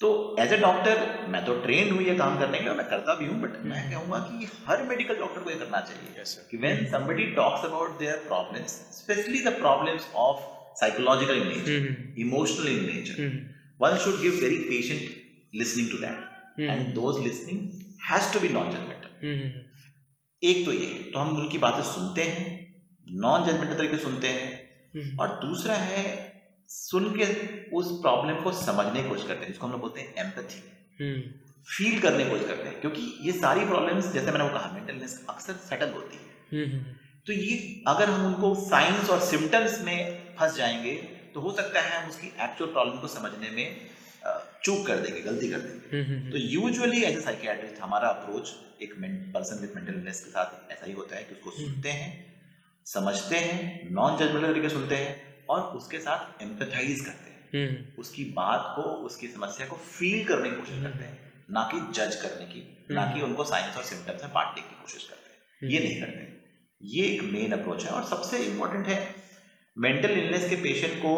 तो 0.00 0.08
एज 0.40 0.52
ए 0.52 0.56
डॉक्टर 0.56 1.00
मैं 1.28 1.44
तो 1.46 1.54
ट्रेन 1.62 1.90
हूँ 1.90 2.02
ये 2.02 2.14
काम 2.16 2.38
करने 2.38 2.58
के 2.58 2.64
लिए 2.64 2.74
मैं 2.74 2.88
करता 2.90 3.14
भी 3.14 3.26
हूँ 3.26 3.40
बट 3.40 3.50
hmm. 3.50 3.66
मैं 3.66 3.90
कहूँगा 3.90 4.18
कि 4.20 4.46
हर 4.66 4.82
मेडिकल 4.82 5.16
डॉक्टर 5.16 5.40
को 5.40 5.50
यह 5.50 5.58
करना 5.58 5.80
चाहिए 5.80 6.14
yes, 6.18 6.32
कि 6.50 6.56
when 6.56 6.86
somebody 6.92 7.26
talks 7.34 7.64
about 7.64 7.98
their 7.98 8.22
problems 8.28 8.76
specially 8.92 9.40
the 9.40 9.52
problems 9.58 10.06
of 10.18 10.40
psychological 10.80 11.34
in 11.34 11.46
nature 11.48 12.20
emotional 12.20 12.68
in 12.68 12.84
nature 12.84 13.28
one 13.80 13.96
should 14.04 14.20
give 14.20 14.40
very 14.42 14.56
patient 14.70 15.52
listening 15.54 15.90
to 15.90 15.98
that 15.98 16.60
and 16.70 16.94
those 16.94 17.22
listening 17.26 17.68
has 18.10 18.32
to 18.34 18.40
be 18.40 18.48
non 18.54 18.70
judgemental 18.70 19.28
एक 20.42 20.64
तो 20.66 20.72
ये 20.72 20.86
तो 21.12 21.18
हम 21.18 21.36
उनकी 21.36 21.58
बातें 21.58 21.82
सुनते 21.92 22.22
हैं 22.30 22.48
non 23.06 23.46
judgemental 23.46 23.74
तरीके 23.74 23.96
सुनते 23.98 24.28
हैं 24.30 24.50
hmm. 24.96 25.20
और 25.20 25.38
दूसरा 25.40 25.74
है 25.84 26.29
सुन 26.70 27.10
के 27.16 27.24
उस 27.70 27.88
प्रॉब्लम 28.00 28.42
को 28.42 28.52
समझने 28.52 29.02
की 29.02 29.08
कोशिश 29.08 29.26
करते 29.26 29.40
हैं 29.40 29.46
जिसको 29.46 29.66
हम 29.66 29.72
लोग 29.72 29.80
बोलते 29.80 30.00
हैं 30.00 30.14
एम्पथी 30.14 30.60
फील 31.68 32.00
करने 32.00 32.24
की 32.24 32.30
कोशिश 32.30 32.46
करते 32.46 32.68
हैं 32.68 32.80
क्योंकि 32.80 33.02
ये 33.22 33.32
सारी 33.32 33.64
प्रॉब्लम्स 33.64 34.12
जैसे 34.12 34.26
मैंने 34.26 34.44
वो 34.44 34.50
कहा 34.50 34.70
मेंटलनेस 34.72 35.24
अक्सर 35.30 35.52
सेटल 35.52 35.90
होती 35.90 36.16
है। 36.16 36.98
तो 37.26 37.32
ये 37.32 37.82
अगर 37.88 38.10
हम 38.10 38.26
उनको 38.26 38.54
साइंस 38.54 39.10
और 39.10 39.20
सिम्टम्स 39.20 39.80
में 39.80 40.34
फंस 40.38 40.54
जाएँगे 40.56 40.92
तो 41.34 41.40
हो 41.40 41.52
सकता 41.52 41.80
है 41.80 42.02
हम 42.02 42.08
उसकी 42.10 42.26
एक्चुअल 42.26 42.72
प्रॉब्लम 42.72 43.00
को 43.00 43.08
समझने 43.08 43.50
में 43.50 43.76
चूक 44.64 44.86
कर 44.86 44.96
देंगे 44.96 45.20
गलती 45.20 45.50
कर 45.50 45.58
देंगे। 45.58 46.30
तो 46.30 46.38
यूजुअली 46.38 47.02
एज 47.02 47.18
ए 47.18 47.20
साइकियाट्रिस्ट 47.20 47.82
हमारा 47.82 48.08
अप्रोच 48.08 48.54
एक 48.82 48.94
पर्सन 49.34 49.60
विद 49.60 49.72
मेंटल 49.76 49.94
इलनेस 49.94 50.24
के 50.24 50.30
साथ 50.30 50.72
ऐसा 50.72 50.86
ही 50.86 50.92
होता 50.92 51.16
है 51.16 51.22
कि 51.22 51.34
उसको 51.34 51.50
सुनते 51.50 51.90
हैं 51.90 52.08
समझते 52.86 53.36
हैं 53.36 53.90
नॉन 53.90 54.16
जजमेंटल 54.18 54.52
तरीके 54.52 54.68
सुनते 54.68 54.96
हैं 54.96 55.29
और 55.50 55.60
उसके 55.76 55.98
साथ 56.00 56.42
एम्पथाइज 56.42 57.00
करते 57.00 57.30
हैं। 57.30 57.96
उसकी 57.96 58.24
बात 58.32 58.72
को 58.76 58.82
उसकी 59.06 59.28
समस्या 59.28 59.66
को 59.66 59.76
फील 59.76 60.24
करने 60.24 60.50
की 60.50 60.56
कोशिश 60.56 60.82
करते 60.82 61.04
हैं। 61.04 61.18
ना 61.50 61.62
कि 61.72 61.80
जज 61.92 62.14
करने 62.16 62.46
की 62.46 62.60
ना 62.90 63.06
कि 63.14 63.22
उनको 63.22 63.44
साइंस 63.44 63.76
और 63.76 63.84
सिम्टम्स 63.84 64.22
में 64.22 64.32
बांटने 64.32 64.62
की 64.62 64.80
कोशिश 64.82 65.04
करते 65.04 65.30
हैं। 65.30 65.72
ये 65.72 65.78
नहीं 65.78 66.00
करते 66.00 66.28
ये 66.80 67.06
एक 67.06 67.22
मेन 67.32 67.52
अप्रोच 67.52 67.84
है 67.84 67.90
और 67.90 68.04
सबसे 68.04 68.38
इम्पोर्टेंट 68.44 68.86
है। 68.86 68.98
मेंटल 69.76 70.10
इलनेस 70.10 70.48
के 70.50 70.56
पेशेंट 70.62 70.98
को 70.98 71.16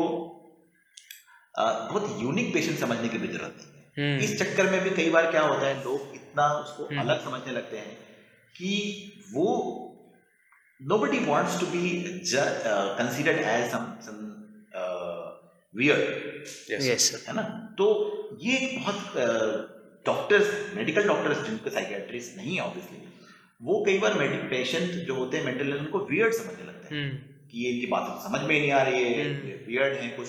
बहुत 1.58 2.16
यूनिक 2.22 2.52
पेशेंट 2.54 2.78
समझने 2.78 3.08
की 3.08 3.18
भी 3.18 3.28
ज़रूरत 3.28 3.56
नहीं 3.58 4.06
है। 4.06 4.24
इस 4.24 4.38
चक्कर 4.38 4.70
में 4.70 4.80
भी 4.84 4.90
कई 4.90 5.10
बार 5.10 5.30
क्या 5.30 5.42
होता 5.42 5.66
है 5.66 5.82
लोग 5.84 6.14
इतना 6.14 6.46
उसको 6.54 6.84
अलग 7.00 7.24
समझने 7.24 7.52
लगते 7.52 7.78
हैं 7.78 7.96
कि 8.54 8.70
वो 9.32 9.48
nobody 10.82 11.18
wants 11.18 11.58
to 11.58 11.66
be 11.66 12.20
ju- 12.30 12.38
uh, 12.38 12.96
considered 12.96 13.38
as 13.38 13.70
some 13.70 13.86
some 14.00 14.22
uh, 14.74 15.32
weird. 15.74 16.02
Yes. 16.70 16.86
Yes 16.86 17.10
sir 17.12 17.24
है 17.28 17.34
ना? 17.36 17.42
तो 17.78 17.86
ये 18.42 18.76
बहुत 18.78 19.12
डॉक्टर्स 20.06 20.74
मेडिकल 20.74 21.02
डॉक्टर्स 21.08 21.46
जिनको 21.46 21.70
साइकेट्रिस्ट 21.70 22.36
नहीं 22.36 22.56
है 22.56 22.62
ऑब्वियसली 22.62 22.98
वो 23.62 23.84
कई 23.86 23.98
बार 23.98 24.14
पेशेंट 24.50 24.90
जो 25.06 25.14
होते 25.14 25.36
हैं 25.36 25.44
मेंटल 25.44 25.72
उनको 25.72 25.98
वियर्ड 25.98 26.34
समझने 26.34 26.64
लगते 26.64 26.94
हैं 26.94 27.10
हम्म। 27.10 27.48
कि 27.50 27.64
ये 27.64 27.70
इनकी 27.70 27.86
बात 27.86 28.22
समझ 28.22 28.40
में 28.40 28.58
नहीं 28.60 28.72
आ 28.72 28.82
रही 28.82 29.02
है 29.02 29.34
हम्म। 29.34 29.48
वियर्ड 29.66 29.94
है 29.94 30.08
कुछ। 30.08 30.28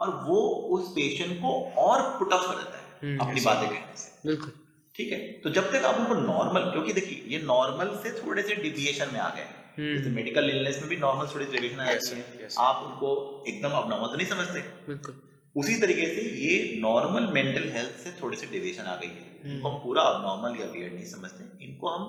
और 0.00 0.08
वो 0.08 0.40
उस 0.76 0.88
पेशेंट 0.90 1.38
को 1.38 1.72
और 1.76 2.18
पुट 2.18 2.32
ऑफ़ 2.32 2.46
कर 2.48 2.54
देता 2.54 2.78
है 2.78 2.84
हम्म, 3.02 3.24
अपनी. 3.24 3.40
बातें 3.40 3.68
कहने 3.68 3.96
से। 3.96 4.28
बिल्कुल। 4.28 4.52
ठीक 4.96 5.12
है? 5.12 5.18
तो 5.18 5.50
जब 5.50 5.70
तक 5.72 5.84
आप 5.84 6.00
उनको 6.00 6.14
नॉर्मल 6.14 6.70
क्योंकि 6.70 6.92
देखिए 6.92 7.36
ये 7.36 7.42
नॉर्मल 7.42 8.00
से 8.02 8.26
थोड़े 8.26 8.42
से 8.42 8.56
डिविएशन 8.56 9.06
में 9.12 9.20
आ 9.20 9.28
गए 9.28 9.42
हैं। 9.42 9.54
हम्म। 9.54 9.63
जैसे 9.78 10.10
मेडिकल 10.10 10.50
इलनेस 10.50 10.78
में 10.80 10.88
भी 10.88 10.96
नॉर्मल 10.96 11.26
थोड़ी 11.26 11.44
डेविएशन 11.44 11.80
आ 11.80 11.84
जाती 11.84 12.10
है। 12.10 12.48
आप 12.58 12.84
उनको 12.84 13.44
एकदम 13.48 13.70
अबनॉर्मल 13.70 14.08
तो 14.08 14.16
नहीं 14.16 14.26
समझते। 14.26 14.60
बिल्कुल। 14.60 15.22
उसी 15.56 15.80
तरीके 15.80 16.00
से 16.00 16.22
ये 16.22 16.80
नॉर्मल 16.80 17.32
मेंटल 17.32 17.68
हेल्थ 17.68 17.90
से 17.90 18.22
थोड़ी 18.22 18.36
सी 18.36 18.46
डेविएशन 18.46 18.82
आ 18.82 18.96
गई 18.96 19.06
है। 19.06 19.40
हम्म। 19.44 19.54
इनको 19.54 19.68
हम 19.68 19.84
पूरा 19.84 20.02
अबनॉर्मल 20.02 20.60
या 20.60 20.66
वियर्ड 20.66 20.94
नहीं 20.94 21.04
समझते। 21.04 21.64
इनको 21.64 21.88
हम 21.88 22.04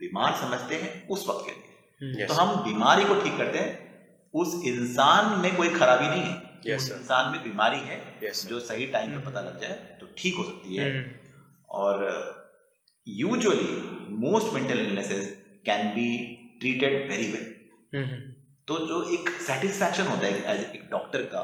बीमार 0.00 0.32
समझते 0.32 0.74
हैं 0.74 1.08
उस 1.08 1.28
वक्त 1.28 1.46
के 1.46 1.52
लिए। 1.52 1.70
हम्म, 2.02 2.26
तो 2.26 2.34
हम 2.34 2.64
बीमारी 2.64 3.04
को 3.04 3.14
ठीक 3.14 3.38
करते 3.38 3.58
हैं। 3.58 3.90
उस 4.34 4.62
इंसान 4.64 5.40
में 5.40 5.56
कोई 5.56 5.68
खराबी 5.68 6.06
नहीं 6.08 6.22
है। 6.22 6.60
Yes, 6.60 6.76
उस 6.76 6.92
इंसान 6.92 7.32
में 7.32 7.42
बीमारी 7.42 7.78
है। 7.78 8.20
Yes, 8.20 8.46
जो 8.46 8.60
सही 8.60 8.86
टाइम 8.86 9.10
पे 9.10 9.30
पता 9.30 9.40
लग 9.40 9.60
जाए 9.60 9.98
तो 10.00 10.06
ठीक 10.18 10.36
हो 10.36 10.42
सकती 10.42 10.76
है। 10.76 11.20
और 11.70 12.00
usually 13.08 13.82
most 14.10 14.54
mental 14.54 14.78
illnesses 14.78 15.42
can 15.66 15.86
be 15.86 16.36
treated 16.60 17.08
very 17.10 17.26
well 17.32 17.46
तो 18.68 18.78
जो 18.88 19.02
एक 19.14 19.30
सेटिस्फैक्शन 19.46 20.06
होता 20.06 20.26
है 20.26 20.54
एज 20.54 20.60
एक 20.74 20.88
डॉक्टर 20.90 21.22
का 21.32 21.40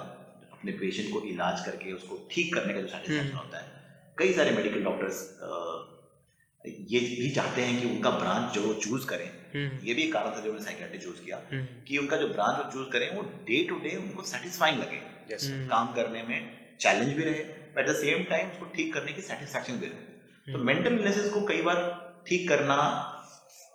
अपने 0.52 0.72
पेशेंट 0.80 1.12
को 1.12 1.20
इलाज 1.28 1.64
करके 1.66 1.92
उसको 1.92 2.18
ठीक 2.30 2.54
करने 2.54 2.74
का 2.74 2.80
जो 2.80 2.88
सेटिस्फैक्शन 2.88 3.26
हम्म। 3.26 3.38
होता 3.38 3.58
है। 3.58 3.66
कई 4.18 4.32
सारे 4.32 4.50
मेडिकल 4.50 4.82
डॉक्टर्स 4.84 5.18
ये 6.90 7.00
भी 7.00 7.30
चाहते 7.30 7.62
हैं 7.62 7.80
कि 7.80 7.88
उनका 7.88 8.10
ब्रांच 8.12 8.54
जो 8.54 8.72
चूज़ 8.74 9.06
करें। 9.08 9.26
हम्म, 9.26 9.78
ये 9.86 9.94
भी 9.94 10.02
एक 10.02 10.12
कारण 10.12 10.30
था 10.30 10.40
जो 10.40 10.50
उन्होंने 10.50 10.64
साइकेट्री 10.64 10.98
चूज़ 10.98 11.20
किया 11.24 11.40
हम्म, 11.50 11.64
कि 11.88 11.98
उनका 11.98 12.16
जो 12.16 12.28
ब्रांच 12.28 12.56
वो 12.58 12.70
चूज़ 12.72 12.88
करें 12.92 13.08
वो 13.16 13.22
डे 13.48 13.62
टू 13.68 13.76
डे 13.80 13.96
उनको 13.96 14.22
सेटिस्फाइंग 14.30 14.78
लगे। 14.80 15.00
Yes 15.30 15.44
हम्म, 15.44 15.66
काम 15.68 15.92
करने 15.94 16.22
में 16.22 16.38
चैलेंज 16.80 17.12
भी 17.12 17.22
रहे 17.22 17.38
एट 17.78 17.88
द 17.88 17.94
सेम 17.96 18.24
टाइम 18.30 18.50
उसको 18.50 18.66
ठीक 18.74 18.92
करने 18.94 19.12
की 19.12 19.22
सेटिस्फैक्शन 19.22 19.78
भी 19.80 19.86
रहे। 19.86 20.52
तो 20.52 20.64
मेंटल 20.64 20.92
इलनेसेस 20.92 21.30
को 21.32 21.40
कई 21.46 21.62
बार 21.62 21.78
ठीक 22.28 22.48
करना 22.48 22.76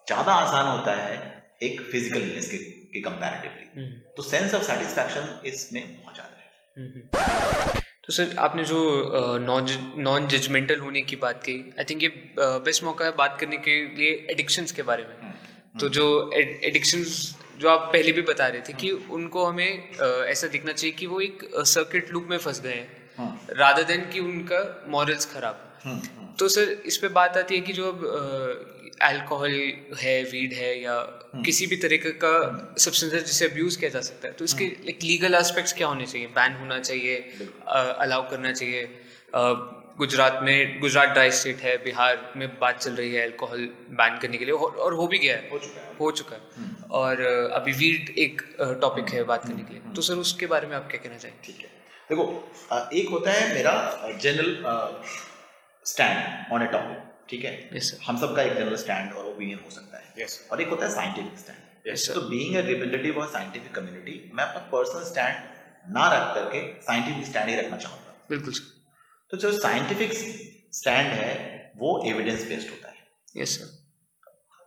ज़्यादा 0.08 0.34
आसान 0.36 0.68
होता 0.68 0.96
है 0.96 1.16
एक 1.64 1.82
फ़िज़िकल 1.92 2.22
इलनेस 2.22 2.50
के, 2.52 2.58
के 2.58 3.02
कंपैरेटिवली 3.02 3.82
हम्म, 3.82 3.92
तो 4.18 4.24
सेंस 4.24 4.54
ऑफ़ 4.56 4.64
सेटिस्फैक्शन 4.64 5.48
इसमें 5.48 5.84
बहुत 5.96 6.14
ज़्यादा 6.16 6.38
है। 6.38 6.48
हम्म। 6.78 7.82
तो 8.06 8.14
सर 8.14 8.36
आपने 8.40 8.64
जो 8.64 8.80
नॉन 9.42 9.68
नॉन 10.00 10.28
जजमेंटल 10.28 10.80
होने 10.80 11.02
की 11.02 11.16
बात 11.18 11.44
की 11.44 11.54
आई 11.80 11.84
थिंक 11.90 12.04
ये 12.04 12.10
बेस्ट 12.40 12.84
मौका 12.84 13.06
है 13.06 13.12
बात 13.18 13.38
करने 13.40 13.58
के 13.68 13.76
लिए 13.98 14.16
एडिक्शंस 14.32 14.72
के 14.72 14.84
बारे 14.84 15.04
में। 15.04 15.34
तो 15.80 15.90
जो 15.90 16.06
एडिक्शंस 16.36 17.20
जो 17.60 17.70
आप 17.70 17.90
पहले 17.94 18.12
भी 18.12 18.22
बता 18.30 18.48
रहे 18.48 18.62
थे 18.68 18.74
कि 18.74 18.90
उनको 19.18 19.46
हमें 19.46 20.00
ऐसा 20.02 20.48
दिखना 20.48 20.72
चाहिए 20.72 20.96
कि 20.96 21.06
वो 21.08 21.20
एक 21.22 21.48
सर्किट 21.68 22.12
लूप 22.14 22.28
में 22.30 22.38
फंस 22.40 22.62
गए 22.62 22.74
हैं। 22.74 22.90
राधा 23.58 23.82
देन 23.84 24.10
कि 24.10 24.20
उनका 24.22 24.62
मॉरल्स 24.90 25.26
खराब 25.34 25.68
हम्म, 25.84 25.98
हम्म, 25.98 26.34
तो 26.40 26.48
सर 26.50 26.72
इस 26.86 26.98
पे 26.98 27.08
बात 27.12 27.38
आती 27.38 27.56
है 27.56 27.62
कि 27.62 27.74
जो 27.74 27.92
अल्कोहल 29.04 29.54
है 30.00 30.22
वीड 30.26 30.54
है 30.54 30.72
या 30.82 30.96
किसी 31.46 31.68
भी 31.68 31.76
तरीके 31.78 32.10
का 32.24 32.32
सब्सटेंस 32.80 33.14
है 33.14 33.22
जिसे 33.24 33.46
अब्यूज 33.46 33.76
किया 33.76 33.90
जा 33.90 34.02
सकता 34.02 34.28
है। 34.28 34.34
तो 34.34 34.46
इसके 34.46 34.66
एक 34.90 35.04
लीगल 35.04 35.36
एस्पेक्ट्स 35.36 35.74
क्या 35.74 35.88
होने 35.88 36.06
चाहिए? 36.06 36.28
बैन 36.30 36.56
होना 36.56 36.80
चाहिए 36.80 37.16
अलाउ 38.00 38.30
करना 38.30 38.52
चाहिए। 38.54 38.88
गुजरात 39.98 40.40
में 40.44 40.80
गुजरात 40.80 41.10
ड्राई 41.10 41.32
स्टेट 41.32 41.60
है 41.60 41.76
बिहार 41.84 42.32
में 42.38 42.48
बात 42.60 42.80
चल 42.80 42.92
रही 42.94 43.14
है 43.14 43.24
अल्कोहल 43.24 43.66
बैन 44.00 44.18
करने 44.20 44.38
के 44.38 44.46
लिए 44.46 44.54
और 44.56 44.76
और 44.78 44.94
हो 44.94 45.08
भी 45.08 45.18
गया 45.20 45.36
है। 45.36 45.50
हो 45.50 45.58
चुका 45.60 45.82
है। 45.82 45.96
हो 46.00 46.12
चुका 46.12 46.36
है। 46.36 46.42
और 47.00 47.22
अभी 47.54 47.72
वीड 47.74 48.10
एक 48.20 48.42
टॉपिक 48.82 49.10
है 49.10 49.24
बात 49.26 49.48
करने 49.48 49.64
के 49.64 49.74
लिए। 49.74 49.94
तो 49.96 50.02
सर 50.02 50.24
उसके 50.24 50.46
बारे 50.48 50.68
में 50.68 50.76
आप 50.76 50.88
क्या 50.92 51.02
कहना 51.04 51.18
चाहेंगे? 51.18 51.46
ठीक 51.46 51.60
है। 51.60 51.70
देखो 52.10 52.90
एक 52.94 53.10
होता 53.10 53.32
है 53.32 53.54
मेरा 53.54 53.74
general 54.22 54.52
stand 55.86 56.54
on 56.54 56.64
a 56.64 56.68
topic 56.68 57.10
ठीक 57.32 57.44
है? 57.46 57.54
यस 57.74 57.91
सर 57.91 58.04
हम 58.06 58.17
सबका 58.20 58.41
एक 58.41 58.54
जनरल 58.54 58.76
स्टैंड 58.78 59.13
और 59.13 59.26
ओपिनियन 59.26 59.60
हो 59.65 59.70
सकता 59.72 59.98
है। 59.98 60.13
Yes. 60.15 60.39
और 60.52 60.62
एक 60.62 60.70
होता 60.70 60.86
है 60.86 60.91
साइंटिफिक 60.94 61.39
स्टैंड 61.39 61.60
तो 62.15 62.22
being 62.30 62.56
a 62.56 62.62
representative 62.62 63.17
of 63.20 63.32
scientific 63.34 63.74
community 63.76 64.32
मैं 64.34 64.44
अपना 64.44 64.62
पर्सनल 64.72 65.04
स्टैंड 65.04 65.94
ना 65.94 66.08
रख 66.13 66.34
करके 66.36 66.60
साइंटिफिक 66.84 67.26
स्टैंड 67.28 67.50
ही 67.50 67.56
रखना 67.56 67.78
चाहूँगा। 67.78 68.15
बिल्कुल 68.30 68.54
तो 69.32 69.38
जो 69.38 69.52
साइंटिफिक 69.60 70.13
स्टैंड 70.74 71.08
है 71.12 71.32
वो 71.78 71.94
एविडेंस 72.08 72.44
बेस्ड 72.50 72.70
होता 72.70 72.89
है। 72.89 73.41
यस 73.41 73.58
सर 73.60 73.80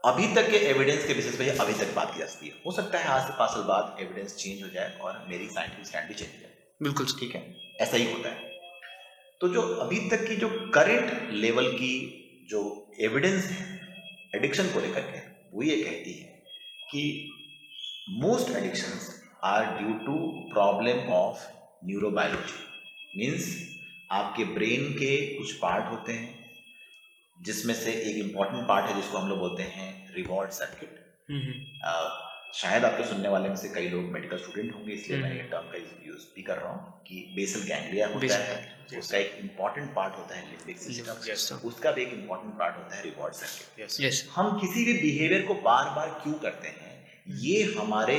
अभी 0.04 0.26
तक 0.34 0.50
के 0.50 0.56
एविडेंस 0.68 1.06
के 1.06 1.14
बेसिस 1.14 1.36
पे 1.36 1.48
अभी 1.50 1.72
तक 1.74 1.94
बात 1.96 2.12
की 2.14 2.18
जा 2.18 2.26
सकती 2.26 2.46
है। 2.46 2.54
हो 2.66 2.72
सकता 2.72 2.98
है 2.98 3.08
आज 3.08 3.22
से 3.26 3.38
पाँच 3.38 3.50
साल 3.50 3.62
बाद 3.68 3.96
एविडेंस 4.00 4.34
चेंज 4.36 4.62
हो 4.62 4.68
जाए 4.68 4.98
और 5.00 5.24
मेरी 5.28 5.48
साइंटिफिक 5.50 5.86
स्टैंड 5.86 6.08
भी 6.08 6.14
चेंज 6.14 6.30
हो 6.30 6.40
जाए। 6.40 6.50
बिल्कुल 6.82 7.06
ठीक 7.20 7.34
है? 7.34 7.42
ऐसा 7.80 7.96
ही 7.96 8.10
होता 8.12 8.28
है। 8.28 8.52
तो 9.40 9.48
जो 9.48 9.62
अभी 9.78 9.98
तक 10.10 10.26
की 10.28 10.36
जो 10.36 10.48
करंट 10.74 11.32
लेवल 11.34 11.72
की 11.72 11.94
जो 12.48 12.60
एविडेंस 13.00 13.46
है 13.46 13.66
एडिक्शन 14.34 14.72
को 14.72 14.80
लेकर 14.80 15.10
के 15.10 15.18
वो 15.52 15.62
ये 15.62 15.76
कहती 15.82 16.12
है 16.12 16.32
कि 16.90 17.02
most 18.20 18.50
addictions 18.56 19.08
are 19.44 19.66
due 19.78 19.92
to 20.06 20.16
problem 20.52 21.12
of 21.12 21.46
neurobiology 21.86 23.18
means 23.18 23.48
आपके 24.12 24.44
ब्रेन 24.54 24.92
के 24.92 25.16
कुछ 25.38 25.52
पार्ट 25.58 25.90
होते 25.90 26.12
हैं 26.12 26.42
जिसमें 27.38 27.74
से 27.74 27.92
एक 27.92 28.16
इंपॉर्टेंट 28.16 28.66
पार्ट 28.68 28.86
है 28.86 28.94
जिसको 28.96 29.18
हम 29.18 29.28
लोग 29.28 29.38
बोलते 29.38 29.62
हैं 29.70 30.14
रिवॉर्ड 30.14 30.50
सर्किट 30.50 31.00
हम्म, 31.30 31.40
हम्म, 31.40 31.80
अह, 31.82 32.33
शायद 32.54 32.84
आपके 32.84 33.04
सुनने 33.04 33.28
वाले 33.28 33.48
में 33.48 33.56
से 33.56 33.68
कई 33.68 33.88
लोग 33.88 34.04
मेडिकल 34.12 34.38
स्टूडेंट 34.38 34.74
होंगे 34.74 34.92
इसलिए 34.92 35.18
मैं 35.18 35.28
हम्म। 35.28 35.36
ये 35.36 35.44
टर्म 35.50 35.70
का 35.70 35.78
यूज़ 36.06 36.24
भी 36.34 36.42
कर 36.42 36.56
रहा 36.56 36.72
हूँ 36.72 37.02
कि 37.08 37.16
बेसल 37.36 37.62
गैंग्लिया 37.68 38.08
होता 38.08 38.36
है 38.42 38.98
उसका 38.98 39.18
एक 39.18 39.38
इंपॉर्टेंट 39.40 39.94
पार्ट 39.94 40.16
होता 40.16 40.36
है 40.36 40.42
लिम्बिक 40.50 40.78
सिस्टम 40.78 41.24
Yes. 41.28 41.52
उसका 41.70 41.90
भी 41.92 42.02
एक 42.02 42.12
इंपॉर्टेंट 42.12 42.54
पार्ट 42.58 42.76
होता 42.76 42.96
है 42.96 43.02
रिवॉर्ड 43.02 43.34
सर्किट 43.34 43.84
yes. 43.84 43.98
Yes. 44.00 44.22
हम 44.34 44.58
किसी 44.60 44.84
भी 44.84 44.92
बिहेवियर 45.00 45.46
को 45.46 45.54
बार 45.62 45.90
बार 45.96 46.08
क्यों 46.22 46.34
करते 46.44 46.68
हैं 46.76 46.92
ये 47.42 47.62
हमारे 47.78 48.18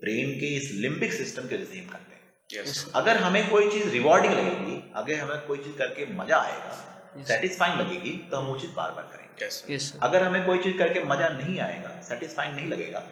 ब्रेन 0.00 0.32
के 0.40 0.54
इस 0.56 0.70
लिम्बिक 0.84 1.12
सिस्टम 1.12 1.48
के 1.48 1.56
हम 1.56 1.88
करते 1.88 2.14
हैं। 2.14 2.24
Yes. 2.50 2.84
अगर 2.94 3.16
हमें 3.18 3.48
कोई 3.50 3.70
चीज़ 3.70 3.88
रिवॉर्डिंग 3.90 4.32
लगेगी 4.34 4.82
अगर 4.96 5.20
हमें 5.20 5.46
कोई 5.46 5.58
चीज़ 5.58 5.76
करके 5.78 6.06
मज़ा 6.14 6.40
आएगा 6.40 6.82
Yes. 7.18 7.28
सेटिस्फाइंग 7.28 7.78
लगेगी 7.80 8.16
तो 8.30 8.36
हम 8.36 8.46
वो 8.46 8.58
चीज़ 8.58 8.70
बार 8.72 8.90
बार 8.92 9.04
करेंगे। 9.12 9.46
Yes. 9.46 9.62
Yes 9.70 9.92
अगर 10.02 10.22
हमें 10.22 10.44
कोई 10.46 10.58
चीज़ 10.62 10.76
करके 10.78 11.04
मज़ा 11.12 11.28
नहीं 11.36 11.60
आएगा 11.60 12.00
सेटिस्फाइंग 12.08 12.54
नहीं 12.56 12.68
लगेगा 12.68 13.06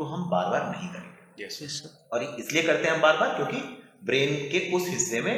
तो 0.00 0.04
हम 0.04 0.28
बार 0.30 0.50
बार 0.50 0.68
नहीं 0.70 0.88
करेंगे। 0.88 1.44
Yes 1.44 1.56
yes 1.62 1.80
और 2.12 2.22
इसलिए 2.40 2.62
करते 2.62 2.88
हैं 2.88 2.94
हम 2.94 3.00
बार 3.00 3.16
बार 3.16 3.34
क्योंकि 3.36 3.60
ब्रेन 4.04 4.34
के 4.52 4.70
उस 4.76 4.88
हिस्से 4.88 5.20
में 5.20 5.34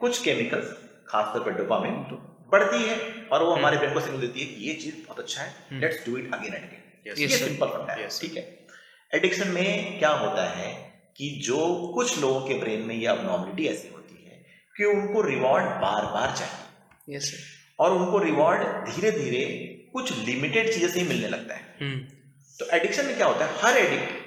कुछ 0.00 0.22
केमिकल्स 0.22 0.72
खासतौर 1.08 1.44
पर 1.44 1.50
डोपामिन 1.50 2.02
तो 2.10 2.16
बढ़ती 2.52 2.82
है 2.88 2.96
और 3.32 3.42
वो 3.42 3.52
हमारे 3.52 3.76
ब्रेन 3.76 3.94
को 3.94 4.00
सिग्नल 4.00 4.20
देती 4.20 4.40
है 4.40 4.46
कि 4.46 4.68
ये 4.68 4.74
चीज़ 4.74 4.94
बहुत 5.06 5.18
अच्छा 5.18 5.42
है। 5.42 5.54
हम्म। 5.70 5.80
Let's 5.80 6.06
do 6.06 6.16
it 6.16 6.34
again 6.34 6.54
and 6.54 6.64
again 6.64 7.22
ये 7.22 7.28
सिंपल 7.28 7.66
फंडा 7.66 7.92
है 7.92 8.08
ठीक 8.20 8.36
है? 8.36 8.66
एडिक्शन 9.14 9.48
में 9.48 9.98
क्या 9.98 10.10
होता 10.10 10.48
है 10.50 10.72
कि 11.16 11.30
जो 11.44 11.92
कुछ 11.94 12.18
लोगों 12.20 12.40
के 12.40 12.54
ब्रेन 12.54 12.82
में 12.82 12.94
ये 12.94 13.06
अबनॉर्मलिटी 13.06 13.66
ऐसी 13.66 13.88
होती 13.88 14.24
है 14.24 14.44
कि 14.76 14.84
उनको 14.84 15.22
रिवॉर्ड 15.22 15.64
बार 15.64 16.04
बार 16.04 16.36
चाहिए। 16.36 17.18
Yes 17.18 17.30
sir. 17.30 17.40
और 17.78 17.92
उनको 17.92 18.18
रिवॉर्ड 18.18 18.62
धीरे 18.88 19.10
धीरे 19.10 19.44
कुछ 19.92 20.18
लिमिटेड 20.18 20.72
चीज़ें 20.74 20.88
से 20.88 21.00
ही 21.00 21.08
मिलने 21.08 21.28
लगता 21.28 21.54
है। 21.54 21.74
हम्म। 21.80 22.25
तो 22.60 22.66
एडिक्शन 22.76 23.06
में 23.06 23.16
क्या 23.16 23.26
होता 23.26 23.44
है? 23.46 23.58
हर 23.60 23.76
एडिक्ट 23.78 24.24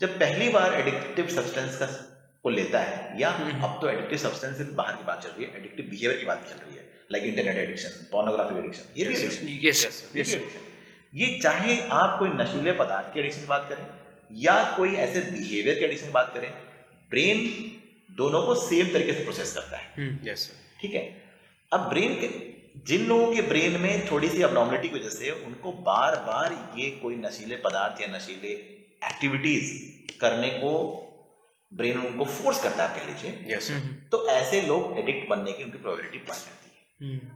जब 0.00 0.18
पहली 0.18 0.48
बार 0.48 0.74
एडिक्टिव 0.74 1.28
सब्सटेंस 1.36 1.76
का 1.78 1.86
को 2.44 2.50
लेता 2.50 2.80
है 2.80 3.20
या 3.20 3.30
हम्म। 3.30 3.62
अब 3.64 3.78
तो 3.80 3.88
एडिक्टिव 3.88 4.18
सब्सटेंस 4.18 4.56
से 4.58 4.64
बाहर 4.80 4.96
की 4.96 5.04
बात 5.04 5.22
चल 5.22 5.30
रही 5.30 5.44
है 5.44 5.56
एडिक्टिव 5.58 5.86
बिहेवियर 5.90 6.18
की 6.20 6.26
बात 6.26 6.46
चल 6.50 6.64
रही 6.64 6.76
है 6.76 6.82
like 7.12 7.24
internet 7.24 7.56
addiction 7.58 8.06
pornography 8.12 8.58
addiction 8.58 8.84
ये 8.96 9.04
भी 9.04 9.14
एडिक्शन 9.14 10.16
ये 10.16 10.40
ये 11.14 11.38
चाहे 11.38 11.78
आप 11.92 12.18
कोई 12.18 12.28
नशीले 12.34 12.72
पदार्थ 12.72 13.12
की 13.14 13.20
एडिक्शन 13.20 13.40
की 13.40 13.46
बात 13.46 13.66
करें 13.68 13.86
या 14.42 14.54
कोई 14.76 14.94
ऐसे 15.06 15.20
बिहेवियर 15.30 15.78
की 15.78 15.84
एडिक्शन 15.84 16.06
की 16.06 16.12
बात 16.12 16.32
करें 16.34 16.50
ब्रेन 17.10 17.44
दोनों 18.16 18.42
को 18.42 18.54
सेम 18.54 18.92
तरीके 18.92 19.12
से 19.12 19.22
प्रोसेस 19.24 19.52
करता 19.54 19.76
है। 19.76 19.92
हम्म। 19.96 20.34
ठीक 20.80 20.94
है? 20.94 21.02
अब 21.72 21.88
ब्रेन 21.88 22.14
के 22.20 22.28
जिन 22.76 23.06
लोगों 23.06 23.34
के 23.34 23.42
ब्रेन 23.42 23.80
में 23.80 24.10
थोड़ी 24.10 24.28
सी 24.28 24.42
अबनॉर्मलिटी 24.42 24.88
की 24.88 24.94
वजह 24.94 25.08
से 25.08 25.30
उनको 25.30 25.72
बार 25.72 26.16
बार 26.16 26.74
ये 26.78 26.90
कोई 26.90 27.16
नशीले 27.16 27.56
पदार्थ 27.56 28.02
या 28.02 28.16
नशीले 28.16 28.48
एक्टिविटीज़ 29.04 29.94
करने 30.20 30.48
को 30.48 31.00
ब्रेन 31.74 31.98
उनको 31.98 32.24
फोर्स 32.24 32.62
करता 32.62 32.86
है 32.86 33.00
कह 33.00 33.06
लीजिए। 33.06 33.56
Yes. 33.56 33.70
हम्म। 33.70 33.94
तो 33.94 34.28
ऐसे 34.28 34.62
लोग 34.62 34.98
एडिक्ट 34.98 35.28
बनने 35.28 35.52
की 35.52 35.64
उनकी 35.64 35.78
प्रोबेबिलिटी 35.78 36.18
बढ़ 36.18 36.34
जाती 36.34 36.70
है। 36.74 37.08
हम्म। 37.08 37.28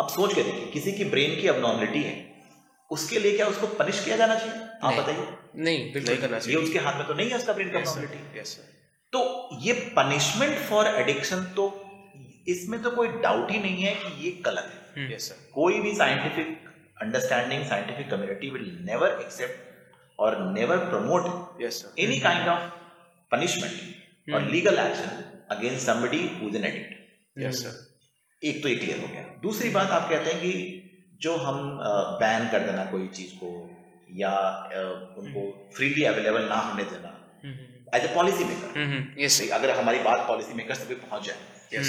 अब 0.00 0.08
सोच 0.08 0.34
के 0.34 0.42
देखिए 0.42 0.66
किसी 0.66 0.92
की 0.92 1.04
ब्रेन 1.04 1.40
की 1.40 1.46
अबनॉर्मलिटी 1.46 2.02
है 2.02 2.30
उसके 2.90 3.18
लिए 3.18 3.36
क्या 3.36 3.46
उसको 3.46 3.66
पनिश 3.66 4.04
किया 4.04 4.16
जाना 4.16 4.34
चाहिए? 4.34 4.54
आप 4.82 4.94
बताइए। 4.94 5.16
नहीं 5.16 5.78
नहीं 5.78 5.92
बिल्कुल 5.92 6.16
करना 6.16 6.36
ये 6.36 6.42
चाहिए 6.42 6.58
उसके 6.58 6.78
हाथ 6.78 6.94
में 6.94 7.06
तो 7.06 7.14
नहीं 7.14 7.30
है 7.30 7.36
उसका 7.36 7.52
ब्रेन 7.52 7.72
Yes, 7.72 7.88
sir. 7.88 8.04
Yes, 8.38 8.48
तो 9.12 9.48
ये 9.60 9.72
पनिशमेंट 9.72 10.58
फॉर 10.58 10.86
एडिक्शन 10.86 11.44
तो 11.44 11.89
इसमें 12.52 12.82
तो 12.82 12.90
कोई 12.90 13.08
डाउट 13.22 13.50
ही 13.50 13.58
नहीं 13.60 13.82
है 13.82 13.94
कि 13.94 14.08
ये 14.24 14.30
गलत 14.46 14.66
है। 14.66 15.08
Yes, 15.08 15.22
sir. 15.28 15.36
कोई 15.54 15.80
भी 15.80 15.94
scientific 15.96 16.48
understanding 17.02 17.64
scientific 17.66 18.10
community 18.10 18.50
will 18.50 18.68
never 18.84 19.18
accept 19.20 19.56
और 20.18 20.38
never 20.52 20.78
promote 20.90 21.24
any 21.98 22.18
kind 22.20 22.48
of 22.48 22.64
punishment 23.30 24.34
और 24.34 24.48
legal 24.50 24.78
action 24.78 25.22
against 25.50 25.86
somebody 25.86 26.22
who 26.40 26.48
is 26.48 26.56
an 26.56 26.64
addict 26.64 26.90
एक 28.42 28.62
तो 28.62 28.68
ये 28.68 28.74
क्लियर 28.76 29.00
हो 29.00 29.06
गया। 29.06 29.22
दूसरी 29.42 29.70
बात 29.70 29.90
आप 29.92 30.08
कहते 30.10 30.30
हैं 30.30 30.40
कि 30.40 30.52
जो 31.22 31.36
हम 31.38 31.58
बैन 32.20 32.48
कर 32.52 32.66
देना 32.66 32.84
कोई 32.90 33.06
चीज़ 33.16 33.32
को 33.42 33.50
या 34.20 34.34
उनको 35.18 35.42
फ्रीली 35.76 36.04
अवेलेबल 36.04 36.48
ना 36.48 36.60
होने 36.68 36.84
देना 36.92 37.10
एज 37.96 38.04
ए 38.04 38.14
पॉलिसी 38.14 38.44
मेकर 38.44 39.52
अगर 39.54 39.70
हमारी 39.78 39.98
बात 40.02 40.26
पॉलिसी 40.28 40.54
मेकर 40.54 40.74
तक 40.76 41.08
पहुँच 41.08 41.26
जाए। 41.26 41.38
Yes. 41.72 41.88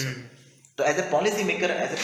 तो 0.82 0.86
as 0.88 1.00
a 1.00 1.02
policy 1.10 1.44
maker 1.44 1.72
as 1.72 1.92
a 1.92 1.98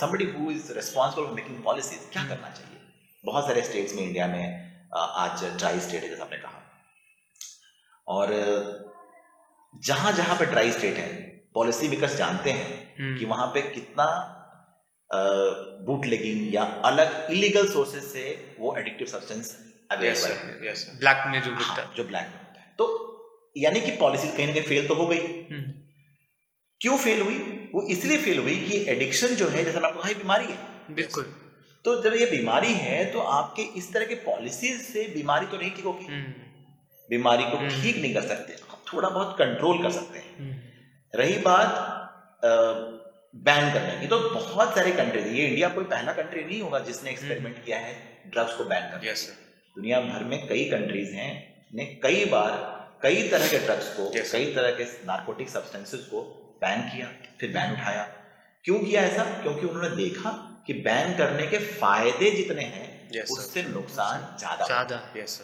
somebody 0.00 0.24
who 0.26 0.50
is 0.50 0.72
responsible 0.74 1.24
for 1.24 1.34
making 1.34 1.56
policies 1.64 2.04
क्या 2.12 2.22
करना 2.28 2.50
चाहिए? 2.50 2.78
बहुत 3.24 3.46
सारे 3.46 3.62
स्टेट्स 3.62 3.94
में 3.94 4.02
इंडिया 4.02 4.26
में 4.26 4.44
आज 5.24 5.44
ड्राई 5.58 5.80
स्टेट 5.80 6.02
है 6.02 6.08
जैसा 6.08 6.22
आपने 6.24 6.38
कहा। 6.38 6.62
और 8.06 8.32
जहाँ 9.74 10.12
जहाँ 10.12 10.38
पे 10.38 10.46
ड्राई 10.46 10.72
स्टेट 10.72 10.96
है 10.96 11.10
पॉलिसी 11.54 11.88
मेकर्स 11.88 12.16
जानते 12.16 12.50
हैं 12.52 13.18
कि 13.18 13.24
वहाँ 13.26 13.46
पे 13.54 13.62
कितना 13.68 14.08
बूट 15.86 16.06
लेगिंग 16.06 16.54
या 16.54 16.64
अलग 16.86 17.30
इलीगल 17.30 17.72
सोर्सेज 17.72 18.04
से 18.04 18.26
वो 18.58 18.76
एडिक्टिव 18.78 19.06
सब्सटेंस 19.08 19.56
अवेलेबल. 19.90 20.28
है। 20.28 20.58
Yes, 20.66 20.88
ब्लैक 21.00 21.24
में 21.26 21.40
जो 21.42 21.54
हाँ, 21.54 21.92
जो 21.96 22.04
ब्लैक 22.04 22.26
में 22.26 22.38
होता 22.38 22.60
है। 22.60 22.74
तो 22.78 22.90
यानी 23.56 23.80
कि 23.80 23.96
पॉलिसी 23.98 24.28
कहीं 24.28 24.46
ना 24.46 24.52
कहीं 24.52 24.64
फेल 24.64 24.88
तो 24.88 24.94
हो 24.94 25.06
गई। 25.06 25.26
क्यों 26.80 26.96
फेल 26.98 27.20
हुई? 27.22 27.51
वो 27.74 27.82
इसलिए 27.90 28.18
फेल 28.18 28.38
हुई 28.38 28.56
कि 28.56 28.84
एडिक्शन 28.90 29.34
जो 29.34 29.48
है 29.48 29.64
जैसा 29.64 29.80
मैं 29.80 29.88
आपको 29.88 30.02
कहा 30.02 30.12
बीमारी 30.12 30.44
है। 30.44 30.94
बिल्कुल। 30.94 31.24
तो 31.84 32.02
जब 32.02 32.14
ये 32.14 32.26
बीमारी 32.26 32.72
है 32.72 33.04
तो 33.12 33.20
आपके 33.36 33.62
इस 33.62 33.92
तरह 33.92 34.06
के 34.06 34.14
पॉलिसीज़ 34.14 34.82
से 34.82 35.02
बीमारी 35.14 35.46
तो 35.46 35.56
नहीं 35.56 35.70
ठीक 35.70 35.84
होगी। 35.84 36.06
बीमारी 37.08 37.44
को 37.44 37.56
हम्म। 37.56 37.82
ठीक 37.82 37.96
नहीं 37.96 38.14
कर 38.14 38.22
सकते। 38.22 38.52
आप 38.70 38.84
थोड़ा 38.92 39.08
बहुत 39.08 39.34
कंट्रोल 39.38 39.82
कर 39.82 39.90
सकते 39.90 40.18
हैं। 40.18 40.38
हम्म, 40.38 40.56
रही 41.14 41.38
बात 41.38 42.00
बैन 43.34 43.72
करने 43.72 44.00
की। 44.00 44.06
तो 44.06 44.18
बहुत 44.18 44.74
सारे 44.74 44.90
कंट्रीज़ 44.92 45.26
ये 45.26 45.46
इंडिया 45.46 45.68
कोई 45.68 45.84
पहला 45.84 46.12
कंट्री 46.12 46.44
नहीं 46.44 46.60
होगा 46.62 46.78
जिसने 46.78 47.10
एक्सपेरिमेंट 47.10 47.64
किया 47.64 47.78
है 47.78 47.94
ड्रग्स 48.26 48.56
को 48.56 48.64
बैन 48.64 48.90
करने 48.90 49.12
Yes, 49.12 49.24
दुनिया 49.76 50.00
भर 50.00 50.24
में 50.24 50.46
कई 50.48 50.64
कंट्रीज़ 50.64 51.12
हैं 51.14 51.32
ने 51.74 51.84
कई 52.02 52.24
बार 52.24 52.50
कई 53.02 53.28
तरह 53.28 53.48
के 53.48 53.58
ड्रग्स 53.58 53.88
को 53.96 54.10
Yes. 54.18 54.32
कई 54.32 54.54
तरह 54.54 54.70
के 54.70 54.84
नार्कोटिक 55.06 55.48
सब्सटेंसेस 55.48 56.00
को 56.00 56.41
बैन 56.62 56.88
किया 56.88 57.06
फिर 57.40 57.52
बैन 57.52 57.72
उठाया। 57.72 58.02
क्यों 58.64 58.78
किया 58.80 59.02
ऐसा? 59.02 59.24
क्योंकि 59.42 59.66
उन्होंने 59.66 59.96
देखा 59.96 60.30
कि 60.66 60.72
बैन 60.82 61.16
करने 61.16 61.46
के 61.46 61.58
फ़ायदे 61.70 62.30
जितने 62.32 62.64
हैं 62.64 62.90
Yes, 63.14 63.30
उससे 63.32 63.62
नुकसान 63.64 64.20
ज़्यादा। 64.38 64.66
ज़्यादा 64.66 65.00
Yes, 65.16 65.40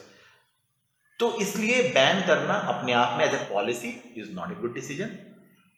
तो 1.20 1.26
इसलिए 1.40 1.82
बैन 1.94 2.20
करना 2.26 2.54
अपने 2.72 2.92
आप 2.94 3.18
में 3.18 3.24
as 3.24 3.34
a 3.34 3.38
policy 3.48 3.88
is 4.16 4.30
not 4.34 4.52
a 4.52 4.54
good 4.60 4.74
decision 4.74 5.16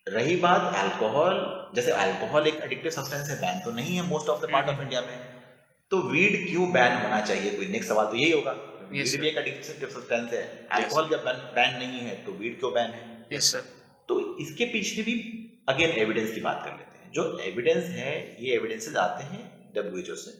रही 0.07 0.37
बात 0.43 0.75
अल्कोहल 0.77 1.41
जैसे 1.75 1.93
अल्कोहल 2.03 2.47
एक 2.47 2.61
एडिक्टिव 2.65 2.91
सब्सटेंस 2.93 3.29
है 3.31 3.37
बैन 3.41 3.61
तो 3.65 3.73
नहीं 3.73 3.97
है 3.97 4.03
most 4.09 4.29
of 4.29 4.41
the 4.43 4.51
part 4.53 4.69
of 4.69 4.81
India 4.83 5.01
में। 5.01 5.19
तो 5.91 6.03
वीड 6.11 6.37
क्यों 6.49 6.71
बैन 6.73 6.97
होना 7.03 7.21
चाहिए? 7.23 7.51
कोई 7.57 7.67
नेक्स्ट 7.69 7.89
सवाल 7.89 8.07
तो 8.07 8.17
यही 8.17 8.31
होगा। 8.33 8.53
वीड 8.91 9.21
भी 9.21 9.29
एक 9.29 9.37
एडिक्टिव 9.39 9.89
सब्सटेंस 9.91 10.33
है। 10.33 10.43
अल्कोहल 10.73 11.09
जब 11.11 11.25
बैन 11.55 11.77
नहीं 11.79 12.01
है 12.01 12.15
तो 12.25 12.33
वीड 12.35 12.59
क्यों 12.61 12.73
बैन 12.75 12.91
है? 12.91 13.03
यस 13.33 13.53
सर 13.53 13.63
तो 14.11 14.21
इसके 14.41 14.65
पीछे 14.69 15.03
भी 15.03 15.15
अगेन 15.69 15.91
एविडेंस 15.99 16.35
की 16.35 16.41
बात 16.41 16.63
कर 16.65 16.73
लेते 16.73 16.99
हैं। 16.99 17.13
जो 17.13 17.23
एविडेंस 17.45 17.85
है 17.97 18.15
ये 18.41 18.55
एविडेंसेस 18.55 18.97
आते 18.99 19.25
हैं 19.27 19.45
डब्ल्यूएचओ 19.75 20.15
से. 20.17 20.33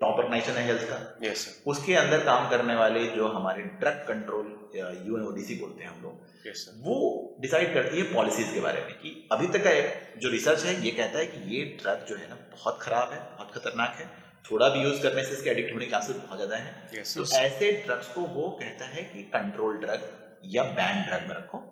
टॉप 0.00 0.14
ऑर्गेनाइजेशन 0.14 0.52
है 0.52 0.64
हेल्थ 0.66 0.82
का। 0.88 0.96
Yes, 1.20 1.42
उसके 1.66 1.94
अंदर 1.94 2.24
काम 2.24 2.48
करने 2.50 2.74
वाले 2.74 3.04
जो 3.10 3.28
हमारे 3.28 3.62
ड्रग 3.80 4.04
कंट्रोल 4.08 4.46
यूएनओडीसी 4.76 5.54
बोलते 5.60 5.84
हैं 5.84 5.90
हम 5.90 6.02
लोग 6.02 6.34
Yes, 6.46 6.64
वो 6.80 6.96
डिसाइड 7.40 7.72
करती 7.74 7.98
है 7.98 8.02
पॉलिसीज़ 8.12 8.52
के 8.54 8.60
बारे 8.60 8.80
में 8.80 8.92
कि 8.96 9.12
अभी 9.32 9.46
तक 9.48 9.64
का 9.64 9.72
जो 10.20 10.30
रिसर्च 10.30 10.64
है 10.64 10.74
ये 10.84 10.90
कहता 10.90 11.18
है 11.18 11.26
कि 11.26 11.56
ये 11.56 11.64
ड्रग 11.80 12.04
जो 12.08 12.16
है 12.16 12.28
ना 12.28 12.36
बहुत 12.52 12.78
खराब 12.82 13.12
है 13.12 13.20
बहुत 13.30 13.54
खतरनाक 13.54 13.96
है। 14.00 14.06
थोड़ा 14.50 14.68
भी 14.68 14.82
यूज़ 14.82 15.02
करने 15.02 15.24
से 15.24 15.32
इसके 15.32 15.50
एडिक्ट 15.50 15.72
होने 15.74 15.84
के 15.84 15.90
चांसेस 15.90 16.16
बहुत 16.16 16.36
ज़्यादा 16.38 16.56
है। 16.56 16.74
Yes, 16.94 17.16
तो 17.16 17.24
ऐसे 17.38 17.72
ड्रग्स 17.86 18.12
को 18.14 18.20
वो 18.36 18.48
कहता 18.60 18.84
है 18.88 19.02
कि 19.14 19.22
कंट्रोल 19.32 19.78
ड्रग 19.78 20.08
या 20.50 20.62
बैन 20.76 21.02
ड्रग 21.02 21.28
में 21.28 21.34
रखो 21.36 21.62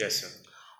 Yes, 0.00 0.18
sir. 0.20 0.30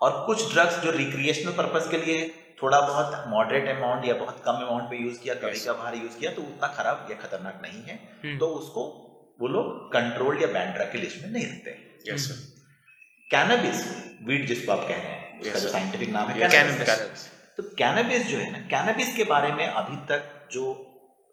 और 0.00 0.24
कुछ 0.26 0.52
ड्रग्स 0.52 0.78
जो 0.78 0.90
रिक्रिएशनल 0.92 1.52
पर्पज 1.52 1.90
के 1.90 1.98
लिए 1.98 2.22
थोड़ा 2.62 2.80
बहुत 2.80 3.24
मॉडरेट 3.28 3.68
अमाउंट 3.68 4.04
या 4.04 4.14
बहुत 4.14 4.42
कम 4.44 4.52
अमाउंट 4.64 4.90
पे 4.90 4.96
यूज़ 4.96 5.18
किया 5.20 5.34
कभी 5.36 5.52
Yes. 5.52 5.64
का 5.66 5.72
बाहर 5.72 5.94
यूज़ 5.96 6.18
किया 6.18 6.30
तो 6.32 6.42
उतना 6.44 6.68
खराब 6.76 7.06
या 7.10 7.16
खतरनाक 7.18 7.60
नहीं 7.62 7.82
है 7.84 7.98
हम्म। 8.24 8.38
तो 8.38 8.46
उसको 8.56 8.84
वो 9.40 9.48
लोग 9.48 9.70
कंट्रोल्ड 9.92 10.42
या 10.42 10.48
बैन 10.52 10.72
ड्रग 10.72 10.92
की 10.92 10.98
लिस्ट 10.98 11.22
में 11.22 11.30
नहीं 11.30 11.46
रखते 11.46 11.76
sir. 12.18 12.36
कैनबिस 13.30 13.84
वीड 14.28 14.46
जिसको 14.46 14.72
आप 14.72 14.86
कह 14.88 14.96
रहे 14.96 15.12
हैं 15.12 15.40
उसका 15.40 15.58
जो 15.58 15.68
साइंटिफिक 15.68 16.10
नाम 16.10 16.28
है. 16.28 16.48
तो 17.58 17.62
कैनबिस 17.78 18.26
जो 18.26 18.38
है 18.38 18.50
ना 18.52 18.58
कैनबिस 18.70 19.14
के 19.16 19.24
बारे 19.26 19.52
में 19.52 19.66
अभी 19.66 19.96
तक 20.06 20.30
जो 20.52 20.72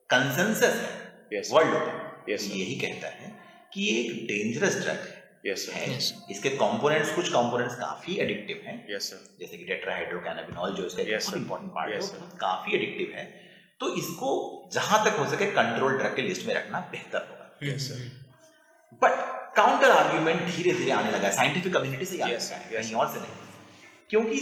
कंसेंसस 0.09 0.81
है 0.81 1.41
वर्ल्ड 1.51 1.99
Yes, 2.29 2.43
यही 2.51 2.75
कहता 2.79 3.07
है 3.11 3.29
कि 3.73 3.87
एक 3.99 4.25
डेंजरस 4.27 4.75
ड्रग 4.83 5.05
Yes, 5.49 5.69
है। 5.69 5.99
Yes. 5.99 6.03
इसके 6.31 6.49
कंपोनेंट्स 6.49 7.15
कुछ 7.15 7.29
कंपोनेंट्स 7.29 7.75
काफ़ी 7.75 8.15
एडिक्टिव 8.15 8.61
हैं। 8.65 8.87
Yes, 8.87 9.05
sir. 9.05 9.17
जैसे 9.39 9.57
कि 9.57 9.65
टेट्राहाइड्रोकैनाबिनॉल 9.65 10.73
जो 10.75 10.85
इसका 10.85 11.03
Yes, 11.03 11.37
इंपॉर्टेंट 11.37 11.71
पार्ट 11.71 11.95
Yes, 11.95 12.03
है 12.03 12.09
sir. 12.09 12.39
काफ़ी 12.39 12.73
एडिक्टिव 12.75 13.17
है। 13.17 13.25
तो 13.79 13.95
इसको 13.95 14.69
जहाँ 14.73 15.05
तक 15.05 15.17
हो 15.17 15.25
सके 15.25 15.45
कंट्रोल 15.45 15.97
ड्रग 15.97 16.15
की 16.15 16.21
लिस्ट 16.21 16.47
में 16.47 16.53
रखना 16.53 16.79
बेहतर 16.79 17.19
होगा। 17.19 17.73
Yes, 17.73 17.91
बट 18.93 19.31
काउंटर 19.55 19.89
आर्ग्यूमेंट 19.91 20.41
धीरे 20.41 20.71
धीरे 20.71 20.91
आने 20.91 21.11
लगा 21.11 21.29
साइंटिफिक 21.29 21.73
कम्युनिटी 21.73 22.05
से 22.05 22.17
Yes, 22.17 22.29
yes. 22.29 22.49
कहीं 22.49 22.95
और 22.95 23.07
से 23.07 23.19
नहीं। 23.19 23.31
क्योंकि 24.09 24.39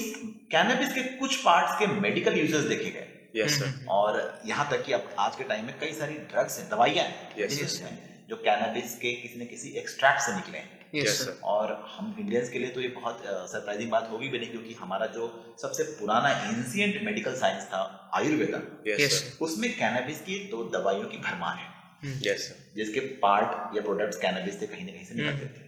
कैनबिस 0.51 0.93
के 0.93 1.03
कुछ 1.03 1.43
पार्ट्स 1.43 1.79
के 1.79 1.87
मेडिकल 1.87 2.33
यूजेस 2.33 2.61
देखे 2.61 2.89
गए। 2.89 3.31
Yes, 3.41 3.61
sir. 3.61 3.87
और 3.89 4.41
यहाँ 4.45 4.71
तक 4.71 4.85
कि 4.85 4.93
अब 4.93 5.15
आज 5.19 5.35
के 5.35 5.43
टाइम 5.43 5.65
में 5.65 5.79
कई 5.79 5.93
सारी 5.93 6.13
ड्रग्स 6.13 6.59
हैं 6.59 6.69
दवाइयाँ 6.69 7.05
हैं। 7.05 7.35
Yes, 7.37 7.81
जो 8.29 8.35
कैनबिस 8.35 8.95
के 8.95 9.13
किसी 9.13 9.39
न 9.39 9.45
किसी 9.45 9.69
एक्सट्रैक्ट 9.69 10.21
से 10.21 10.35
निकले 10.35 10.57
हैं। 10.57 10.78
Yes, 10.93 11.15
sir. 11.19 11.33
और 11.43 11.73
हम 11.95 12.15
इंडियंस 12.19 12.49
के 12.49 12.59
लिए 12.59 12.69
तो 12.69 12.81
ये 12.81 12.87
बहुत 12.87 13.23
सरप्राइजिंग 13.51 13.91
बात 13.91 14.09
होगी 14.11 14.27
भी 14.29 14.39
नहीं 14.39 14.49
क्योंकि 14.51 14.73
हमारा 14.73 15.05
जो 15.15 15.27
सबसे 15.61 15.83
पुराना 15.83 16.29
एंशियंट 16.29 17.01
मेडिकल 17.03 17.35
साइंस 17.35 17.65
था 17.65 18.11
आयुर्वेदा 18.15 18.61
Yes. 18.87 19.19
उसमें 19.41 19.69
कैनबिस 19.77 20.21
की 20.21 20.37
दो 20.51 20.63
दवाइयों 20.69 21.07
की 21.09 21.17
भरमार 21.17 21.57
है। 21.57 22.19
Yes, 22.19 22.47
जिसके 22.75 22.99
पार्ट 22.99 23.75
या 23.75 23.81
प्रोडक्ट्स 23.81 24.17
कैनबिस 24.17 24.59
से 24.59 24.67
कहीं 24.67 24.85
ना 24.85 24.91
कहीं 24.91 25.05
से 25.05 25.15
निकलते 25.15 25.45
थे। 25.45 25.67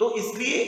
तो 0.00 0.16
इसलिए 0.18 0.60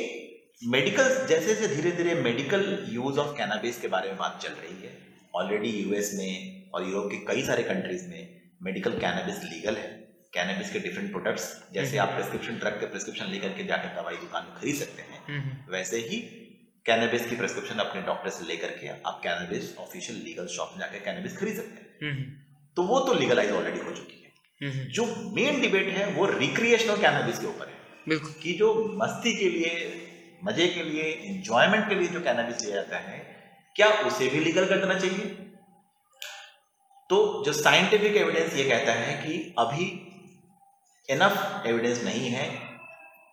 मेडिकल 0.69 1.27
जैसे 1.27 1.55
जैसे 1.55 1.75
धीरे 1.75 1.91
धीरे 1.91 2.15
मेडिकल 2.23 2.87
यूज़ 2.91 3.19
ऑफ़ 3.19 3.37
कैनाबिस 3.37 3.81
के 3.81 3.89
बारे 3.89 4.09
में 4.09 4.19
बात 4.19 4.41
चल 4.43 4.53
रही 4.53 4.87
है 4.87 4.99
ऑलरेडी 5.35 5.71
यूएस 5.71 6.15
में 6.15 6.71
और 6.75 6.89
यूरोप 6.89 7.11
के 7.11 7.17
कई 7.27 7.43
सारे 7.43 7.63
कंट्रीज़ 7.63 8.09
में 8.09 8.41
मेडिकल 8.63 8.99
कैनबिस 9.01 9.43
लीगल 9.45 9.77
है। 9.77 9.89
कैनबिस 10.35 10.73
के 10.73 10.79
डिफरेंट 10.79 11.11
प्रोडक्ट्स 11.11 11.47
जैसे 11.73 11.99
आप 11.99 12.09
प्रिस्क्रिप्शन 12.09 12.59
ड्रग 12.59 12.81
के 12.81 12.87
प्रिस्क्रिप्शन 12.87 13.27
लेकर 13.27 13.49
के 13.49 13.65
जाकर 13.65 13.95
दवाई 13.97 14.17
दुकान 14.17 14.45
में 14.45 14.55
खरीद 14.61 14.75
सकते 14.75 15.03
हैं। 15.03 15.69
वैसे 15.71 15.99
ही 16.01 16.19
कैनबिस 16.87 17.27
की 17.27 17.37
प्रिस्क्रिप्शन 17.37 17.79
अपने 17.79 18.03
डॉक्टर 18.03 18.31
से 18.31 18.45
लेकर 18.45 18.69
के 18.69 18.89
आप 18.89 19.21
कैनबिस 19.25 19.77
ऑफिशियल 19.79 20.19
लीगल 20.19 20.47
शॉप 20.47 20.71
में 20.73 20.79
जाकर 20.79 20.99
कैनबिस 20.99 21.37
खरीद 21.39 21.57
सकते 21.57 22.07
हैं। 22.07 22.15
तो 22.77 22.83
वो 22.83 23.01
तो 23.01 23.15
लीगलाइज 23.15 23.51
ऑलरेडी 23.51 23.81
हो 23.81 23.91
चुकी 23.91 24.17
है। 24.17 24.87
जो 24.91 25.07
मेन 25.37 25.61
डिबेट 25.61 25.89
है 25.89 26.07
वो 26.11 26.27
रिक्रिएशनल 26.29 26.97
कैनबिस 26.97 27.39
के 27.39 27.47
ऊपर 27.47 27.69
है। 27.69 27.75
बिल्कुल। 28.09 28.33
कि 28.43 28.53
जो 28.53 28.73
मस्ती 29.03 29.33
के 29.37 29.49
लिए 29.49 29.73
मज़े 30.45 30.69
के 30.69 30.83
लिए 30.83 31.03
एंजॉयमेंट 31.03 31.89
के 31.89 31.95
लिए 31.95 32.09
जो 32.09 32.21
कैनबिस 32.21 32.65
लिया 32.65 32.75
जाता 32.75 32.99
है 32.99 33.19
क्या 33.77 33.89
उसे 34.07 34.29
भी 34.29 34.41
लीगल 34.41 34.67
कर 34.67 34.79
देना 34.79 34.99
चाहिए? 34.99 35.27
तो 37.11 37.43
जो 37.45 37.53
साइंटिफिक 37.53 38.17
एविडेंस 38.17 38.55
ये 38.57 38.65
कहता 38.65 38.93
है 38.93 39.15
कि 39.23 39.55
अभी 39.59 40.00
इनफ 41.09 41.67
एविडेंस 41.67 42.03
नहीं 42.05 42.29
है 42.31 42.45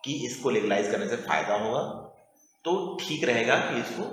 कि 0.04 0.14
इसको 0.26 0.50
लीगलाइज 0.50 0.90
करने 0.92 1.08
से 1.08 1.16
फ़ायदा 1.28 1.54
होगा 1.56 1.82
तो 2.64 2.72
ठीक 3.00 3.24
रहेगा 3.24 3.56
कि 3.60 3.80
इसको 3.80 4.04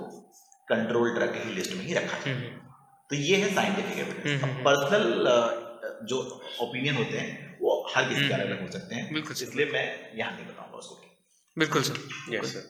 कंट्रोल 0.68 1.14
ड्रग 1.14 1.34
की 1.34 1.54
लिस्ट 1.54 1.72
में 1.72 1.84
ही 1.84 1.94
रखा 1.94 2.18
जाए। 2.20 2.34
तो 3.10 3.16
ये 3.16 3.36
है 3.36 3.54
साइंटिफिक 3.54 3.98
एविडेंस 3.98 4.26
हम्म, 4.26 4.44
हम्म, 4.44 4.64
पर्सनल 4.64 6.06
जो 6.08 6.18
ओपिनियन 6.62 6.96
होते 6.96 7.18
हैं 7.18 7.58
वो 7.60 7.74
हर 7.94 8.08
किसी 8.08 8.20
के 8.20 8.24
हम्म, 8.24 8.34
अलग 8.34 8.50
अलग 8.50 8.62
हो 8.62 8.70
सकते 8.72 8.94
हैं। 8.94 9.12
बिल्कुल 9.12 9.36
इसलिए 9.42 9.66
मैं 9.72 9.84
यहाँ 10.18 10.32
नहीं 10.32 10.46
बताऊँगा 10.46 10.78
उसको। 10.78 10.94
बिल्कुल 11.56 11.82
सर। 11.82 11.98
Yes, 12.32 12.48
sir. 12.54 12.64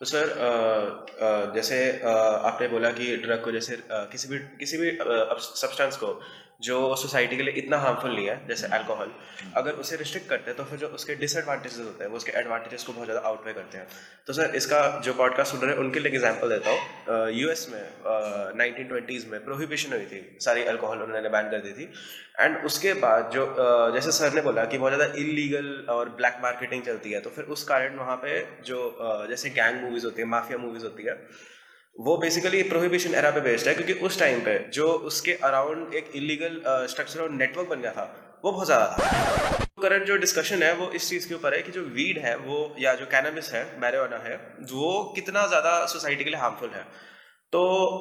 तो 0.00 0.06
सर 0.06 1.52
जैसे 1.54 1.78
आपने 2.02 2.68
बोला 2.68 2.90
कि 2.98 3.16
ड्रग 3.24 3.42
को 3.44 3.52
जैसे 3.52 3.76
किसी 3.90 4.28
भी 4.28 4.38
किसी 4.60 4.76
भी 4.78 4.90
सब्सटेंस 5.00 5.96
को 5.96 6.12
जो 6.62 6.94
सोसाइटी 6.96 7.36
के 7.36 7.42
लिए 7.42 7.54
इतना 7.58 7.76
हार्मफुल 7.78 8.14
नहीं 8.14 8.26
है 8.26 8.36
जैसे 8.48 8.66
अल्कोहल 8.76 9.10
अगर 9.56 9.72
उसे 9.82 9.96
रिस्ट्रिक्ट 9.96 10.28
करते 10.28 10.50
हैं 10.50 10.56
तो 10.56 10.64
फिर 10.64 10.78
जो 10.78 10.88
उसके 10.98 11.14
डिसएडवांटेजेस 11.16 11.78
होते 11.78 12.04
हैं 12.04 12.10
वो 12.10 12.16
उसके 12.16 12.32
एडवांटेजेस 12.38 12.84
को 12.84 12.92
बहुत 12.92 13.06
ज़्यादा 13.06 13.28
आउटवे 13.28 13.52
करते 13.52 13.78
हैं। 13.78 13.86
तो 14.26 14.32
सर 14.32 14.54
इसका 14.56 14.80
जो 15.04 15.12
पॉडकास्ट 15.14 15.52
सुन 15.52 15.60
रहे 15.60 15.70
हैं 15.70 15.78
उनके 15.80 16.00
लिए 16.00 16.12
एग्जांपल 16.12 16.48
देता 16.48 16.70
हूँ। 16.70 17.30
यूएस 17.32 17.66
में 17.72 18.56
नाइनटीन 18.58 18.88
ट्वेंटीज़ 18.88 19.26
में 19.28 19.44
प्रोहिबिशन 19.44 19.92
हुई 19.92 20.06
थी 20.06 20.20
सारी 20.40 20.64
अल्कोहल 20.72 21.02
उन्होंने 21.02 21.28
बैन 21.28 21.50
कर 21.50 21.60
दी 21.60 21.72
थी। 21.72 21.88
एंड 22.40 22.64
उसके 22.66 22.92
बाद 22.96 23.30
जो 23.34 23.44
uh, 23.44 23.94
जैसे 23.94 24.12
सर 24.12 24.32
ने 24.34 24.40
बोला 24.42 24.64
कि 24.64 24.78
बहुत 24.78 24.92
ज़्यादा 24.92 25.12
इलीगल 25.20 25.86
और 25.90 26.08
ब्लैक 26.16 26.38
मार्केटिंग 26.42 26.82
चलती 26.82 27.10
है 27.12 27.20
तो 27.20 27.30
फिर 27.30 27.44
उस 27.56 27.64
कारण 27.64 27.96
वहाँ 27.98 28.16
पे 28.24 28.40
जो 28.66 28.78
uh, 29.06 29.28
जैसे 29.30 29.50
गैंग 29.50 29.82
मूवीज़ 29.82 30.04
होती 30.04 30.22
है 30.22 30.28
माफिया 30.28 30.58
मूवीज़ 30.58 30.84
होती 30.84 31.04
है 31.04 31.16
वो 31.96 32.16
बेसिकली 32.16 32.62
प्रोहिबिशन 32.64 33.14
एरा 33.14 33.30
पे 33.30 33.40
बेस्ड 33.40 33.68
है 33.68 33.74
क्योंकि 33.74 33.92
उस 34.06 34.18
टाइम 34.18 34.40
पे 34.40 34.58
जो 34.74 34.88
उसके 35.08 35.32
अराउंड 35.44 35.94
एक 35.94 36.10
इलीगल 36.16 36.60
स्ट्रक्चर 36.90 37.20
और 37.20 37.30
नेटवर्क 37.32 37.68
बन 37.68 37.80
गया 37.80 37.92
था 37.92 38.04
वो 38.44 38.52
बहुत 38.52 38.66
ज़्यादा 38.66 38.86
था। 38.88 39.66
करंट 39.82 40.04
जो 40.06 40.16
डिस्कशन 40.18 40.62
है 40.62 40.72
वो 40.74 40.90
इस 40.92 41.08
चीज़ 41.08 41.28
के 41.28 41.34
ऊपर 41.34 41.54
है 41.54 41.62
कि 41.62 41.72
जो 41.72 41.82
वीड 41.96 42.18
है 42.18 42.36
वो 42.38 42.58
या 42.80 42.94
जो 42.94 43.06
कैनबिस 43.06 43.52
है 43.52 43.62
मैरिवाना 43.80 44.16
है 44.24 44.36
वो 44.72 44.92
कितना 45.16 45.46
ज़्यादा 45.46 45.74
सोसाइटी 45.86 46.24
के 46.24 46.30
लिए 46.30 46.40
हार्मफुल 46.40 46.70
है। 46.70 46.82
तो 47.52 47.60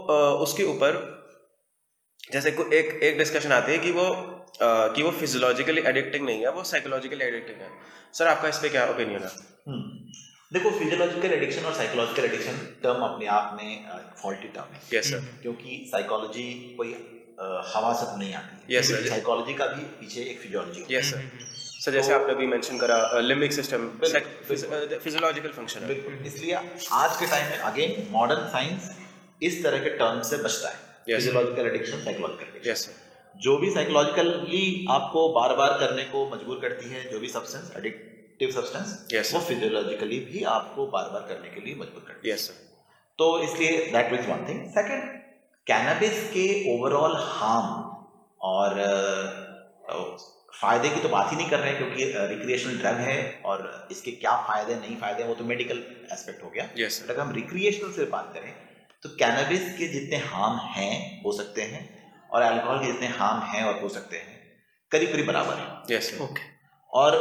uh, 0.10 0.34
उसके 0.44 0.64
ऊपर 0.66 0.98
जैसे 2.24 2.50
एक 2.50 3.00
एक 3.04 3.18
डिस्कशन 3.18 3.52
आती 3.52 3.72
है 3.72 3.78
कि 3.80 3.92
वो 3.92 4.06
uh, 4.06 4.96
कि 4.96 5.04
वो 5.04 5.12
फिजियोलॉजिकली 5.20 5.82
एडिक्टिंग 5.88 6.26
नहीं 6.26 6.42
है 6.42 6.52
वो 6.52 6.64
साइकोलॉजिकली 6.72 7.26
एडिक्टिंग 7.26 7.62
है। 7.62 7.70
सर 8.14 8.28
आपका 8.28 8.48
इस 8.48 8.58
पर 8.58 8.70
क्या 8.70 8.86
ओपिनियन 8.90 9.22
है? 9.22 9.32
हम्म। 9.68 10.12
देखो 10.52 10.70
फिजियोलॉजिकल 10.78 11.32
एडिक्शन 11.34 11.66
और 11.66 11.74
साइकोलॉजिकल 11.74 12.26
एडिक्शन 12.26 12.56
टर्म 12.84 13.02
अपने 13.08 13.26
आप 13.32 13.58
में 13.58 13.90
फॉल्टी 14.22 14.48
टर्म 14.54 14.72
है। 14.76 15.02
सर 15.02 15.20
क्योंकि 15.42 15.76
साइकोलॉजी 15.92 16.46
कोई 16.78 16.94
हवा 17.74 17.92
से 18.00 18.06
नहीं 18.20 18.34
आती 18.34 18.76
Yes, 18.76 18.90
sir. 18.90 19.02
साइकोलॉजी 19.10 19.54
का 19.60 19.66
भी 19.68 19.84
पीछे 20.00 20.22
एक 20.22 20.40
फिजियोलॉजी 20.40 20.86
यस 20.96 21.12
सर 21.12 21.22
सर 21.84 21.92
जैसे 21.92 22.14
आपने 22.14 22.34
अभी 22.34 22.48
मेंशन 22.48 22.78
करा 22.78 22.98
लिम्बिक 23.20 23.54
सिस्टम 23.54 23.88
फिजियोलॉजिकल 24.08 25.50
फ़ंक्शन 25.50 26.26
इसलिए 26.26 26.56
आज 26.56 27.18
के 27.20 27.28
टाइम 27.28 27.50
में 27.50 27.58
अगेन 27.70 28.08
मॉडर्न 28.12 28.48
साइंस 28.56 28.90
इस 29.50 29.64
तरह 29.64 29.84
के 29.84 29.90
टर्म 30.00 30.22
से 30.32 30.38
बचता 30.44 30.70
है। 30.70 30.78
फिजियोलॉजिकल 31.08 31.68
एडिक्शन 31.68 32.04
साइकोलॉजिकल 32.06 32.58
एडिक्शन 32.58 33.42
जो 33.42 33.58
भी 33.58 33.70
साइकोलॉजिकली 33.74 34.64
आपको 34.92 35.28
बार 35.34 35.56
बार 35.56 35.78
करने 35.80 36.04
को 36.14 36.30
मजबूर 36.32 36.60
करती 36.62 36.90
है 36.90 37.10
जो 37.12 37.20
भी 37.20 37.30
सब्सटेंस 37.30 37.72
एडिक्टिव 38.42 38.62
सब्सटेंस 38.62 39.08
Yes, 39.14 39.34
वो 39.34 39.40
फिजियोलॉजिकली 39.42 40.20
भी 40.26 40.44
आपको 40.50 40.86
बार 40.88 41.10
बार 41.14 41.22
करने 41.30 41.50
के 41.50 41.62
लिए 41.62 41.76
मजबूर 41.76 42.04
करती 42.08 42.28
है। 42.28 42.34
यस 42.34 42.48
सर 42.48 42.68
तो 43.20 43.26
इसलिए 43.44 43.72
that 43.92 44.14
is 44.14 44.28
one 44.28 44.46
thing 44.50 44.62
second 44.72 45.18
cannabis 45.68 46.24
के 46.32 46.46
ओवरऑल 46.74 47.16
हार्म 47.22 47.68
और 48.42 48.78
फ़ायदे 50.54 50.90
की 50.90 51.02
तो 51.02 51.10
बात 51.10 51.32
ही 51.32 51.38
नहीं 51.38 51.50
कर 51.50 51.60
रहे 51.60 51.70
हैं 51.70 51.78
क्योंकि 51.78 52.06
रिक्रिएशनल 52.30 52.78
ड्रग 52.78 52.98
है 53.00 53.18
और 53.46 53.88
इसके 53.92 54.12
क्या 54.24 54.36
फ़ायदे 54.48 54.76
नहीं 54.76 54.96
फ़ायदे 54.98 55.24
वो 55.24 55.36
तो 55.36 55.44
मेडिकल 55.52 55.84
एस्पेक्ट 56.14 56.44
हो 56.44 56.50
गया। 56.50 56.64
बट 56.66 57.10
अगर 57.10 57.22
हम 57.22 57.32
रिक्रिएशनल 57.34 57.92
से 57.94 58.06
बात 58.16 58.32
करें 58.34 58.52
तो 59.04 59.10
कैनबिस 59.18 59.68
के 59.78 59.88
जितने 59.90 60.18
हार्म 60.28 60.58
हैं 60.72 60.96
हो 61.24 61.32
सकते 61.34 61.62
हैं 61.74 61.84
और 62.30 62.42
अल्कोहल 62.44 62.80
के 62.80 62.92
जितने 62.92 63.08
हार्म 63.20 63.44
हैं 63.52 63.64
और 63.66 63.80
हो 63.82 63.90
सकते 63.90 64.18
हैं 64.18 64.38
करीब 64.92 65.12
करीब 65.12 65.28
बराबर 65.28 65.56
है। 65.56 65.96
यस 65.96 66.12
सर 66.12 66.24
ओके 66.24 66.48
और 66.94 67.18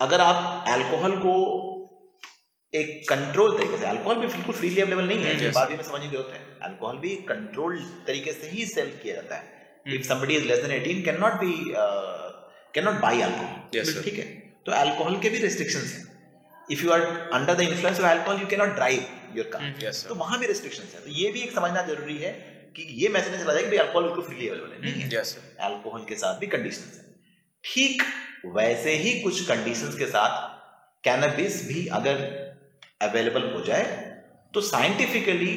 अगर 0.00 0.20
आप 0.20 0.68
अल्कोहल 0.68 1.16
को 1.18 1.32
एक 2.72 3.02
कंट्रोल 3.08 3.56
तरीके 3.58 3.76
से 3.78 3.86
अल्कोहल 3.86 4.16
भी 4.16 4.26
बिल्कुल 4.28 4.54
फ्रीली 4.54 4.80
अवेलेबल 4.80 5.04
नहीं 5.04 5.18
है 5.18 5.34
भी 5.34 5.76
में 5.76 5.82
समझने 5.82 6.06
की 6.06 6.12
ज़रूरत 6.12 6.32
है। 6.32 6.40
अल्कोहल 6.62 6.96
भी 6.98 7.14
कंट्रोल 7.28 7.78
तरीके 8.06 8.32
से 8.32 8.48
ही 8.50 8.64
सेल 8.66 8.90
किया 9.02 9.14
जाता 9.14 9.36
है। 9.36 9.92
If 9.94 10.02
somebody 10.04 10.34
is 10.34 10.44
less 10.44 10.64
than 10.64 10.72
18 10.72 11.04
can 11.04 11.20
not 11.20 11.32
be 11.40 11.52
can 12.74 12.84
not 12.84 13.00
buy 13.02 13.20
alcohol. 13.20 14.02
ठीक 14.02 14.18
है 14.18 14.24
तो 14.66 14.72
अल्कोहल 14.72 15.20
के 15.20 15.30
भी 15.30 15.38
रेस्ट्रिक्शंस 15.38 15.92
हैं। 15.94 16.02
If 16.70 16.84
you 16.84 16.90
are 16.90 17.00
under 17.34 17.54
the 17.54 17.60
influence 17.62 18.00
of 18.00 18.06
alcohol 18.06 18.40
you 18.40 18.46
can 18.46 18.60
not 18.60 18.74
drive 18.74 19.06
your 19.36 19.50
car 19.52 19.84
yes 19.84 20.04
तो 20.08 20.14
वहाँ 20.16 20.38
भी 20.40 20.46
रेस्ट्रिक्शंस 20.46 20.94
है। 20.94 21.00
तो 21.00 21.10
ये 21.12 21.30
भी 21.32 21.40
एक 21.40 21.54
समझना 21.54 21.82
ज़रूरी 21.86 22.16
है 22.18 22.32
कि 22.76 22.82
ये 23.02 23.08
मैसेज 23.08 23.40
चला 23.40 23.54
जाए 23.54 23.70
कि 23.70 23.76
अल्कोहल 23.76 24.04
बिल्कुल 24.04 24.24
फ्रीली 24.24 24.48
अवेलेबल 24.48 24.72
है। 24.72 24.80
नहीं 24.82 25.02
है। 25.02 25.08
यस 25.14 25.34
सर 25.34 25.64
अल्कोहल 25.64 26.04
के 26.04 26.14
साथ 26.16 26.38
भी 26.40 26.46
कंडीशंस 26.54 26.94
है। 26.94 27.04
ठीक 27.64 28.02
वैसे 28.52 28.94
ही 28.96 29.18
कुछ 29.20 29.40
कंडीशंस 29.48 29.94
के 29.98 30.06
साथ 30.06 30.52
कैनबिस 31.04 31.66
भी 31.68 31.86
अगर 31.96 32.22
अवेलेबल 33.02 33.50
हो 33.54 33.60
जाए 33.64 33.84
तो 34.54 34.60
साइंटिफिकली 34.62 35.54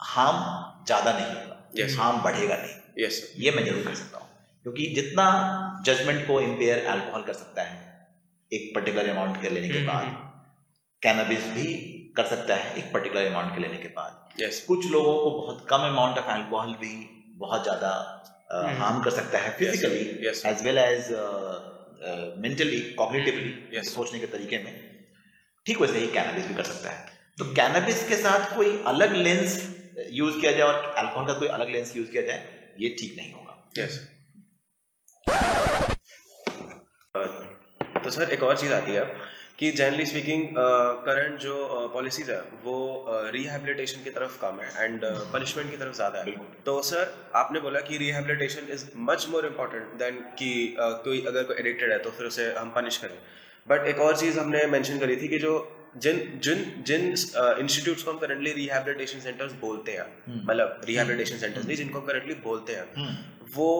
हार्म 0.00 0.38
ज़्यादा 0.86 1.12
नहीं 1.12 1.26
होगा। 1.26 1.56
Yes. 1.78 1.98
हार्म 1.98 2.20
बढ़ेगा 2.22 2.56
नहीं। 2.56 3.04
यस 3.04 3.20
सर 3.20 3.42
ये 3.42 3.50
मैं 3.50 3.64
ज़रूर 3.64 3.84
कर 3.86 3.94
सकता 3.94 4.18
हूँ। 4.18 4.28
क्योंकि 4.66 4.86
जितना 4.94 5.26
जजमेंट 5.86 6.26
को 6.26 6.40
इम्पेयर 6.40 6.84
अल्कोहल 6.86 7.22
कर 7.22 7.32
सकता 7.34 7.62
है 7.62 7.78
एक 8.52 8.70
पर्टिकुलर 8.74 9.08
अमाउंट 9.08 9.40
के 9.42 9.50
लेने 9.50 9.68
के 9.68 9.84
बाद 9.86 10.16
कैनबिस 11.02 11.46
भी 11.54 11.66
कर 12.16 12.26
सकता 12.26 12.54
है 12.54 12.74
एक 12.78 12.92
पर्टिकुलर 12.92 13.26
अमाउंट 13.26 13.54
के 13.54 13.60
लेने 13.60 13.76
के 13.78 13.88
बाद। 13.90 14.42
यस 14.42 14.64
कुछ 14.68 14.86
लोगों 14.90 15.14
को 15.18 15.30
बहुत 15.38 15.66
कम 15.70 15.86
अमाउंट 15.88 16.18
ऑफ़ 16.18 16.30
अल्कोहल 16.30 16.72
भी 16.80 16.94
बहुत 17.38 17.62
ज़्यादा 17.62 17.92
हार्म 18.78 19.02
कर 19.02 19.10
सकता 19.12 19.38
है 19.38 19.50
physically 19.58 20.28
as 20.28 20.64
well 20.64 20.78
as 20.78 21.10
mentally 22.02 22.80
cognitively 22.98 23.52
Yes. 23.76 23.88
सोचने 23.88 24.18
के 24.20 24.26
तरीके 24.26 24.58
में 24.58 24.72
ठीक 25.66 25.80
वैसे 25.80 25.98
ही 25.98 26.06
कैनबिस 26.12 26.46
भी 26.46 26.54
कर 26.54 26.64
सकता 26.64 26.90
है 26.90 27.18
तो 27.38 27.44
कैनबिस 27.54 28.08
के 28.08 28.16
साथ 28.16 28.54
कोई 28.56 28.76
अलग 28.86 29.14
लेंस 29.16 29.58
यूज़ 30.10 30.40
किया 30.40 30.52
जाए 30.52 30.62
और 30.62 30.94
अल्कोहल 30.98 31.26
का 31.26 31.38
कोई 31.38 31.48
अलग 31.48 31.70
लेंस 31.70 31.96
यूज़ 31.96 32.10
किया 32.10 32.22
जाए 32.22 32.74
ये 32.80 32.94
ठीक 33.00 33.16
नहीं 33.16 33.32
होगा 33.32 33.56
yes. 33.78 33.98
तो 38.04 38.10
सर 38.10 38.30
एक 38.32 38.42
और 38.42 38.56
चीज़ 38.56 38.72
आती 38.72 38.92
है 38.92 39.04
कि 39.60 39.70
जनरली 39.72 40.04
स्पीकिंग 40.06 40.44
करंट 41.06 41.38
जो 41.40 41.54
पॉलिसीज़ 41.94 42.30
है 42.30 42.38
वो 42.64 42.76
रिहैबिलिटेशन 43.32 44.04
की 44.04 44.10
तरफ़ 44.10 44.38
कम 44.40 44.60
है 44.60 44.84
एंड 44.84 45.04
पनिशमेंट 45.32 45.70
की 45.70 45.76
तरफ़ 45.76 45.94
ज़्यादा 45.96 46.18
है। 46.20 46.32
तो 46.66 46.80
सर 46.82 47.12
आपने 47.36 47.60
बोला 47.60 47.80
कि 47.88 47.98
rehabilitation 47.98 48.72
is 48.74 48.84
much 49.10 49.26
more 49.30 49.46
important 49.46 49.92
than 49.98 50.22
कि 50.38 50.52
uh, 50.76 50.92
कोई 51.04 51.24
अगर 51.26 51.42
कोई 51.42 51.56
एडिक्टेड 51.56 51.92
है 51.92 51.98
तो 51.98 52.10
फिर 52.10 52.26
उसे 52.26 52.46
हम 52.54 52.72
पनिश 52.76 52.96
करें। 52.98 53.18
बट 53.66 53.86
एक 53.88 53.98
और 54.00 54.16
चीज़ 54.16 54.38
हमने 54.38 54.64
मेंशन 54.68 54.98
करी 54.98 55.16
थी 55.16 55.28
कि 55.28 55.38
जो 55.38 55.52
जिन 55.98 56.18
जिन 56.44 56.64
जिन 56.86 57.06
इंस्टीट्यूट्स 57.10 58.02
को 58.02 58.10
हम 58.10 58.18
करंटली 58.18 58.52
रिहैबिलिटेशन 58.52 59.20
सेंटर्स 59.20 59.52
बोलते 59.60 59.92
हैं 59.92 60.06
हम्म। 60.26 60.40
मतलब 60.50 60.80
रिहैबिलिटेशन 60.84 61.38
सेंटर्स 61.38 61.66
नहीं 61.66 61.76
जिनको 61.76 62.00
करंटली 62.08 62.34
बोलते 62.44 62.72
हैं 62.72 62.86
वो 63.54 63.70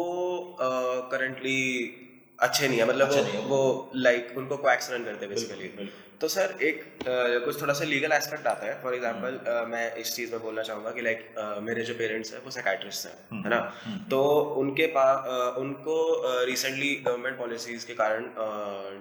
करंटली 1.12 1.60
अच्छे 2.42 2.68
नहीं 2.68 2.78
है 2.78 2.84
मतलब 2.88 3.06
अच्छे 3.06 3.20
वो, 3.20 3.24
नहीं 3.24 3.34
है। 3.34 3.46
वो 3.48 3.90
लाइक 3.96 4.34
उनको 4.38 4.56
क्वैक्स 4.56 4.90
रन 4.90 5.04
करते 5.04 5.26
हैं 5.26 5.34
बेसिकली 5.34 5.88
तो 6.20 6.28
सर 6.28 6.54
एक 6.62 6.80
अ, 6.82 7.44
कुछ 7.44 7.60
थोड़ा 7.60 7.74
सा 7.74 7.84
लीगल 7.84 8.12
एस्पेक्ट 8.12 8.46
आता 8.46 8.66
है। 8.66 8.72
फॉर 8.82 8.94
एग्जांपल 8.94 9.38
मैं 9.68 9.84
इस 10.02 10.14
चीज़ 10.16 10.32
में 10.32 10.42
बोलना 10.42 10.62
चाहूँगा 10.62 10.90
कि 10.90 11.02
लाइक 11.02 11.24
मेरे 11.62 11.82
जो 11.82 11.94
पेरेंट्स 11.94 12.32
हैं 12.34 12.40
वो 12.44 12.50
साइकाट्रिस्ट 12.50 13.06
हैं 13.06 13.14
हम्म, 13.30 13.42
है 13.44 13.50
ना? 13.50 13.60
हम्म। 13.84 13.98
तो 14.10 14.20
उनके 14.62 14.86
पास 14.96 15.56
उनको 15.58 15.96
रिसेंटली 16.46 16.94
गवर्नमेंट 17.06 17.38
पॉलिसीज़ 17.38 17.86
के 17.86 17.94
कारण 18.02 18.26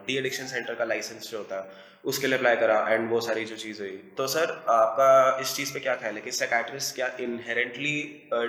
डी 0.08 0.18
एडिक्शन 0.18 0.46
सेंटर 0.54 0.76
का 0.76 0.86
लाइसेंस 0.86 1.32
जो 1.32 1.38
होता 1.38 1.62
है 1.62 1.88
उसके 2.06 2.28
लिए 2.28 2.38
अप्लाई 2.38 2.56
करा 2.56 2.78
एंड 2.90 3.10
वो 3.10 3.20
सारी 3.22 3.44
जो 3.46 3.56
चीज़ 3.64 3.82
हुई। 3.82 3.98
तो 4.18 4.28
सर 4.34 4.52
आपका 4.76 5.10
इस 5.42 5.56
चीज़ 5.56 5.74
पे 5.74 5.80
क्या 5.80 5.96
ख्याल 5.96 6.16
है 6.16 6.22
कि 6.22 6.32
साइकाट्रिस्ट 6.38 6.96
क्या 6.96 7.12
इनहेरेंटली 7.22 7.98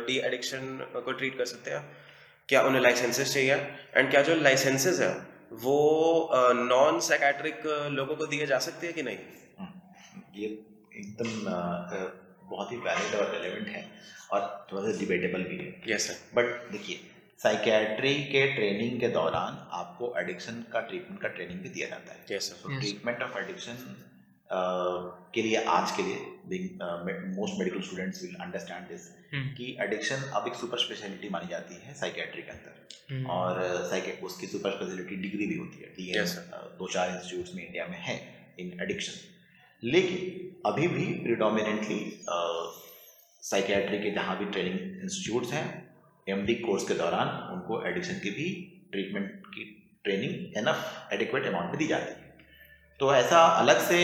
डी 0.07 0.19
एडिक्शन 0.27 0.79
को 0.95 1.13
ट्रीट 1.13 1.39
कर 1.39 1.45
सकते 1.55 1.71
हैं? 1.71 1.83
क्या 2.51 2.63
उन्हें 2.63 2.83
लाइसेंसेस 2.83 3.33
चाहिए? 3.33 3.55
एंड 3.97 4.11
क्या 4.11 4.23
जो 4.23 4.35
लाइसेंसेस 4.37 5.01
है 5.01 5.11
वो 5.65 5.75
नॉन 6.55 6.99
साइकाट्रिक 7.01 7.63
लोगों 7.93 8.17
को 8.17 8.27
दिए 8.27 8.47
जा 8.47 8.59
सकते 8.59 8.87
हैं 8.87 8.95
कि 8.97 9.03
नहीं? 9.03 9.19
हम्म, 9.59 10.23
ये 10.35 10.47
एकदम 10.47 11.31
बहुत 12.51 12.73
ही 12.73 12.77
वैलिड 12.79 13.15
और 13.15 13.31
रेलेवेंट 13.33 13.69
है 13.69 13.85
और 14.33 14.67
थोड़ा 14.73 14.83
सा 14.83 14.99
डिबेटेबल 14.99 15.43
भी 15.45 15.57
है। 15.59 15.71
यस 15.89 16.07
सर 16.07 16.17
बट 16.35 16.71
देखिए 16.73 17.01
साइकेट्री 17.41 18.15
के 18.25 18.47
ट्रेनिंग 18.55 19.01
के 19.01 19.09
दौरान 19.11 19.67
आपको 19.73 20.15
एडिक्शन 20.21 20.65
का 20.73 20.81
ट्रीटमेंट 20.89 21.21
का 21.23 21.29
ट्रेनिंग 21.29 21.61
भी 21.61 21.69
दिया 21.69 21.89
जाता 21.89 22.13
है। 22.13 22.37
Yes 22.37 22.51
sir 22.51 22.79
treatment 22.79 23.23
of 23.23 23.39
addiction 23.39 23.77
के 24.53 25.43
लिए 25.43 25.63
आज 25.69 25.91
के 25.97 26.03
लिए 26.03 26.17
most 27.37 27.59
medical 27.59 27.81
students 27.81 28.23
will 28.23 28.35
understand 28.43 28.89
this 28.89 29.07
कि 29.57 29.77
एडिक्शन 29.81 30.23
अब 30.35 30.47
एक 30.47 30.55
सुपर 30.55 30.79
स्पेशलिटी 30.79 31.29
मानी 31.29 31.49
जाती 31.51 31.75
है 31.83 31.95
साइकेट्री 31.95 32.43
के 32.43 32.51
अंदर। 32.51 33.27
और 33.31 33.61
साइके 33.91 34.13
उसकी 34.27 34.47
सुपर 34.47 34.71
स्पेशलिटी 34.71 35.17
डिग्री 35.23 35.47
भी 35.47 35.57
होती 35.57 35.83
है 35.83 35.89
डी 35.97 36.13
Yes, 36.15 36.31
दो 36.79 36.89
चार 36.93 37.11
इंस्टीट्यूट्स 37.11 37.55
में 37.55 37.67
इंडिया 37.67 37.87
में 37.87 37.99
है 37.99 38.17
इन 38.61 38.79
एडिक्शन 38.83 39.17
लेकिन 39.83 40.19
अभी 40.67 40.89
भी 40.89 41.05
प्रिडोमिनेंटली 41.23 41.99
साइकेट्री 43.43 43.99
के 43.99 44.11
जहाँ 44.15 44.39
भी 44.39 44.45
ट्रेनिंग 44.51 45.03
इंस्टीट्यूट्स 45.03 45.53
हैं 45.53 45.67
एमडी 46.27 46.55
कोर्स 46.65 46.89
के 46.89 46.95
दौरान 46.95 47.29
उनको 47.53 47.83
एडिक्शन 47.89 48.19
की 48.25 48.31
भी 48.31 48.49
ट्रीटमेंट 48.93 49.47
की 49.55 49.65
ट्रेनिंग 50.05 50.59
एनफ 50.59 51.13
एडिक्वेट 51.13 51.47
अमाउंट 51.47 51.71
में 51.71 51.79
दी 51.79 51.87
जाती 51.87 52.11
है। 52.11 52.20
तो 53.01 53.15
ऐसा 53.15 53.45
अलग 53.61 53.79
से 53.89 54.01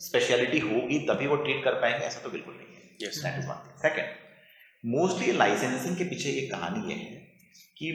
स्पेशलिटी 0.00 0.58
होगी 0.58 0.98
तभी 1.08 1.26
वो 1.26 1.36
ट्रीट 1.36 1.62
कर 1.64 1.74
पाएँगे 1.80 2.04
ऐसा 2.06 2.20
तो 2.20 2.30
बिल्कुल 2.30 2.54
नहीं 2.54 2.74
है। 2.76 2.82
Yes 3.02 3.22
that 3.24 3.38
is 3.38 3.46
one 3.48 3.62
thing 3.66 3.78
second 3.82 4.94
mostly 4.96 5.32
licensing 5.32 5.96
के 5.96 6.04
पीछे 6.04 6.30
एक 6.40 6.50
कहानी 6.52 6.92
ये 6.92 6.98
है 6.98 7.16
कि 7.78 7.88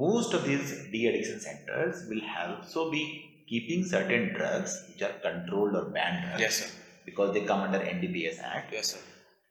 most 0.00 0.34
of 0.38 0.42
these 0.46 0.72
de-addiction 0.90 1.38
centers 1.44 2.02
will 2.10 2.26
also 2.40 2.82
be 2.90 3.04
keeping 3.52 3.80
certain 3.92 4.26
drugs 4.34 4.74
which 4.88 5.02
are 5.06 5.14
controlled 5.24 5.78
or 5.78 5.84
banned 5.96 6.20
drugs 6.26 6.42
yes 6.42 6.60
sir 6.60 6.76
because 7.08 7.32
they 7.36 7.42
come 7.48 7.64
under 7.68 7.80
NDPS 7.94 8.42
Act. 8.50 8.74
Yes 8.74 8.92
sir 8.92 9.08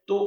तो 0.08 0.18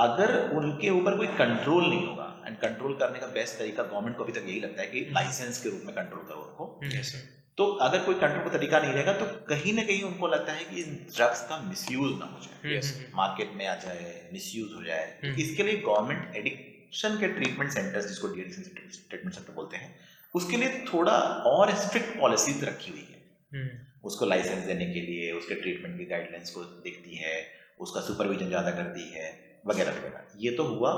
अगर 0.00 0.32
उनके 0.56 0.90
ऊपर 0.90 1.16
कोई 1.16 1.26
कंट्रोल 1.38 1.84
नहीं 1.84 2.06
होगा 2.06 2.26
एंड 2.46 2.56
कंट्रोल 2.58 2.96
करने 2.98 3.18
का 3.18 3.26
बेस्ट 3.36 3.58
तरीका 3.58 3.82
गवर्नमेंट 3.82 4.16
को 4.16 4.24
अभी 4.24 4.32
तक 4.32 4.44
यही 4.48 4.60
लगता 4.60 4.82
है 4.82 4.88
कि 4.88 5.00
लाइसेंस 5.12 5.62
के 5.62 5.68
रूप 5.68 5.82
में 5.86 5.94
कंट्रोल 5.94 6.22
करो 6.28 6.42
उनको। 6.42 6.96
यस 6.96 7.12
सर 7.12 7.41
तो 7.58 7.64
अगर 7.84 8.04
कोई 8.04 8.14
कंट्रोल 8.16 8.44
का 8.44 8.50
तरीका 8.50 8.78
नहीं 8.80 8.92
रहेगा 8.92 9.12
तो 9.14 9.24
कहीं 9.48 9.72
ना 9.74 9.82
कहीं 9.82 10.02
उनको 10.02 10.28
लगता 10.28 10.52
है 10.52 10.64
कि 10.64 10.82
इन 10.82 10.94
ड्रग्स 11.16 11.42
का 11.48 11.58
मिसयूज 11.62 12.18
ना 12.18 12.26
हो 12.26 12.40
जाए। 12.40 12.76
यस 12.76 12.92
मार्केट 13.14 13.52
में 13.56 13.66
आ 13.66 13.74
जाए 13.78 14.12
मिसयूज 14.32 14.72
हो 14.74 14.82
जाए। 14.84 15.06
तो 15.20 15.26
हम्म। 15.26 15.40
इसके 15.42 15.62
लिए 15.62 15.76
गवर्नमेंट 15.82 16.36
एडिक्शन 16.36 17.18
के 17.20 17.28
ट्रीटमेंट 17.30 17.70
सेंटर्स 17.72 18.06
जिसको 18.08 18.28
डी 18.28 18.40
एडिक्शन 18.40 18.62
ट्रीटमेंट 19.08 19.34
सेंटर 19.34 19.52
बोलते 19.52 19.76
हैं 19.76 19.94
उसके 20.34 20.56
लिए 20.56 20.84
थोड़ा 20.92 21.12
और 21.46 21.74
स्ट्रिक्ट 21.76 22.18
पॉलिसीज़ 22.20 22.64
रखी 22.64 22.90
हुई 22.90 23.06
है। 23.10 23.64
उसको 24.04 24.26
लाइसेंस 24.26 24.64
देने 24.66 24.86
के 24.92 25.00
लिए 25.00 25.32
उसके 25.32 25.54
ट्रीटमेंट 25.56 25.98
की 25.98 26.04
गाइडलाइंस 26.06 26.50
को 26.50 26.62
देखती 26.84 27.16
है 27.16 27.34
उसका 27.80 28.00
सुपरविजन 28.00 28.48
ज़्यादा 28.48 28.70
करती 28.72 29.08
है 29.10 29.26
वगैरह 29.66 29.92
वगैरह। 29.92 30.38
ये 30.38 30.50
तो 30.56 30.64
हुआ 30.66 30.92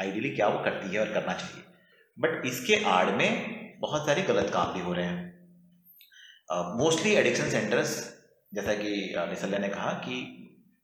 आइडियली 0.00 0.30
क्या 0.30 0.48
वो 0.48 0.62
करती 0.64 0.94
है 0.94 1.00
और 1.00 1.12
करना 1.12 1.32
चाहिए। 1.34 1.62
बट 2.18 2.46
इसके 2.46 2.84
आड़ 2.90 3.10
में 3.12 3.78
बहुत 3.80 4.06
सारे 4.06 4.22
गलत 4.24 4.50
काम 4.52 4.72
भी 4.74 4.80
हो 4.80 4.92
रहे 4.92 5.06
हैं। 5.06 5.26
मोस्टली 6.50 7.14
एडिक्शन 7.14 7.50
सेंटर्स 7.50 7.90
जैसा 8.52 8.74
कि 8.74 8.90
निसल्या 9.30 9.58
ने 9.58 9.68
कहा 9.68 9.90
कि 10.04 10.14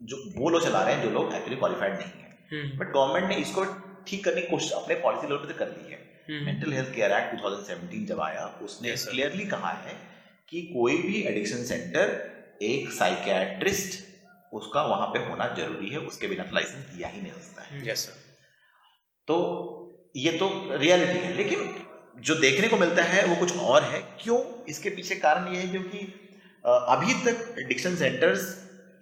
जो 0.00 0.16
वो 0.36 0.48
लोग 0.50 0.64
चला 0.64 0.82
रहे 0.82 0.94
हैं 0.94 1.02
जो 1.02 1.10
लोग 1.10 1.34
एक्चुअली 1.34 1.56
क्वालिफाइड 1.56 1.94
नहीं 1.94 2.22
है। 2.22 2.78
बट 2.78 2.92
गवर्नमेंट 2.92 3.28
ने 3.28 3.36
इसको 3.42 3.64
ठीक 4.06 4.24
करने 4.24 4.40
की 4.40 4.46
कोशिश 4.48 4.72
अपने 4.72 4.94
पॉलिसी 5.02 5.28
लेवल 5.28 5.38
पे 5.38 5.52
तो 5.52 5.58
कर 5.58 5.68
ली 5.68 5.92
है। 5.92 6.42
मेंटल 6.44 6.72
हेल्थ 6.72 6.94
केयर 6.94 7.12
एक्ट 7.12 7.34
2017 7.40 8.04
जब 8.08 8.20
आया 8.20 8.44
उसने 8.62 8.94
क्लियरली 8.98 9.46
कहा 9.46 9.70
है 9.78 9.94
कि 10.48 10.62
कोई 10.74 10.96
भी 11.02 11.22
एडिक्शन 11.22 11.64
सेंटर 11.64 12.12
एक 12.62 12.90
साइकियाट्रिस्ट 12.92 14.02
उसका 14.52 14.82
वहाँ 14.84 15.06
पे 15.06 15.18
होना 15.24 15.46
ज़रूरी 15.54 15.88
है 15.90 15.98
उसके 16.02 16.26
बिना 16.26 16.44
तो 16.44 16.54
लाइसेंस 16.54 16.84
दिया 16.86 17.08
ही 17.08 17.20
नहीं 17.20 17.32
सकता 17.32 17.62
है। 17.62 17.88
यस 17.88 18.06
सर 18.06 18.22
तो 19.28 19.36
ये 20.16 20.32
तो 20.38 20.48
रियलिटी 20.76 21.18
है 21.18 21.32
लेकिन 21.34 21.58
जो 22.16 22.34
देखने 22.36 22.68
को 22.68 22.76
मिलता 22.76 23.02
है 23.04 23.24
वो 23.26 23.36
कुछ 23.36 23.56
और 23.58 23.82
है। 23.84 24.00
क्यों? 24.20 24.38
इसके 24.68 24.90
पीछे 24.90 25.14
कारण 25.16 25.52
ये 25.54 25.60
है 25.60 25.68
क्योंकि 25.68 25.98
अभी 26.64 27.14
तक 27.24 27.54
एडिक्शन 27.60 27.96
सेंटर्स 27.96 28.42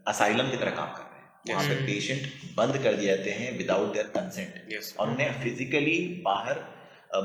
असाइलम 0.07 0.51
की 0.51 0.57
तरह 0.57 0.71
काम 0.73 0.93
कर 0.93 1.03
रहे 1.03 1.21
हैं। 1.21 1.31
वहाँ 1.49 1.69
पे 1.69 1.75
पेशेंट 1.87 2.23
बंद 2.57 2.79
कर 2.85 2.95
दिए 2.95 3.07
जाते 3.07 3.31
हैं 3.33 3.57
विदाउट 3.59 3.93
देयर 3.93 4.07
कंसेंट 4.17 4.99
और 4.99 5.11
उन्हें 5.11 5.43
फिजिकली 5.43 5.99
बाहर 6.25 6.61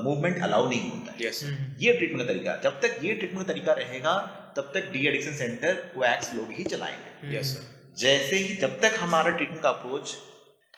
मूवमेंट 0.04 0.42
अलाउ 0.44 0.70
नहीं 0.70 0.90
होता 0.90 1.12
है। 1.12 1.26
यस 1.26 1.44
ये 1.80 1.94
ट्रीटमेंट 1.94 2.22
का 2.22 2.28
तरीका 2.28 2.56
जब 2.64 2.80
तक 2.82 3.00
ये 3.04 3.14
ट्रीटमेंट 3.14 3.46
का 3.46 3.54
तरीका 3.54 3.74
रहेगा 3.74 4.16
तब 4.58 4.72
तक 4.74 4.92
डी 4.94 5.06
एडिक्शन 5.08 5.34
सेंटर 5.36 5.74
को 5.96 6.04
एक्स 6.06 6.34
लोग 6.36 6.52
ही 6.52 6.64
चलाएँगे। 6.66 7.38
यस 7.38 7.56
सर 7.56 7.94
जैसे 7.98 8.36
ही 8.36 8.56
जब 8.58 8.80
तक 8.82 8.98
हमारा 9.00 9.30
ट्रीटमेंट 9.32 9.62
का 9.62 9.70
अप्रोच 9.70 10.16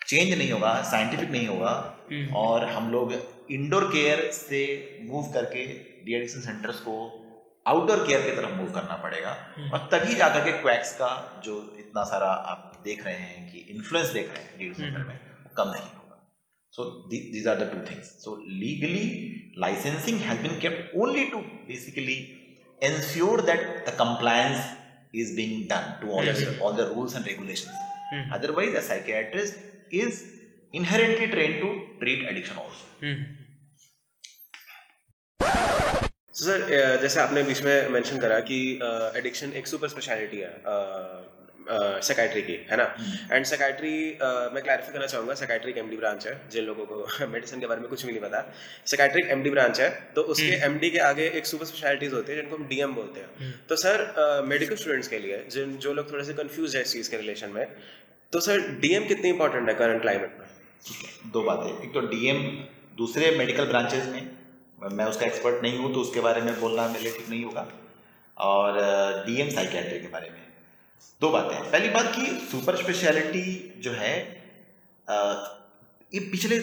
चेंज 0.02 0.34
नहीं 0.34 0.52
होगा 0.52 0.74
साइंटिफिक 0.92 1.30
नहीं 1.30 1.48
होगा 1.48 1.74
और 2.36 2.66
हम 2.70 2.92
लोग 2.92 3.14
इंडोर 3.52 3.84
केयर 3.92 4.20
से 4.32 4.62
मूव 5.04 5.32
करके 5.34 5.66
डीएडिक्शन 6.06 6.42
सेंटर्स 6.42 6.80
को 6.80 6.96
आउटडोर 7.66 8.06
केयर 8.08 8.22
की 8.22 8.36
तरफ़ 8.36 8.54
मूव 8.56 8.72
करना 8.74 8.96
पड़ेगा। 9.04 9.32
हम्म। 9.58 9.70
और 9.70 9.88
तभी 9.92 10.16
जाकर 10.16 10.44
के 10.46 10.52
क्वैक्स 10.62 10.94
का 10.96 11.10
जो 11.46 11.56
इतना 11.80 12.04
सारा 12.04 12.28
आप 12.52 12.82
देख 12.84 13.06
रहे 13.06 13.16
हैं 13.16 13.52
कि 13.52 13.60
इन्फ्लुएंस 13.72 14.12
देख 14.14 14.30
रहे 14.30 14.44
हैं 14.44 14.58
डीएडिक्शन 14.58 14.84
हम्म। 14.84 14.94
सेंटर 14.94 15.08
में 15.08 15.54
कम 15.58 15.70
नहीं 15.70 15.84
होगा। 15.84 16.18
So 16.74 16.84
these 17.10 17.48
are 17.48 17.56
the 17.56 17.70
two 17.74 17.80
things 17.92 18.08
so 18.24 18.36
legally 18.64 19.06
licensing 19.58 20.20
has 20.22 20.42
been 20.42 20.60
kept 20.60 20.96
only 20.98 21.26
to 21.26 21.40
basically 21.68 22.18
ensure 22.82 23.42
that 23.42 23.62
the 23.88 23.96
compliance 24.00 24.76
is 25.16 25.36
being 25.36 25.64
done 25.70 25.94
to 26.02 26.12
all 26.12 26.30
all 26.62 26.76
the 26.78 26.92
rules 26.94 27.16
and 27.16 27.28
regulation 27.28 28.30
otherwise 28.34 28.76
uh 28.76 28.82
is 29.94 30.24
inherently 30.74 31.28
train 31.28 31.60
to 31.62 31.74
treat 32.00 32.28
addiction 32.30 32.56
also 32.56 33.38
So, 36.40 36.46
sir 36.46 37.00
जैसे 37.02 37.20
आपने 37.20 37.42
बीच 37.44 37.62
में 37.62 37.90
mention 37.90 38.18
करा 38.18 38.40
कि 38.50 38.58
addiction 39.18 39.54
एक 39.60 39.68
super 39.68 39.88
speciality 39.88 40.38
है 40.38 40.52
psychiatry 42.02 42.42
की 42.42 42.54
है 42.70 42.78
ना? 42.78 42.84
एंड 43.32 43.46
साइकाइट्री 43.46 43.92
मैं 44.54 44.62
क्लैरिफाई 44.64 44.94
करना 44.94 45.06
चाहूँगा 45.06 45.34
साइकाइट्री 45.42 45.74
एमडी 45.80 45.98
ब्रांच 45.98 46.28
है 46.28 46.36
जिन 46.52 46.64
लोगों 46.66 46.86
को 46.86 47.28
मेडिसिन 47.34 47.60
के 47.60 47.68
बारे 47.68 47.82
में 47.82 47.90
कुछ 47.90 48.06
भी 48.06 48.12
नहीं 48.12 48.22
पता। 48.22 48.42
साइकाइट्रिक 48.86 49.28
एमडी 49.32 49.50
ब्रांच 49.50 49.80
है 49.80 49.90
तो 50.16 50.22
उसके 50.36 50.64
एमडी 50.66 50.90
के 50.90 51.00
आगे 51.10 51.28
एक 51.42 51.46
सुपर 51.46 51.66
स्पेशलिटीज 51.66 52.14
होती 52.14 52.32
है 52.32 52.42
जिनको 52.42 52.56
हम 52.56 52.68
डीएम 52.70 52.96
बोलते 52.96 53.20
हैं। 53.20 53.54
तो 53.70 53.76
सर 53.84 54.08
मेडिकल 54.48 54.76
स्टूडेंट्स 54.76 55.08
के 55.08 55.20
लिए 55.20 55.44
जिन 55.52 55.78
जो 55.78 55.94
लोग 55.94 56.12
थोड़े 56.14 56.24
से 56.24 56.34
कंफ्यूज 56.42 56.76
है 56.76 56.82
इस 56.82 56.94
चीज़ 56.94 57.12
के 57.12 57.18
रिलेशन 57.18 57.50
में 57.52 57.66
तो 58.34 58.40
सर 58.40 58.68
डीएम 58.82 59.08
कितनी 59.08 59.30
इंपॉर्टेंट 59.30 59.70
है 59.70 59.76
करंट 59.76 60.02
क्लाइमेट 60.02 60.40
में? 60.40 60.48
ठीक 60.86 61.06
है 61.06 61.32
दो 61.32 61.44
बातें। 61.44 61.70
एक 61.84 61.94
तो 61.94 62.08
डीएम 62.08 62.44
दूसरे 62.98 63.38
मेडिकल 63.38 63.66
ब्रांचेज 63.68 64.08
में 64.10 64.39
मैं 64.84 65.06
उसका 65.06 65.26
एक्सपर्ट 65.26 65.64
नहीं 65.64 65.78
हूँ 65.78 65.94
तो 65.94 66.00
उसके 66.00 66.20
बारे 66.20 66.42
में 66.42 66.60
बोलना 66.60 66.88
मेरे 66.88 67.12
ठीक 67.12 67.30
नहीं 67.30 67.44
होगा। 67.44 67.68
और 68.38 68.78
डीएम 69.26 69.50
साइकेट्री 69.50 70.00
के 70.00 70.08
बारे 70.08 70.30
में। 70.30 70.42
दो 71.22 71.30
बातें 71.30 71.72
पहली 71.72 71.90
बात 71.90 72.12
कि 72.16 72.26
सुपर 72.52 72.76
स्पेशलिटी 72.76 73.82
जो 73.84 73.92
है 73.92 74.14
ये 76.12 76.20
पिछले 76.32 76.56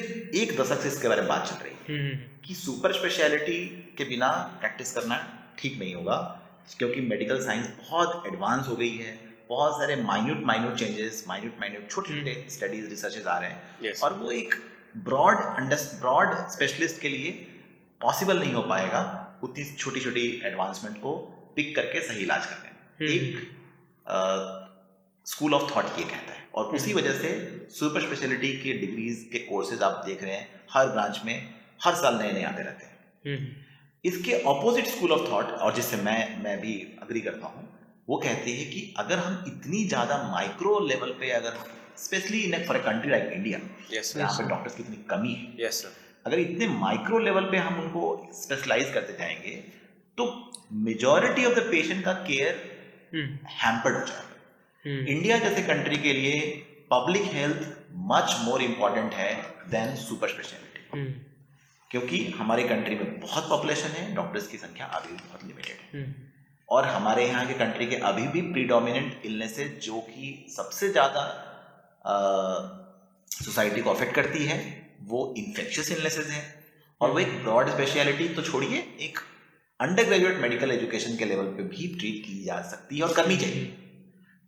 एक 0.43 0.57
दशक 0.61 0.81
से 0.81 0.89
इसके 0.89 1.09
बारे 1.09 1.21
में 1.21 1.29
बात 1.29 1.47
चल 1.47 1.65
रही 1.65 1.73
है। 1.73 2.09
कि 2.45 2.55
सुपर 2.55 2.93
स्पेशलिटी 2.93 3.59
के 3.99 4.05
बिना 4.05 4.29
प्रैक्टिस 4.61 4.93
करना 4.93 5.19
ठीक 5.59 5.79
नहीं 5.79 5.95
होगा 5.95 6.17
क्योंकि 6.79 7.01
मेडिकल 7.01 7.41
साइंस 7.45 7.67
बहुत 7.81 8.23
एडवांस 8.27 8.69
हो 8.69 8.77
गई 8.77 8.97
है। 8.97 9.19
बहुत 9.49 9.79
सारे 9.79 9.97
minute 9.97 10.41
minute 10.45 10.75
changes 10.79 11.25
minute 11.29 11.61
minute 11.61 11.91
छोटे 11.91 12.17
छोटे 12.19 12.47
स्टडीज़ 12.51 12.89
रिसर्चेज 12.91 13.27
आ 13.27 13.39
रहे 13.39 13.51
हैं। 13.51 13.79
Yes. 13.83 14.03
और 14.03 14.13
वो 14.13 14.31
एक 14.31 14.55
ब्रॉड 15.05 15.37
ब्रॉड 16.01 16.35
स्पेशलिस्ट 16.49 17.01
के 17.01 17.09
लिए 17.09 17.31
पॉसिबल 18.01 18.39
नहीं 18.39 18.53
हो 18.55 18.63
पाएगा 18.65 19.01
उतनी 19.45 19.65
छोटी 19.75 20.01
छोटी 20.01 20.25
एडवांसमेंट 20.45 20.97
को 20.99 21.15
पिक 21.57 21.75
करके 21.77 22.01
सही 22.01 22.23
इलाज 22.23 22.47
करने 22.47 22.71
में। 22.71 23.11
एक 23.11 23.31
स्कूल 25.27 25.55
ऑफ़ 25.55 25.71
थॉट 25.71 25.99
ये 25.99 26.05
कहता 26.05 26.33
है। 26.33 26.45
और 26.55 26.75
उसी 26.77 26.93
वजह 26.93 27.13
से 27.13 27.31
सुपर 27.71 28.01
स्पेशलिटी 28.01 28.53
के 28.59 28.73
डिग्रीज 28.79 29.29
के 29.33 29.39
कोर्सेज 29.47 29.83
आप 29.83 30.03
देख 30.07 30.23
रहे 30.23 30.35
हैं 30.35 30.49
हर 30.73 30.89
ब्रांच 30.89 31.21
में 31.25 31.37
हर 31.81 31.95
साल 31.95 32.19
नए 32.19 32.33
नए 32.33 32.43
आते 32.45 32.63
रहते 32.63 32.87
हैं। 32.87 33.39
इसके 34.05 34.43
ऑपोजिट 34.45 34.87
स्कूल 34.87 35.13
ऑफ़ 35.13 35.31
थॉट 35.31 35.51
और 35.59 35.75
जिससे 35.75 35.97
मैं 36.03 36.43
मैं 36.43 36.61
भी 36.61 36.75
अग्री 37.03 37.21
करता 37.21 37.47
हूँ 37.47 37.69
वो 38.09 38.17
कहते 38.19 38.51
हैं 38.53 38.71
कि 38.71 38.95
अगर 38.99 39.19
हम 39.19 39.45
इतनी 39.47 39.85
ज़्यादा 39.87 40.17
माइक्रो 40.33 40.79
लेवल 40.87 41.11
पे 41.21 41.31
अगर 41.33 41.57
specially 41.99 42.41
in 42.41 42.67
for 42.67 42.79
country 42.81 43.11
like 43.11 43.33
India 43.33 43.59
yes 43.93 44.17
यहाँ 44.17 44.39
पे 44.39 44.49
डॉक्टर्स 44.49 44.75
की 44.75 44.83
इतनी 44.83 44.97
कमी 45.11 45.33
है 45.35 45.67
यस 45.67 45.83
सर 45.83 45.95
अगर 46.27 46.39
इतने 46.39 46.67
माइक्रो 46.69 47.19
लेवल 47.21 47.45
पे 47.51 47.57
हम 47.59 47.81
उनको 47.81 48.03
स्पेशलाइज 48.35 48.93
करते 48.95 49.13
जाएँगे 49.19 49.55
तो 50.19 50.25
मेजोरिटी 50.85 51.45
ऑफ़ 51.45 51.55
द 51.55 51.63
पेशेंट 51.71 52.05
का 52.05 52.13
केयर 52.23 52.55
हैम्पर्ड 53.57 53.97
हो 53.97 54.07
जाएगा। 54.07 55.11
इंडिया 55.11 55.39
जैसे 55.39 55.63
कंट्री 55.65 55.97
के 55.99 56.13
लिए 56.13 56.41
public 56.91 57.23
health 57.33 57.61
much 58.11 58.37
more 58.41 58.63
important 58.63 59.15
है 59.15 59.33
देन 59.71 59.95
सुपर 59.99 60.29
स्पेशलिटी 60.29 60.65
क्योंकि 61.91 62.19
हमारे 62.39 62.63
कंट्री 62.65 62.95
में 62.95 63.19
बहुत 63.21 63.49
पॉपुलेशन 63.49 63.89
है 63.91 64.15
डॉक्टर्स 64.15 64.47
की 64.49 64.59
संख्या 64.59 64.87
अभी 64.87 65.09
भी 65.09 65.17
बहुत 65.19 65.45
लिमिटेड 65.45 65.77
है। 65.93 66.05
और 66.69 66.87
हमारे 66.87 67.27
यहाँ 67.27 67.47
के 67.47 67.55
कंट्री 67.55 67.87
के 67.87 67.97
अभी 68.05 68.27
भी 68.29 68.41
प्रीडोमिनेंट 68.53 69.27
इलनेसेस 69.27 69.71
जो 69.85 70.01
कि 70.09 70.47
सबसे 70.57 70.89
ज़्यादा 70.89 71.23
सोसाइटी 73.31 73.81
को 73.81 73.91
अफेक्ट 73.91 74.15
करती 74.15 74.45
है। 74.45 74.59
वो 75.05 75.35
इन्फेक्शियस 75.39 75.91
इलनेसेस 75.93 76.27
हैं। 76.29 76.45
और 77.01 77.11
वो 77.11 77.19
एक 77.21 77.33
ब्रॉड 77.43 77.71
स्पेशलिटी 77.71 78.29
तो 78.35 78.43
छोड़िए 78.43 78.79
एक 79.01 79.19
अंडर 79.81 80.05
ग्रेजुएट 80.05 80.39
मेडिकल 80.41 80.71
एजुकेशन 80.73 81.17
के 81.17 81.25
लेवल 81.25 81.47
पे 81.57 81.63
भी 81.65 81.89
ट्रीट 81.97 82.25
की 82.27 82.43
जा 82.45 82.61
सकती 82.71 82.97
है 82.97 83.03
और 83.03 83.13
करनी 83.15 83.37
चाहिए। 83.37 83.65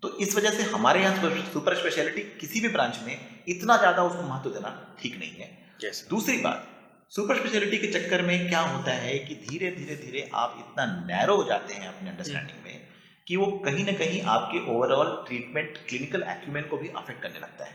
तो 0.03 0.17
इस 0.19 0.37
वजह 0.37 0.51
से 0.51 0.63
हमारे 0.71 1.01
यहाँ 1.03 1.31
सुपर 1.53 1.75
स्पेशलिटी 1.77 2.23
किसी 2.41 2.61
भी 2.61 2.69
ब्रांच 2.69 2.99
में 3.07 3.45
इतना 3.49 3.77
ज़्यादा 3.77 4.03
उसको 4.05 4.23
महत्व 4.23 4.51
देना 4.51 4.71
ठीक 5.01 5.19
नहीं 5.19 5.31
है। 5.33 5.51
यस 5.85 6.07
दूसरी 6.11 6.37
बात 6.39 6.67
सुपर 7.13 7.37
स्पेशलिटी 7.37 7.79
के 7.79 7.93
चक्कर 7.93 8.23
में 8.23 8.49
क्या 8.49 8.61
होता 8.63 8.93
है 8.97 9.19
कि 9.19 9.35
धीरे 9.43 9.71
धीरे 9.71 9.95
धीरे 9.97 10.29
आप 10.37 10.57
इतना 10.59 10.87
नैरो 11.07 11.37
हो 11.37 11.45
जाते 11.45 11.75
हैं 11.75 11.89
अपने 11.89 12.11
अंडरस्टैंडिंग 12.11 12.65
में 12.65 12.87
कि 13.27 13.37
वो 13.37 13.47
कहीं 13.65 13.85
ना 13.85 13.93
कहीं 13.95 14.21
आपके 14.33 14.59
ओवरऑल 14.73 15.15
ट्रीटमेंट 15.27 15.79
क्लिनिकल 15.89 16.23
एक्यूमेंट 16.31 16.69
को 16.71 16.77
भी 16.77 16.89
अफेक्ट 16.97 17.23
करने 17.23 17.39
लगता 17.39 17.65
है। 17.65 17.73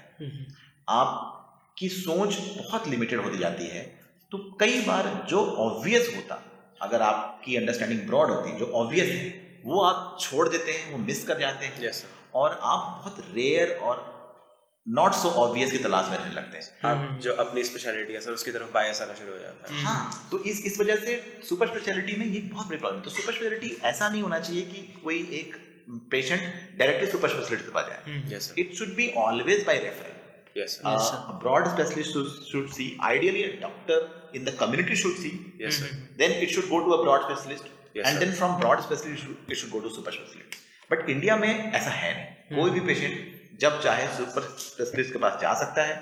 आपकी 1.74 1.88
सोच 1.90 2.36
बहुत 2.58 2.88
लिमिटेड 2.88 3.20
होती 3.20 3.38
जाती 3.38 3.68
है 3.68 3.82
तो 4.32 4.38
कई 4.60 4.82
बार 4.82 5.08
जो 5.30 5.40
ऑब्वियस 5.60 6.10
होता 6.16 6.36
अगर 6.82 7.02
आपकी 7.02 7.56
अंडरस्टैंडिंग 7.56 8.02
ब्रॉड 8.08 8.32
होती 8.32 8.52
जो 8.60 8.66
ऑब्वियस 8.82 9.10
है 9.10 9.62
वो 9.66 9.82
आप 9.82 10.18
छोड़ 10.22 10.48
देते 10.50 10.72
हैं 10.72 10.92
वो 10.92 10.98
मिस 10.98 11.24
कर 11.28 11.40
जाते 11.40 11.66
हैं 11.66 11.92
सर 11.92 12.38
और 12.40 12.60
आप 12.64 12.86
बहुत 12.98 13.26
रेयर 13.36 13.74
और 13.82 14.12
नॉट 14.88 15.14
सो 15.14 15.30
ऑब्वियस 15.42 15.72
की 15.72 15.78
तलाश 15.78 16.10
में 16.10 16.18
रहने 16.18 16.34
लगते 16.36 16.58
हैं। 16.58 16.66
आप 16.86 17.20
जो 17.22 17.34
अपनी 17.42 17.64
स्पेशलिटी 17.64 18.14
है 18.14 18.22
सर 18.22 18.32
उसकी 18.32 18.52
तरफ़ 18.52 18.72
बायस 18.74 19.02
आना 19.02 19.14
शुरू 19.14 19.32
हो 19.32 19.40
जाता 19.40 19.74
है। 19.74 19.84
हाँ 19.84 20.30
तो 20.32 20.44
इस 20.44 20.64
इस 20.66 20.80
वजह 20.80 20.96
से 20.96 21.20
सुपर 21.50 21.68
स्पेशलिटी 21.68 22.16
में 22.16 22.26
ये 22.26 22.40
बहुत 22.40 22.68
बड़ी 22.68 22.78
प्रॉब्लम 22.78 23.02
तो 23.02 23.10
सुपर 23.10 23.34
स्पेशलिटी 23.34 23.76
ऐसा 23.84 24.10
नहीं 24.10 24.22
होना 24.22 24.40
चाहिए 24.40 24.62
कि 24.62 24.88
कोई 25.04 25.22
एक 25.40 25.56
पेशेंट 26.12 26.42
डायरेक्टली 26.80 27.12
सुपर 27.12 27.30
स्पेशलिटी 27.30 27.72
पे 27.72 27.80
आ 27.80 27.88
जाए। 27.88 28.40
It 28.60 28.76
should 28.76 28.96
be 28.96 29.12
always 29.20 29.64
by 29.68 29.78
referral 30.58 30.94
yes 30.94 31.06
sir 31.10 31.30
a 31.34 31.38
broad 31.44 31.68
specialist 31.74 32.16
should, 32.16 32.32
should 32.50 32.74
see 32.78 32.88
ideally 33.12 33.44
a 33.46 33.54
doctor 33.62 34.00
in 34.40 34.50
the 34.50 34.54
community 34.64 34.98
should 35.04 35.18
see 35.24 35.32
yes 35.62 35.80
sir 35.84 35.94
then 36.22 36.36
it 36.46 36.54
should 36.56 36.70
go 36.74 36.82
to 36.88 36.98
a 36.98 37.04
broad 37.06 37.26
specialist 37.30 37.72
Yes, 37.96 38.06
and 38.10 38.18
sir. 38.18 38.26
then 38.26 38.32
from 38.38 38.54
broad 38.60 38.80
specialist 38.84 39.16
it 39.16 39.24
should, 39.24 39.52
it 39.56 39.58
should 39.62 39.72
go 39.72 39.82
to 39.82 39.90
super 39.96 40.14
specialist 40.18 40.60
but 40.92 41.10
India 41.16 41.36
में 41.38 41.50
ऐसा 41.50 41.90
है 41.98 42.14
नहीं 42.14 42.62
कोई 42.62 42.72
भी 42.72 42.80
patient 42.88 43.60
जब 43.62 43.82
चाहे 43.84 44.08
super 44.16 44.48
specialist 44.62 45.14
के 45.14 45.20
पास 45.26 45.40
जा 45.42 45.54
सकता 45.60 45.84
है 45.90 45.98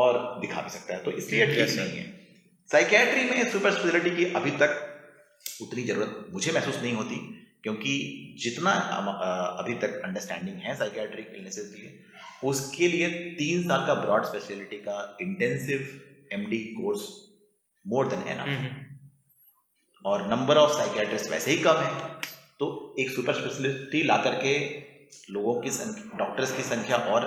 और 0.00 0.18
दिखा 0.40 0.62
भी 0.66 0.70
सकता 0.78 0.94
है 0.94 1.02
तो 1.04 1.10
इसलिए 1.22 1.46
ठीक 1.52 1.58
Yes, 1.60 1.76
sir. 1.76 1.86
नहीं 1.86 1.98
है 1.98 2.10
साइकेट्री 2.70 3.24
में 3.30 3.50
सुपर 3.52 3.72
स्पेशलिटी 3.78 4.16
की 4.16 4.32
अभी 4.40 4.50
तक 4.64 4.76
उतनी 5.62 5.82
ज़रूरत 5.92 6.26
मुझे 6.32 6.52
महसूस 6.52 6.76
नहीं 6.82 6.92
होती 6.94 7.16
क्योंकि 7.64 7.92
जितना 8.42 8.70
अभी 9.58 9.74
तक 9.82 10.00
अंडरस्टैंडिंग 10.04 10.56
है 10.58 10.74
साइकेट्रिक 10.76 11.32
इलनेसेस 11.36 11.70
के 11.74 11.82
लिए 11.82 12.00
उसके 12.44 12.88
लिए 12.88 13.08
तीन 13.38 13.62
साल 13.68 13.86
का 13.86 13.94
ब्रॉड 13.94 14.24
स्पेशलिटी 14.24 14.76
का 14.78 14.96
intensive 15.20 15.78
MD 16.32 16.58
course 16.74 17.02
more 17.84 18.08
than 18.08 18.22
enough 18.28 20.06
और 20.06 20.26
नंबर 20.28 20.56
ऑफ़ 20.56 20.72
साइकेट्रिस्ट 20.72 21.30
वैसे 21.30 21.50
ही 21.50 21.58
कम 21.58 21.76
है। 21.78 21.92
तो 22.60 22.66
एक 22.98 23.10
सुपर 23.10 23.34
स्पेशलिटी 23.34 24.02
ला 24.02 24.16
करके 24.24 24.54
लोगों 25.30 25.54
की 25.62 25.70
संख्या 25.70 26.18
डॉक्टर्स 26.18 26.56
की 26.56 26.62
संख्या 26.64 26.96
और 26.96 27.26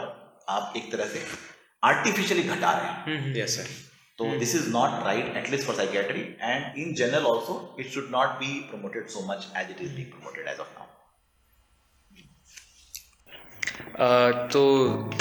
आप 0.49 0.73
एक 0.77 0.91
तरह 0.91 1.05
से 1.05 1.21
आर्टिफिशियली 1.83 2.43
घटा 2.45 2.71
रहे 2.71 3.15
हैं। 3.15 3.35
यस 3.35 3.55
सर 3.57 3.67
तो 4.19 4.25
this 4.39 4.55
is 4.55 4.69
not 4.69 5.03
right 5.05 5.37
at least 5.37 5.65
for 5.67 5.75
psychiatry 5.75 6.21
and 6.41 6.77
in 6.77 6.93
general 6.95 7.25
also 7.25 7.75
it 7.79 7.91
should 7.93 8.07
not 8.11 8.27
be 8.39 8.59
promoted 8.69 9.07
so 9.07 9.25
much 9.31 9.47
as 9.57 9.71
it 9.71 9.81
is 9.81 9.95
be 9.95 10.03
promoted 10.03 10.47
as 10.47 10.59
of 10.59 10.77
now 10.79 10.83
Uh, 13.95 14.31
तो 14.53 14.61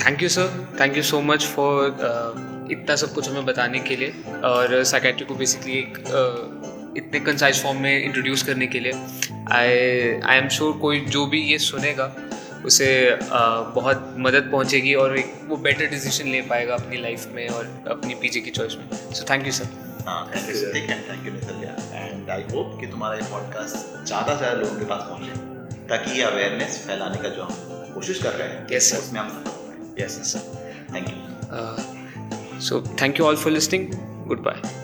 thank 0.01 0.23
you 0.23 0.29
sir 0.29 0.77
thank 0.81 0.97
you 0.97 1.03
so 1.03 1.21
much 1.21 1.45
for 1.47 2.69
इतना 2.73 2.97
सब 2.97 3.13
कुछ 3.15 3.29
हमें 3.29 3.45
बताने 3.45 3.79
के 3.79 3.97
लिए 3.97 4.11
और 4.45 4.83
psychiatry 4.85 5.27
को 5.27 5.35
बेसिकली 5.35 5.73
एक 5.73 5.99
uh, 6.21 6.97
इतने 6.99 7.21
कंसाइज 7.21 7.63
फॉर्म 7.63 7.81
में 7.81 8.05
इंट्रोड्यूस 8.05 8.43
करने 8.43 8.67
के 8.67 8.81
लिए। 8.81 8.93
आई 9.53 9.69
आई 10.25 10.39
एम 10.39 10.49
श्योर 10.49 10.73
कोई 10.79 11.01
जो 11.17 11.25
भी 11.27 11.43
ये 11.43 11.59
सुनेगा 11.59 12.07
उसे 12.65 13.19
बहुत 13.75 14.15
मदद 14.19 14.49
पहुंचेगी 14.53 14.95
और 14.95 15.19
एक 15.19 15.41
वो 15.45 15.57
बेटर 15.57 15.87
डिसीज़न 15.87 16.29
ले 16.29 16.43
पाएगा 16.43 16.75
अपनी 16.75 16.97
लाइफ 16.97 17.29
में 17.33 17.49
और 17.49 17.85
अपनी 17.89 18.15
पीजी 18.15 18.41
की 18.41 18.51
चॉइस 18.51 18.77
में। 18.77 18.89
सो 18.93 19.25
थैंक 19.31 19.47
यू 19.47 19.53
सर 19.53 19.65
हाँ 20.07 20.31
thank 20.37 20.49
you 20.49 20.69
and 20.69 20.89
thank 20.89 21.27
you 21.27 21.33
and 21.95 22.31
I 22.31 22.43
hope 22.43 22.81
कि 22.81 22.87
तुम्हारा 22.87 23.15
ये 23.15 23.23
पॉडकास्ट 23.23 24.07
ज़्यादा 24.07 24.33
से 24.33 24.39
ज़्यादा 24.39 24.61
लोगों 24.61 24.79
के 24.79 24.85
पास 24.85 25.03
पहुँचे 25.03 25.33
ताकि 25.89 26.11
ये 26.11 26.23
अवेयरनेस 26.23 26.85
फैलाने 26.87 27.23
का 27.23 27.29
जो 27.29 27.43
हम 27.43 27.55
कोशिश 27.95 28.23
कर 28.23 28.33
रहे 28.33 28.49
हैं 28.49 28.69
Yes, 28.69 28.83
sir. 28.83 28.99
उसमें 28.99 29.21
हम 29.21 29.45
yes 29.99 30.11
sir 30.11 30.39
thank 30.95 31.09
you 31.09 32.61
so 32.61 32.97
thank 33.03 33.21
you 33.21 33.27
all 33.27 33.37
for 33.37 33.53
listening 33.53 33.89
goodbye 34.43 34.84